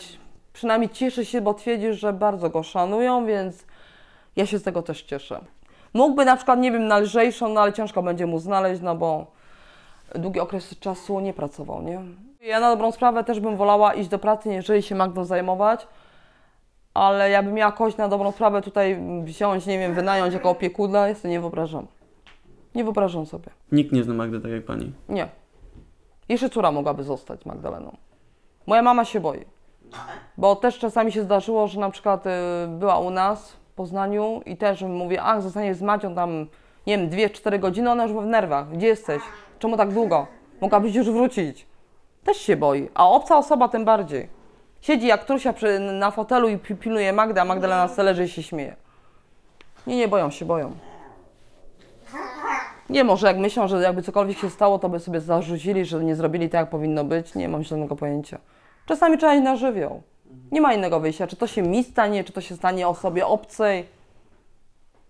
przynajmniej 0.53 0.89
cieszy 0.89 1.25
się, 1.25 1.41
bo 1.41 1.53
twierdzi, 1.53 1.93
że 1.93 2.13
bardzo 2.13 2.49
go 2.49 2.63
szanują, 2.63 3.25
więc 3.25 3.65
ja 4.35 4.45
się 4.45 4.59
z 4.59 4.63
tego 4.63 4.81
też 4.81 5.01
cieszę. 5.01 5.39
Mógłby 5.93 6.25
na 6.25 6.35
przykład, 6.35 6.59
nie 6.59 6.71
wiem, 6.71 6.87
na 6.87 6.99
lżejszą, 6.99 7.49
no 7.49 7.61
ale 7.61 7.73
ciężko 7.73 8.03
będzie 8.03 8.25
mu 8.25 8.39
znaleźć, 8.39 8.81
no 8.81 8.95
bo 8.95 9.25
długi 10.15 10.39
okres 10.39 10.79
czasu 10.79 11.19
nie 11.19 11.33
pracował, 11.33 11.81
nie? 11.81 12.01
Ja 12.41 12.59
na 12.59 12.69
dobrą 12.69 12.91
sprawę 12.91 13.23
też 13.23 13.39
bym 13.39 13.57
wolała 13.57 13.93
iść 13.93 14.09
do 14.09 14.19
pracy, 14.19 14.53
jeżeli 14.53 14.81
się 14.81 14.95
Magdą 14.95 15.25
zajmować, 15.25 15.87
ale 16.93 17.29
ja 17.29 17.43
bym 17.43 17.53
miała 17.53 17.71
kogoś 17.71 17.97
na 17.97 18.07
dobrą 18.07 18.31
sprawę 18.31 18.61
tutaj 18.61 18.99
wziąć, 19.23 19.65
nie 19.65 19.79
wiem, 19.79 19.93
wynająć 19.93 20.33
jako 20.33 20.49
opiekuna, 20.49 21.07
jest 21.07 21.21
to 21.21 21.27
nie 21.27 21.39
wyobrażam. 21.39 21.87
Nie 22.75 22.83
wyobrażam 22.83 23.25
sobie. 23.25 23.49
nikt 23.71 23.91
nie 23.91 24.03
zna 24.03 24.13
Magdy 24.13 24.39
tak 24.41 24.51
jak 24.51 24.65
pani. 24.65 24.91
Nie. 25.09 25.27
Jeszcze 26.29 26.49
córa 26.49 26.71
mogłaby 26.71 27.03
zostać 27.03 27.45
Magdaleną. 27.45 27.97
Moja 28.67 28.81
mama 28.81 29.05
się 29.05 29.19
boi. 29.19 29.45
Bo 30.37 30.55
też 30.55 30.79
czasami 30.79 31.11
się 31.11 31.23
zdarzyło, 31.23 31.67
że 31.67 31.79
na 31.79 31.89
przykład 31.89 32.25
y, 32.25 32.29
była 32.67 32.99
u 32.99 33.09
nas 33.09 33.51
w 33.51 33.73
Poznaniu 33.75 34.41
i 34.45 34.57
też 34.57 34.81
mówię, 34.81 35.21
ach, 35.23 35.41
zostaniesz 35.41 35.77
z 35.77 35.81
Macią 35.81 36.15
tam, 36.15 36.47
nie 36.87 36.97
wiem, 36.97 37.09
2-4 37.09 37.59
godziny, 37.59 37.91
ona 37.91 38.03
już 38.03 38.11
w 38.13 38.25
nerwach. 38.25 38.69
Gdzie 38.69 38.87
jesteś? 38.87 39.21
Czemu 39.59 39.77
tak 39.77 39.93
długo? 39.93 40.27
Mogłabyś 40.61 40.95
już 40.95 41.09
wrócić. 41.09 41.67
Też 42.23 42.37
się 42.37 42.55
boi. 42.55 42.89
A 42.93 43.09
obca 43.09 43.37
osoba 43.37 43.67
tym 43.67 43.85
bardziej. 43.85 44.29
Siedzi 44.81 45.07
jak 45.07 45.25
trusia 45.25 45.53
przy, 45.53 45.79
na 45.79 46.11
fotelu 46.11 46.49
i 46.49 46.57
pi- 46.57 46.75
pilnuje 46.75 47.13
Magdę, 47.13 47.41
a 47.41 47.45
Magdalena 47.45 47.87
sobie 47.87 48.03
leży 48.03 48.23
i 48.25 48.29
się 48.29 48.43
śmieje. 48.43 48.75
Nie, 49.87 49.97
nie 49.97 50.07
boją 50.07 50.29
się, 50.29 50.45
boją. 50.45 50.71
Nie, 52.89 53.03
może 53.03 53.27
jak 53.27 53.37
myślą, 53.37 53.67
że 53.67 53.81
jakby 53.81 54.01
cokolwiek 54.01 54.37
się 54.37 54.49
stało, 54.49 54.79
to 54.79 54.89
by 54.89 54.99
sobie 54.99 55.21
zarzucili, 55.21 55.85
że 55.85 56.03
nie 56.03 56.15
zrobili 56.15 56.49
tak, 56.49 56.59
jak 56.61 56.69
powinno 56.69 57.03
być. 57.03 57.35
Nie 57.35 57.49
mam 57.49 57.63
zielonego 57.63 57.95
pojęcia. 57.95 58.37
Czasami 58.85 59.17
trzeba 59.17 59.33
iść 59.33 59.43
na 59.43 59.55
żywioł. 59.55 60.01
Nie 60.51 60.61
ma 60.61 60.73
innego 60.73 60.99
wyjścia. 60.99 61.27
Czy 61.27 61.35
to 61.35 61.47
się 61.47 61.61
mi 61.61 61.83
stanie, 61.83 62.23
czy 62.23 62.33
to 62.33 62.41
się 62.41 62.55
stanie 62.55 62.87
osobie 62.87 63.27
obcej. 63.27 63.85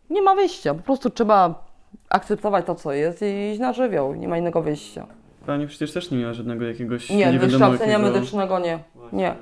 Nie 0.10 0.22
ma 0.22 0.36
wyjścia. 0.36 0.74
Po 0.74 0.82
prostu 0.82 1.10
trzeba 1.10 1.66
akceptować 2.10 2.66
to, 2.66 2.76
co 2.76 2.94
jest 2.94 3.22
i 3.22 3.52
iść 3.52 3.60
na 3.60 3.74
żywioł. 3.74 4.16
Nie 4.16 4.28
ma 4.28 4.38
innego 4.38 4.62
wyjścia. 4.62 5.08
Pani 5.46 5.68
przecież 5.68 5.94
też 5.94 6.12
nie 6.12 6.18
miała 6.18 6.34
żadnego 6.34 6.66
jakiegoś 6.66 7.10
Nie, 7.10 7.40
wykształcenia 7.40 7.92
jakiego... 7.92 8.12
medycznego 8.12 8.60
nie. 8.60 8.80
Właśnie. 8.96 9.18
Nie. 9.18 9.36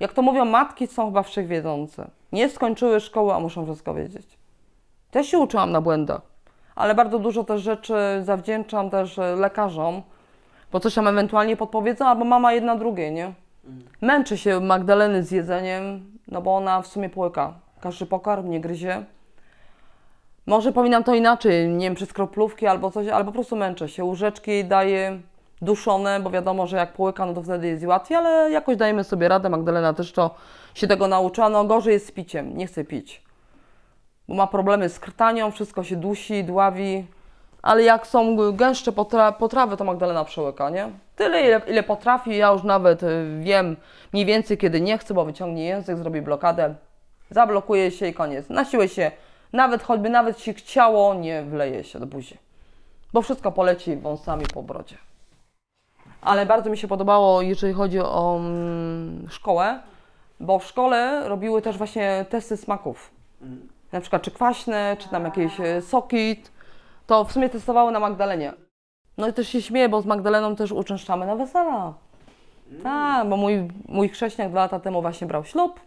Jak 0.00 0.12
to 0.12 0.22
mówią, 0.22 0.44
matki 0.44 0.86
są 0.86 1.06
chyba 1.06 1.22
wszechwiedzące. 1.22 2.10
Nie 2.32 2.48
skończyły 2.48 3.00
szkoły, 3.00 3.34
a 3.34 3.40
muszą 3.40 3.64
wszystko 3.64 3.94
wiedzieć. 3.94 4.26
Też 5.10 5.26
się 5.26 5.38
uczyłam 5.38 5.72
na 5.72 5.80
błędach, 5.80 6.22
ale 6.76 6.94
bardzo 6.94 7.18
dużo 7.18 7.44
też 7.44 7.62
rzeczy 7.62 7.94
zawdzięczam 8.22 8.90
też 8.90 9.18
e, 9.18 9.36
lekarzom, 9.36 10.02
bo 10.72 10.80
coś 10.80 10.94
tam 10.94 11.08
ewentualnie 11.08 11.56
podpowiedzą, 11.56 12.06
albo 12.06 12.24
mama 12.24 12.52
jedna 12.52 12.76
drugiej, 12.76 13.12
nie? 13.12 13.32
Męczy 14.00 14.38
się 14.38 14.60
Magdaleny 14.60 15.22
z 15.22 15.30
jedzeniem, 15.30 16.12
no 16.28 16.42
bo 16.42 16.56
ona 16.56 16.82
w 16.82 16.86
sumie 16.86 17.10
połyka. 17.10 17.52
Każdy 17.80 18.06
pokarm 18.06 18.50
nie 18.50 18.60
gryzie. 18.60 19.04
Może 20.46 20.72
powinnam 20.72 21.04
to 21.04 21.14
inaczej, 21.14 21.68
nie 21.68 21.86
wiem, 21.86 21.94
przez 21.94 22.12
kroplówki 22.12 22.66
albo 22.66 22.90
coś, 22.90 23.08
albo 23.08 23.30
po 23.30 23.34
prostu 23.34 23.56
męczę 23.56 23.88
się. 23.88 24.04
Łóżeczki 24.04 24.64
daję 24.64 25.20
duszone, 25.62 26.20
bo 26.20 26.30
wiadomo, 26.30 26.66
że 26.66 26.76
jak 26.76 26.92
połyka, 26.92 27.26
no 27.26 27.34
to 27.34 27.42
wtedy 27.42 27.66
jest 27.66 27.84
łatwiej, 27.84 28.18
ale 28.18 28.50
jakoś 28.50 28.76
dajemy 28.76 29.04
sobie 29.04 29.28
radę. 29.28 29.48
Magdalena 29.48 29.94
też 29.94 30.12
to 30.12 30.34
się 30.74 30.86
tego 30.86 31.08
nauczyła. 31.08 31.48
No 31.48 31.64
gorzej 31.64 31.92
jest 31.92 32.06
z 32.06 32.12
piciem, 32.12 32.56
nie 32.56 32.66
chce 32.66 32.84
pić. 32.84 33.25
Bo 34.28 34.34
ma 34.34 34.46
problemy 34.46 34.88
z 34.88 35.00
krtanią, 35.00 35.50
wszystko 35.50 35.84
się 35.84 35.96
dusi, 35.96 36.44
dławi. 36.44 37.06
Ale 37.62 37.82
jak 37.82 38.06
są 38.06 38.52
gęstsze 38.52 38.92
potra 38.92 39.32
potrawy, 39.32 39.76
to 39.76 39.84
Magdalena 39.84 40.24
przełyka, 40.24 40.70
nie? 40.70 40.88
Tyle, 41.16 41.42
ile, 41.42 41.60
ile 41.66 41.82
potrafi. 41.82 42.36
Ja 42.36 42.52
już 42.52 42.62
nawet 42.62 43.02
y, 43.02 43.38
wiem 43.40 43.76
mniej 44.12 44.26
więcej, 44.26 44.58
kiedy 44.58 44.80
nie 44.80 44.98
chce, 44.98 45.14
bo 45.14 45.24
wyciągnie 45.24 45.64
język, 45.64 45.96
zrobi 45.96 46.22
blokadę, 46.22 46.74
zablokuje 47.30 47.90
się 47.90 48.06
i 48.06 48.14
koniec. 48.14 48.48
Na 48.48 48.64
siłę 48.64 48.88
się, 48.88 49.10
nawet 49.52 49.82
choćby 49.82 50.08
nawet 50.08 50.40
się 50.40 50.54
chciało, 50.54 51.14
nie 51.14 51.42
wleje 51.42 51.84
się 51.84 51.98
do 51.98 52.06
buzi. 52.06 52.38
Bo 53.12 53.22
wszystko 53.22 53.52
poleci 53.52 53.96
wąsami 53.96 54.44
po 54.54 54.62
brodzie. 54.62 54.96
Ale 56.20 56.46
bardzo 56.46 56.70
mi 56.70 56.78
się 56.78 56.88
podobało, 56.88 57.42
jeżeli 57.42 57.72
chodzi 57.72 58.00
o 58.00 58.36
mm, 58.40 59.26
szkołę, 59.30 59.80
bo 60.40 60.58
w 60.58 60.64
szkole 60.64 61.28
robiły 61.28 61.62
też 61.62 61.78
właśnie 61.78 62.24
testy 62.28 62.56
smaków. 62.56 63.10
Na 63.92 64.00
przykład 64.00 64.22
czy 64.22 64.30
kwaśne, 64.30 64.96
czy 64.98 65.08
tam 65.08 65.24
jakieś 65.24 65.60
e, 65.60 65.82
soki. 65.82 66.42
To 67.06 67.24
w 67.24 67.32
sumie 67.32 67.48
testowały 67.48 67.92
na 67.92 68.00
Magdalenie. 68.00 68.52
No 69.18 69.28
i 69.28 69.32
też 69.32 69.48
się 69.48 69.62
śmieję, 69.62 69.88
bo 69.88 70.02
z 70.02 70.06
Magdaleną 70.06 70.56
też 70.56 70.72
uczęszczamy 70.72 71.26
na 71.26 71.36
wesela. 71.36 71.94
Tak, 72.82 73.28
bo 73.28 73.36
mój, 73.36 73.68
mój 73.88 74.08
chrześniak 74.08 74.50
dwa 74.50 74.60
lata 74.60 74.80
temu 74.80 75.02
właśnie 75.02 75.26
brał 75.26 75.44
ślub. 75.44 75.80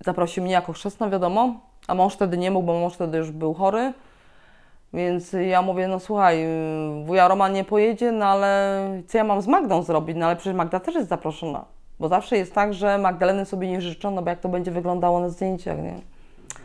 Zaprosił 0.00 0.42
mnie 0.42 0.52
jako 0.52 0.72
chrzestną, 0.72 1.10
wiadomo, 1.10 1.60
a 1.88 1.94
mąż 1.94 2.14
wtedy 2.14 2.38
nie 2.38 2.50
mógł, 2.50 2.66
bo 2.66 2.80
mąż 2.80 2.94
wtedy 2.94 3.18
już 3.18 3.30
był 3.30 3.54
chory. 3.54 3.92
Więc 4.92 5.32
ja 5.32 5.62
mówię, 5.62 5.88
no 5.88 6.00
słuchaj, 6.00 6.46
wuja 7.04 7.28
Roman 7.28 7.52
nie 7.52 7.64
pojedzie, 7.64 8.12
no 8.12 8.26
ale 8.26 8.80
co 9.06 9.18
ja 9.18 9.24
mam 9.24 9.42
z 9.42 9.46
Magdą 9.46 9.82
zrobić? 9.82 10.16
No 10.16 10.26
ale 10.26 10.36
przecież 10.36 10.54
Magda 10.54 10.80
też 10.80 10.94
jest 10.94 11.08
zaproszona. 11.08 11.64
Bo 12.00 12.08
zawsze 12.08 12.36
jest 12.36 12.54
tak, 12.54 12.74
że 12.74 12.98
Magdaleny 12.98 13.44
sobie 13.44 13.68
nie 13.68 13.80
życzą, 13.80 14.10
no 14.10 14.22
bo 14.22 14.30
jak 14.30 14.40
to 14.40 14.48
będzie 14.48 14.70
wyglądało 14.70 15.20
na 15.20 15.28
zdjęciach, 15.28 15.78
nie? 15.78 16.13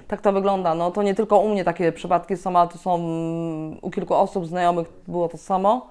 Tak 0.10 0.22
to 0.22 0.34
wygląda. 0.34 0.76
No 0.76 0.92
to 0.92 1.04
nie 1.04 1.16
tylko 1.16 1.40
u 1.40 1.50
mnie 1.50 1.64
takie 1.64 1.92
przypadki 1.92 2.38
są, 2.38 2.56
ale 2.56 2.70
to 2.70 2.78
są 2.78 2.96
mm, 2.96 3.78
u 3.82 3.92
kilku 3.92 4.14
osób, 4.14 4.46
znajomych 4.46 4.88
było 5.08 5.30
to 5.30 5.38
samo. 5.38 5.88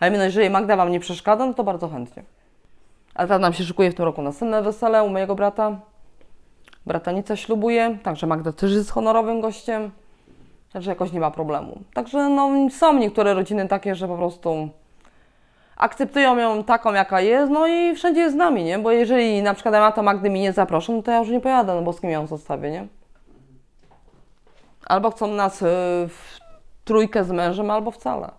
Ale 0.00 0.10
no, 0.10 0.24
jeżeli 0.24 0.50
Magda 0.50 0.76
Wam 0.76 0.92
nie 0.92 1.00
przeszkadza, 1.00 1.46
no 1.46 1.54
to 1.54 1.64
bardzo 1.64 1.88
chętnie. 1.88 2.22
Ale 3.14 3.28
teraz 3.28 3.42
nam 3.42 3.52
się 3.52 3.64
szykuje 3.64 3.90
w 3.90 3.94
tym 3.94 4.04
roku 4.04 4.22
następne 4.22 4.62
wesele 4.62 5.04
u 5.04 5.08
mojego 5.08 5.34
brata. 5.34 5.76
Bratanica 6.86 7.36
ślubuje, 7.36 7.98
także 8.02 8.26
Magda 8.26 8.52
też 8.52 8.72
jest 8.72 8.90
honorowym 8.90 9.40
gościem. 9.40 9.90
Także 10.72 10.90
jakoś 10.90 11.12
nie 11.12 11.20
ma 11.20 11.30
problemu. 11.30 11.78
Także 11.94 12.28
no, 12.28 12.50
są 12.70 12.98
niektóre 12.98 13.34
rodziny 13.34 13.68
takie, 13.68 13.94
że 13.94 14.08
po 14.08 14.16
prostu 14.16 14.68
akceptują 15.76 16.38
ją 16.38 16.64
taką, 16.64 16.92
jaka 16.92 17.20
jest, 17.20 17.52
no 17.52 17.66
i 17.66 17.94
wszędzie 17.94 18.20
jest 18.20 18.34
z 18.34 18.38
nami, 18.38 18.64
nie? 18.64 18.78
Bo 18.78 18.90
jeżeli 18.90 19.42
na 19.42 19.54
przykład 19.54 19.74
Amata 19.74 20.02
Magdy 20.02 20.30
mi 20.30 20.40
nie 20.40 20.52
zaproszą, 20.52 20.96
no 20.96 21.02
to 21.02 21.10
ja 21.10 21.18
już 21.18 21.28
nie 21.28 21.40
pojadę, 21.40 21.74
no 21.74 21.82
bo 21.82 21.92
z 21.92 22.00
kim 22.00 22.10
ją 22.10 22.26
zostawię, 22.26 22.70
nie? 22.70 22.97
Albo 24.88 25.10
chcą 25.10 25.26
nas 25.26 25.62
y, 25.62 25.66
w 26.08 26.38
trójkę 26.84 27.24
z 27.24 27.30
mężem, 27.30 27.70
albo 27.70 27.90
wcale. 27.90 28.30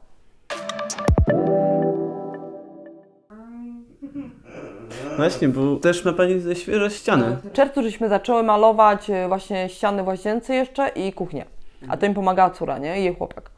Właśnie, 5.17 5.47
bo 5.47 5.75
też 5.75 6.05
ma 6.05 6.13
Pani 6.13 6.39
ze 6.39 6.55
świeże 6.55 6.89
ściany. 6.89 7.37
W 7.43 7.51
czerwcu 7.51 7.83
żeśmy 7.83 8.09
zaczęły 8.09 8.43
malować 8.43 9.09
y, 9.09 9.27
właśnie 9.27 9.69
ściany 9.69 10.03
w 10.03 10.07
łazience 10.07 10.55
jeszcze 10.55 10.89
i 10.89 11.13
kuchnię. 11.13 11.45
A 11.87 11.97
to 11.97 12.05
im 12.05 12.13
pomagała 12.13 12.49
córa, 12.49 12.77
nie? 12.77 13.01
I 13.01 13.03
jej 13.03 13.15
chłopak. 13.15 13.51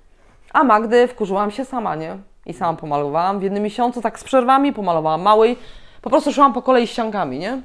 A 0.53 0.63
Magdy 0.63 1.07
wkurzyłam 1.07 1.51
się 1.51 1.65
sama, 1.65 1.95
nie? 1.95 2.17
I 2.45 2.53
sama 2.53 2.77
pomalowałam. 2.77 3.39
W 3.39 3.43
jednym 3.43 3.63
miesiącu 3.63 4.01
tak 4.01 4.19
z 4.19 4.23
przerwami 4.23 4.73
pomalowałam 4.73 5.21
małej. 5.21 5.57
Po 6.01 6.09
prostu 6.09 6.33
szłam 6.33 6.53
po 6.53 6.61
kolei 6.61 6.87
ściankami, 6.87 7.39
nie? 7.39 7.61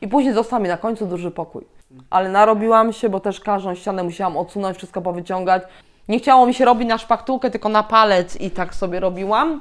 I 0.00 0.08
później 0.08 0.34
został 0.34 0.60
mi 0.60 0.68
na 0.68 0.76
końcu 0.76 1.06
duży 1.06 1.30
pokój. 1.30 1.73
Ale 2.10 2.28
narobiłam 2.28 2.92
się, 2.92 3.08
bo 3.08 3.20
też 3.20 3.40
każdą 3.40 3.74
ścianę 3.74 4.02
musiałam 4.02 4.36
odsunąć, 4.36 4.76
wszystko 4.76 5.02
powyciągać. 5.02 5.62
Nie 6.08 6.18
chciało 6.18 6.46
mi 6.46 6.54
się 6.54 6.64
robić 6.64 6.88
na 6.88 6.98
szpachtułkę, 6.98 7.50
tylko 7.50 7.68
na 7.68 7.82
palec 7.82 8.40
i 8.40 8.50
tak 8.50 8.74
sobie 8.74 9.00
robiłam. 9.00 9.60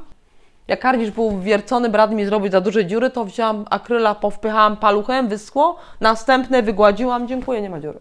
Jak 0.68 0.80
karnisz 0.80 1.12
był 1.12 1.40
wiercony, 1.40 1.90
brat 1.90 2.12
mi 2.12 2.26
zrobił 2.26 2.52
za 2.52 2.62
duże 2.62 2.86
dziury, 2.86 3.10
to 3.10 3.26
wzięłam 3.26 3.66
akryla, 3.70 4.16
powpychałam 4.16 4.78
paluchem, 4.78 5.28
wyschło. 5.28 5.76
Następne 6.02 6.64
wygładziłam, 6.64 7.28
dziękuję, 7.28 7.62
nie 7.62 7.70
ma 7.70 7.80
dziury. 7.80 8.00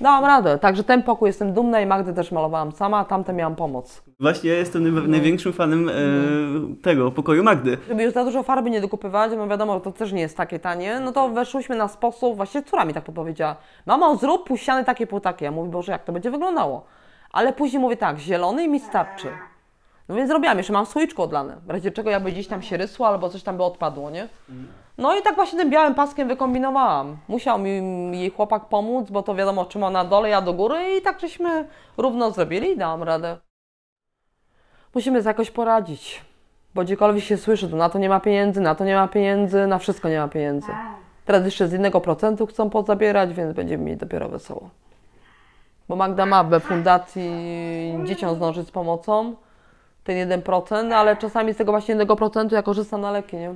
Dałam 0.00 0.24
radę, 0.24 0.58
także 0.58 0.84
ten 0.84 1.02
pokój 1.02 1.26
jestem 1.28 1.52
dumna 1.52 1.80
i 1.80 1.86
Magdę 1.86 2.14
też 2.14 2.32
malowałam 2.32 2.72
sama, 2.72 2.98
a 2.98 3.04
tamte 3.04 3.32
miałam 3.32 3.56
pomoc. 3.56 4.02
Właśnie 4.20 4.50
ja 4.50 4.56
jestem 4.56 4.84
naj- 4.84 5.08
największym 5.08 5.52
fanem 5.52 5.88
e, 5.88 5.92
tego 6.82 7.10
pokoju 7.10 7.42
Magdy. 7.44 7.78
Żeby 7.88 8.02
już 8.02 8.12
za 8.14 8.24
dużo 8.24 8.42
farby 8.42 8.70
nie 8.70 8.80
dokupywać, 8.80 9.36
bo 9.36 9.46
wiadomo, 9.46 9.74
że 9.74 9.80
to 9.80 9.92
też 9.92 10.12
nie 10.12 10.20
jest 10.20 10.36
takie 10.36 10.58
tanie, 10.58 11.00
no 11.00 11.12
to 11.12 11.28
weszłyśmy 11.28 11.76
na 11.76 11.88
sposób, 11.88 12.36
właśnie 12.36 12.62
córa 12.62 12.84
mi 12.84 12.94
tak 12.94 13.04
podpowiedziała. 13.04 13.56
Mamo, 13.86 14.16
zrób 14.16 14.46
pół 14.48 14.56
ściany 14.56 14.84
takie 14.84 15.06
po 15.06 15.20
takie. 15.20 15.44
Ja 15.44 15.50
mówię, 15.50 15.70
Boże, 15.70 15.92
jak 15.92 16.04
to 16.04 16.12
będzie 16.12 16.30
wyglądało? 16.30 16.84
Ale 17.32 17.52
później 17.52 17.82
mówię 17.82 17.96
tak, 17.96 18.18
zielony 18.18 18.64
i 18.64 18.68
mi 18.68 18.80
starczy. 18.80 19.28
No 20.08 20.14
więc 20.14 20.28
zrobiłam, 20.28 20.58
jeszcze 20.58 20.72
mam 20.72 20.86
słoiczko 20.86 21.22
odlane, 21.22 21.56
w 21.66 21.70
razie 21.70 21.90
czego 21.90 22.10
jakby 22.10 22.32
gdzieś 22.32 22.46
tam 22.48 22.62
się 22.62 22.76
rysło 22.76 23.08
albo 23.08 23.28
coś 23.28 23.42
tam 23.42 23.56
by 23.56 23.62
odpadło, 23.64 24.10
nie? 24.10 24.28
No 24.98 25.16
i 25.16 25.22
tak 25.22 25.34
właśnie 25.34 25.58
tym 25.58 25.70
białym 25.70 25.94
paskiem 25.94 26.28
wykombinowałam. 26.28 27.16
Musiał 27.28 27.58
mi 27.58 27.70
jej 28.20 28.30
chłopak 28.30 28.64
pomóc, 28.64 29.10
bo 29.10 29.22
to 29.22 29.34
wiadomo, 29.34 29.64
czym 29.64 29.82
on 29.82 29.92
na 29.92 30.04
dole, 30.04 30.28
ja 30.28 30.40
do 30.40 30.52
góry 30.52 30.96
i 30.98 31.02
tak 31.02 31.20
żeśmy 31.20 31.68
równo 31.96 32.30
zrobili 32.30 32.70
i 32.70 32.76
dałam 32.76 33.02
radę. 33.02 33.36
Musimy 34.94 35.22
jakoś 35.22 35.50
poradzić, 35.50 36.24
bo 36.74 36.82
gdziekolwiek 36.82 37.24
się 37.24 37.36
słyszy, 37.36 37.68
to 37.68 37.76
na 37.76 37.88
to 37.88 37.98
nie 37.98 38.08
ma 38.08 38.20
pieniędzy, 38.20 38.60
na 38.60 38.74
to 38.74 38.84
nie 38.84 38.94
ma 38.94 39.08
pieniędzy, 39.08 39.66
na 39.66 39.78
wszystko 39.78 40.08
nie 40.08 40.18
ma 40.18 40.28
pieniędzy. 40.28 40.72
Teraz 41.24 41.44
jeszcze 41.44 41.68
z 41.68 41.72
innego 41.72 42.00
procentu 42.00 42.46
chcą 42.46 42.70
pozabierać, 42.70 43.34
więc 43.34 43.54
będziemy 43.54 43.84
mieli 43.84 43.98
dopiero 43.98 44.28
wesoło. 44.28 44.70
Bo 45.88 45.96
Magda 45.96 46.26
ma 46.26 46.44
we 46.44 46.60
fundacji 46.60 47.30
dzieciom 48.04 48.36
zdążyć 48.36 48.68
z 48.68 48.70
pomocą, 48.70 49.34
ten 50.04 50.28
1%, 50.28 50.92
ale 50.92 51.16
czasami 51.16 51.54
z 51.54 51.56
tego 51.56 51.72
właśnie 51.72 51.96
1% 51.96 52.52
ja 52.52 52.62
korzystam 52.62 53.00
na 53.00 53.10
leki, 53.10 53.36
nie? 53.36 53.54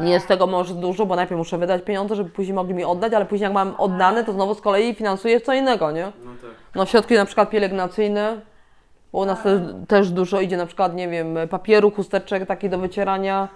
Nie 0.00 0.12
jest 0.12 0.28
tego 0.28 0.46
może 0.46 0.74
dużo, 0.74 1.06
bo 1.06 1.16
najpierw 1.16 1.38
muszę 1.38 1.58
wydać 1.58 1.82
pieniądze, 1.82 2.16
żeby 2.16 2.30
później 2.30 2.54
mogli 2.54 2.74
mi 2.74 2.84
oddać, 2.84 3.12
ale 3.12 3.26
później 3.26 3.44
jak 3.44 3.52
mam 3.52 3.74
oddane, 3.78 4.24
to 4.24 4.32
znowu 4.32 4.54
z 4.54 4.60
kolei 4.60 4.94
finansuję 4.94 5.40
co 5.40 5.52
innego, 5.52 5.90
nie? 5.90 6.04
No 6.04 6.30
tak. 6.42 6.50
No 6.74 6.86
środki 6.86 7.14
na 7.14 7.24
przykład 7.24 7.50
pielęgnacyjne, 7.50 8.40
bo 9.12 9.18
u 9.18 9.24
nas 9.24 9.42
też, 9.42 9.60
też 9.88 10.10
dużo 10.10 10.40
idzie 10.40 10.56
na 10.56 10.66
przykład, 10.66 10.94
nie 10.94 11.08
wiem, 11.08 11.38
papieru, 11.50 11.90
chusteczek 11.90 12.46
taki 12.46 12.70
do 12.70 12.78
wycierania. 12.78 13.48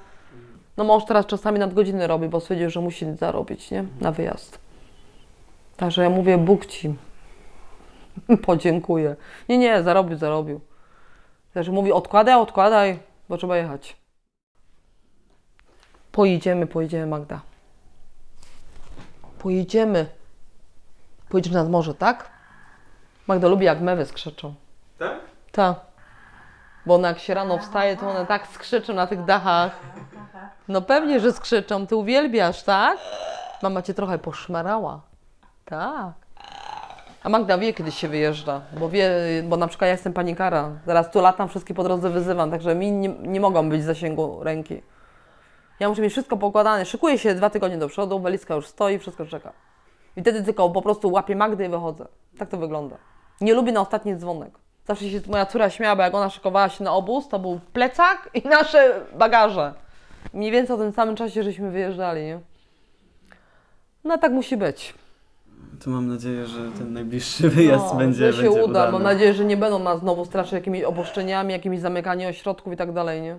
No 0.77 0.85
mąż 0.85 1.05
teraz 1.05 1.27
czasami 1.27 1.59
nadgodziny 1.59 2.07
robi, 2.07 2.29
bo 2.29 2.41
stwierdził, 2.41 2.71
że 2.71 2.81
musi 2.81 3.07
zarobić, 3.17 3.71
nie? 3.71 3.85
Na 4.01 4.13
wyjazd. 4.13 4.59
Także 5.77 6.03
ja 6.03 6.11
mówię, 6.11 6.39
Bóg 6.39 6.67
Ci 6.67 6.95
podziękuję. 8.47 9.17
Nie, 9.49 9.59
nie, 9.59 9.83
zarobił, 9.83 10.19
zarobił. 10.19 10.61
Także 11.55 11.73
mówi, 11.73 11.93
odkładaj, 11.93 12.35
odkładaj, 12.35 12.99
bo 13.29 13.37
trzeba 13.37 13.57
jechać. 13.57 14.04
Pojedziemy, 16.15 16.67
pojedziemy 16.67 17.07
Magda. 17.07 17.41
Pojedziemy. 19.39 20.07
Pojedziemy 21.29 21.57
nad 21.57 21.71
morze, 21.71 21.95
tak? 21.95 22.31
Magda 23.27 23.49
lubi 23.49 23.65
jak 23.65 23.81
mewy 23.81 24.07
skrzeczą. 24.07 24.55
Tak? 24.99 25.21
Tak. 25.53 25.77
Bo 26.87 26.95
ona 26.95 27.09
jak 27.09 27.19
się 27.19 27.35
rano 27.35 27.59
wstaje, 27.59 27.97
to 27.97 28.11
one 28.11 28.27
tak 28.27 28.47
skrzyczą 28.47 28.95
na 28.95 29.07
tych 29.07 29.25
dachach. 29.25 29.81
No 30.69 30.83
pewnie, 30.83 31.21
że 31.21 31.33
skrzyczą. 31.33 31.87
Ty 31.87 31.97
uwielbiasz, 31.97 32.63
tak? 32.63 32.99
Mama 33.63 33.83
cię 33.83 33.95
trochę 33.95 34.19
poszmarała. 34.19 35.01
Tak. 35.65 36.13
A 37.23 37.29
Magda 37.29 37.59
wie, 37.59 37.75
kiedy 37.75 37.93
się 37.93 38.09
wyjeżdża, 38.09 38.61
bo 38.79 38.89
wie, 38.89 39.11
bo 39.49 39.57
na 39.57 39.67
przykład 39.67 39.87
ja 39.87 39.93
jestem 39.93 40.13
panikara. 40.13 40.71
Zaraz 40.87 41.11
tu 41.11 41.21
latam, 41.21 41.49
wszystkich 41.49 41.77
po 41.77 41.83
drodze 41.83 42.11
wyzywam, 42.11 42.51
także 42.51 42.75
mi 42.75 42.93
nie, 42.93 43.09
nie 43.09 43.41
mogą 43.41 43.69
być 43.69 43.81
w 43.81 43.85
zasięgu 43.85 44.45
ręki. 44.45 44.83
Ja 45.81 45.89
muszę 45.89 46.03
mieć 46.03 46.13
wszystko 46.13 46.37
pokładane. 46.37 46.85
Szykuję 46.85 47.19
się 47.19 47.35
dwa 47.35 47.51
tygodnie 47.51 47.79
do 47.79 47.89
przodu, 47.89 48.21
walizka 48.21 48.55
już 48.55 48.67
stoi, 48.67 48.99
wszystko 48.99 49.27
czeka. 49.27 49.53
I 50.17 50.21
wtedy 50.21 50.43
tylko 50.43 50.71
po 50.71 50.83
prostu 50.83 51.11
łapię 51.13 51.37
Magdę 51.37 51.67
i 51.67 51.69
wychodzę. 51.69 52.07
Tak 52.39 52.49
to 52.49 52.57
wygląda. 52.57 52.97
Nie 53.41 53.55
lubię 53.55 53.73
na 53.73 53.81
ostatni 53.81 54.17
dzwonek. 54.17 54.51
Zawsze 54.87 55.11
się 55.11 55.21
moja 55.29 55.47
córa 55.47 55.71
śmiała, 55.71 55.97
bo 55.97 56.03
jak 56.03 56.15
ona 56.15 56.31
szykowała 56.31 56.69
się 56.69 56.85
na 56.85 56.93
obóz, 56.93 57.29
to 57.29 57.39
był 57.39 57.61
plecak 57.73 58.31
i 58.35 58.49
nasze 58.49 59.01
bagaże. 59.19 59.75
Mniej 60.35 60.51
więcej 60.51 60.77
o 60.77 60.79
tym 60.79 60.93
samym 60.93 61.17
czasie, 61.17 61.43
żeśmy 61.43 61.71
wyjeżdżali, 61.71 62.23
nie? 62.25 62.41
No 64.05 64.19
tak 64.19 64.33
musi 64.33 64.57
być. 64.57 64.95
To 65.85 65.91
mam 65.91 66.09
nadzieję, 66.09 66.47
że 66.47 66.71
ten 66.79 66.93
najbliższy 66.93 67.49
wyjazd 67.49 67.85
No, 67.93 67.99
będzie, 67.99 68.33
że 68.33 68.43
się 68.43 68.49
będzie 68.49 68.65
uda. 68.65 68.71
udany. 68.71 68.93
Mam 68.93 69.03
nadzieję, 69.03 69.35
że 69.35 69.45
nie 69.45 69.57
będą 69.57 69.79
nas 69.79 70.01
znowu 70.01 70.25
straszyć 70.25 70.53
jakimiś 70.53 70.83
oboszczeniami, 70.83 71.53
jakimiś 71.53 71.81
zamykaniem 71.81 72.31
ośrodków 72.31 72.73
i 72.73 72.77
tak 72.77 72.93
dalej, 72.93 73.23
nie? 73.23 73.39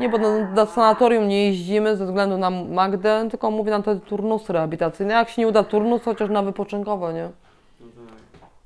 Nie, 0.00 0.08
bo 0.08 0.18
do, 0.18 0.46
do 0.54 0.66
sanatorium 0.66 1.28
nie 1.28 1.46
jeździmy 1.46 1.96
ze 1.96 2.06
względu 2.06 2.38
na 2.38 2.50
Magdę, 2.50 3.28
tylko 3.30 3.50
mówię 3.50 3.70
na 3.70 3.82
te 3.82 4.00
turnusy 4.00 4.52
rehabilitacyjne. 4.52 5.14
Jak 5.14 5.30
się 5.30 5.42
nie 5.42 5.48
uda 5.48 5.64
turnus, 5.64 6.02
chociaż 6.04 6.30
na 6.30 6.42
wypoczynkowe, 6.42 7.12
nie? 7.14 7.28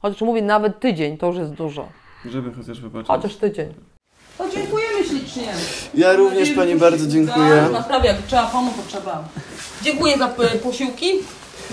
Chociaż 0.02 0.20
mówię 0.20 0.42
nawet 0.42 0.80
tydzień, 0.80 1.18
to 1.18 1.26
już 1.26 1.36
jest 1.36 1.52
dużo. 1.52 1.88
Żeby 2.24 2.52
chociaż 2.52 2.80
wybaczyć. 2.80 3.08
Chociaż 3.08 3.36
tydzień. 3.36 3.74
To 4.38 4.50
dziękujemy 4.50 5.04
ślicznie. 5.04 5.52
Ja 5.94 6.12
również 6.12 6.50
Pani 6.50 6.74
bardzo 6.76 7.06
dziękuję. 7.06 7.68
Na 7.72 7.82
sprawie, 7.82 8.08
jak 8.08 8.22
trzeba 8.26 8.46
pomóc, 8.46 8.74
to 8.76 8.82
trzeba. 8.88 9.24
Dziękuję 9.82 10.18
za 10.18 10.28
posiłki. 10.62 11.12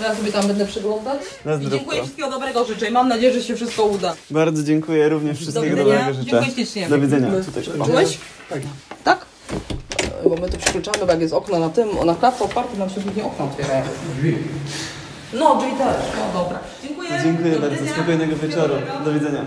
Ja 0.02 0.14
sobie 0.14 0.32
tam 0.32 0.46
będę 0.46 0.66
przeglądać. 0.66 1.20
Dziękuję 1.70 2.02
wszystkiego 2.02 2.30
dobrego 2.30 2.64
życzę 2.64 2.88
i 2.88 2.92
mam 2.92 3.08
nadzieję, 3.08 3.32
że 3.32 3.42
się 3.42 3.56
wszystko 3.56 3.84
uda. 3.84 4.14
Bardzo 4.30 4.62
dziękuję, 4.62 5.08
również 5.08 5.36
wszystkiego 5.36 5.66
widzenia. 5.66 5.84
dobrego 5.84 6.14
życzę. 6.14 6.30
Dziękuję 6.30 6.52
ślicznie. 6.54 6.88
Do 6.88 6.98
widzenia. 6.98 7.28
Tutaj. 7.46 7.86
Czułeś? 7.86 8.18
Tak. 8.50 8.60
Tak? 9.04 9.29
Bo 10.24 10.36
my 10.36 10.48
tu 10.48 10.58
przykryczamy, 10.58 10.98
bo 10.98 11.12
jak 11.12 11.20
jest 11.20 11.34
okno 11.34 11.58
na 11.58 11.68
tym, 11.68 11.88
na 12.06 12.14
klatce 12.14 12.44
otwarte, 12.44 12.78
nam 12.78 12.90
się 12.90 13.00
później 13.00 13.24
okno 13.24 13.44
otwierają. 13.44 13.84
No, 15.34 15.56
drzwi 15.56 15.72
też. 15.72 15.96
No 16.16 16.42
dobra. 16.42 16.58
Dziękuję. 16.82 17.10
Dziękuję 17.24 17.54
Do 17.54 17.60
bardzo, 17.60 17.86
spokojnego 17.86 18.36
wieczoru. 18.36 18.74
Do 19.04 19.12
widzenia. 19.12 19.44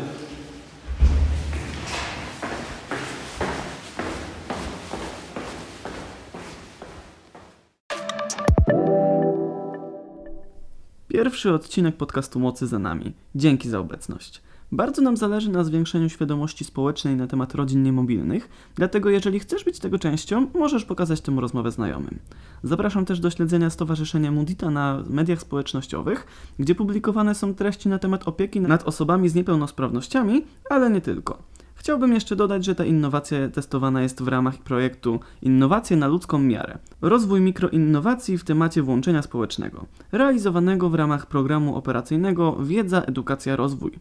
Pierwszy 11.07 11.53
odcinek 11.53 11.97
podcastu 11.97 12.39
Mocy 12.39 12.67
za 12.67 12.79
nami. 12.79 13.13
Dzięki 13.35 13.69
za 13.69 13.79
obecność. 13.79 14.41
Bardzo 14.73 15.01
nam 15.01 15.17
zależy 15.17 15.49
na 15.49 15.63
zwiększeniu 15.63 16.09
świadomości 16.09 16.65
społecznej 16.65 17.15
na 17.15 17.27
temat 17.27 17.55
rodzin 17.55 17.83
niemobilnych, 17.83 18.49
dlatego 18.75 19.09
jeżeli 19.09 19.39
chcesz 19.39 19.63
być 19.63 19.79
tego 19.79 19.99
częścią, 19.99 20.47
możesz 20.53 20.85
pokazać 20.85 21.21
tę 21.21 21.31
rozmowę 21.31 21.71
znajomym. 21.71 22.19
Zapraszam 22.63 23.05
też 23.05 23.19
do 23.19 23.29
śledzenia 23.29 23.69
Stowarzyszenia 23.69 24.31
Mudita 24.31 24.69
na 24.69 25.03
mediach 25.09 25.41
społecznościowych, 25.41 26.27
gdzie 26.59 26.75
publikowane 26.75 27.35
są 27.35 27.55
treści 27.55 27.89
na 27.89 27.99
temat 27.99 28.27
opieki 28.27 28.61
nad 28.61 28.83
osobami 28.83 29.29
z 29.29 29.35
niepełnosprawnościami, 29.35 30.45
ale 30.69 30.89
nie 30.89 31.01
tylko. 31.01 31.37
Chciałbym 31.75 32.13
jeszcze 32.13 32.35
dodać, 32.35 32.65
że 32.65 32.75
ta 32.75 32.85
innowacja 32.85 33.49
testowana 33.49 34.01
jest 34.01 34.23
w 34.23 34.27
ramach 34.27 34.57
projektu 34.57 35.19
Innowacje 35.41 35.97
na 35.97 36.07
ludzką 36.07 36.39
miarę. 36.39 36.77
Rozwój 37.01 37.41
mikroinnowacji 37.41 38.37
w 38.37 38.43
temacie 38.43 38.81
włączenia 38.81 39.21
społecznego, 39.21 39.85
realizowanego 40.11 40.89
w 40.89 40.95
ramach 40.95 41.25
programu 41.25 41.75
operacyjnego 41.75 42.57
Wiedza, 42.59 43.01
Edukacja, 43.01 43.55
Rozwój, 43.55 43.91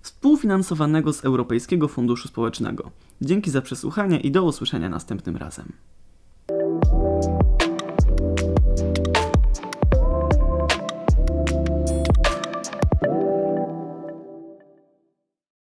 współfinansowanego 0.00 1.12
z 1.12 1.24
Europejskiego 1.24 1.88
Funduszu 1.88 2.28
Społecznego. 2.28 2.90
Dzięki 3.20 3.50
za 3.50 3.62
przesłuchanie 3.62 4.20
i 4.20 4.30
do 4.30 4.44
usłyszenia 4.44 4.88
następnym 4.88 5.36
razem. 5.36 5.72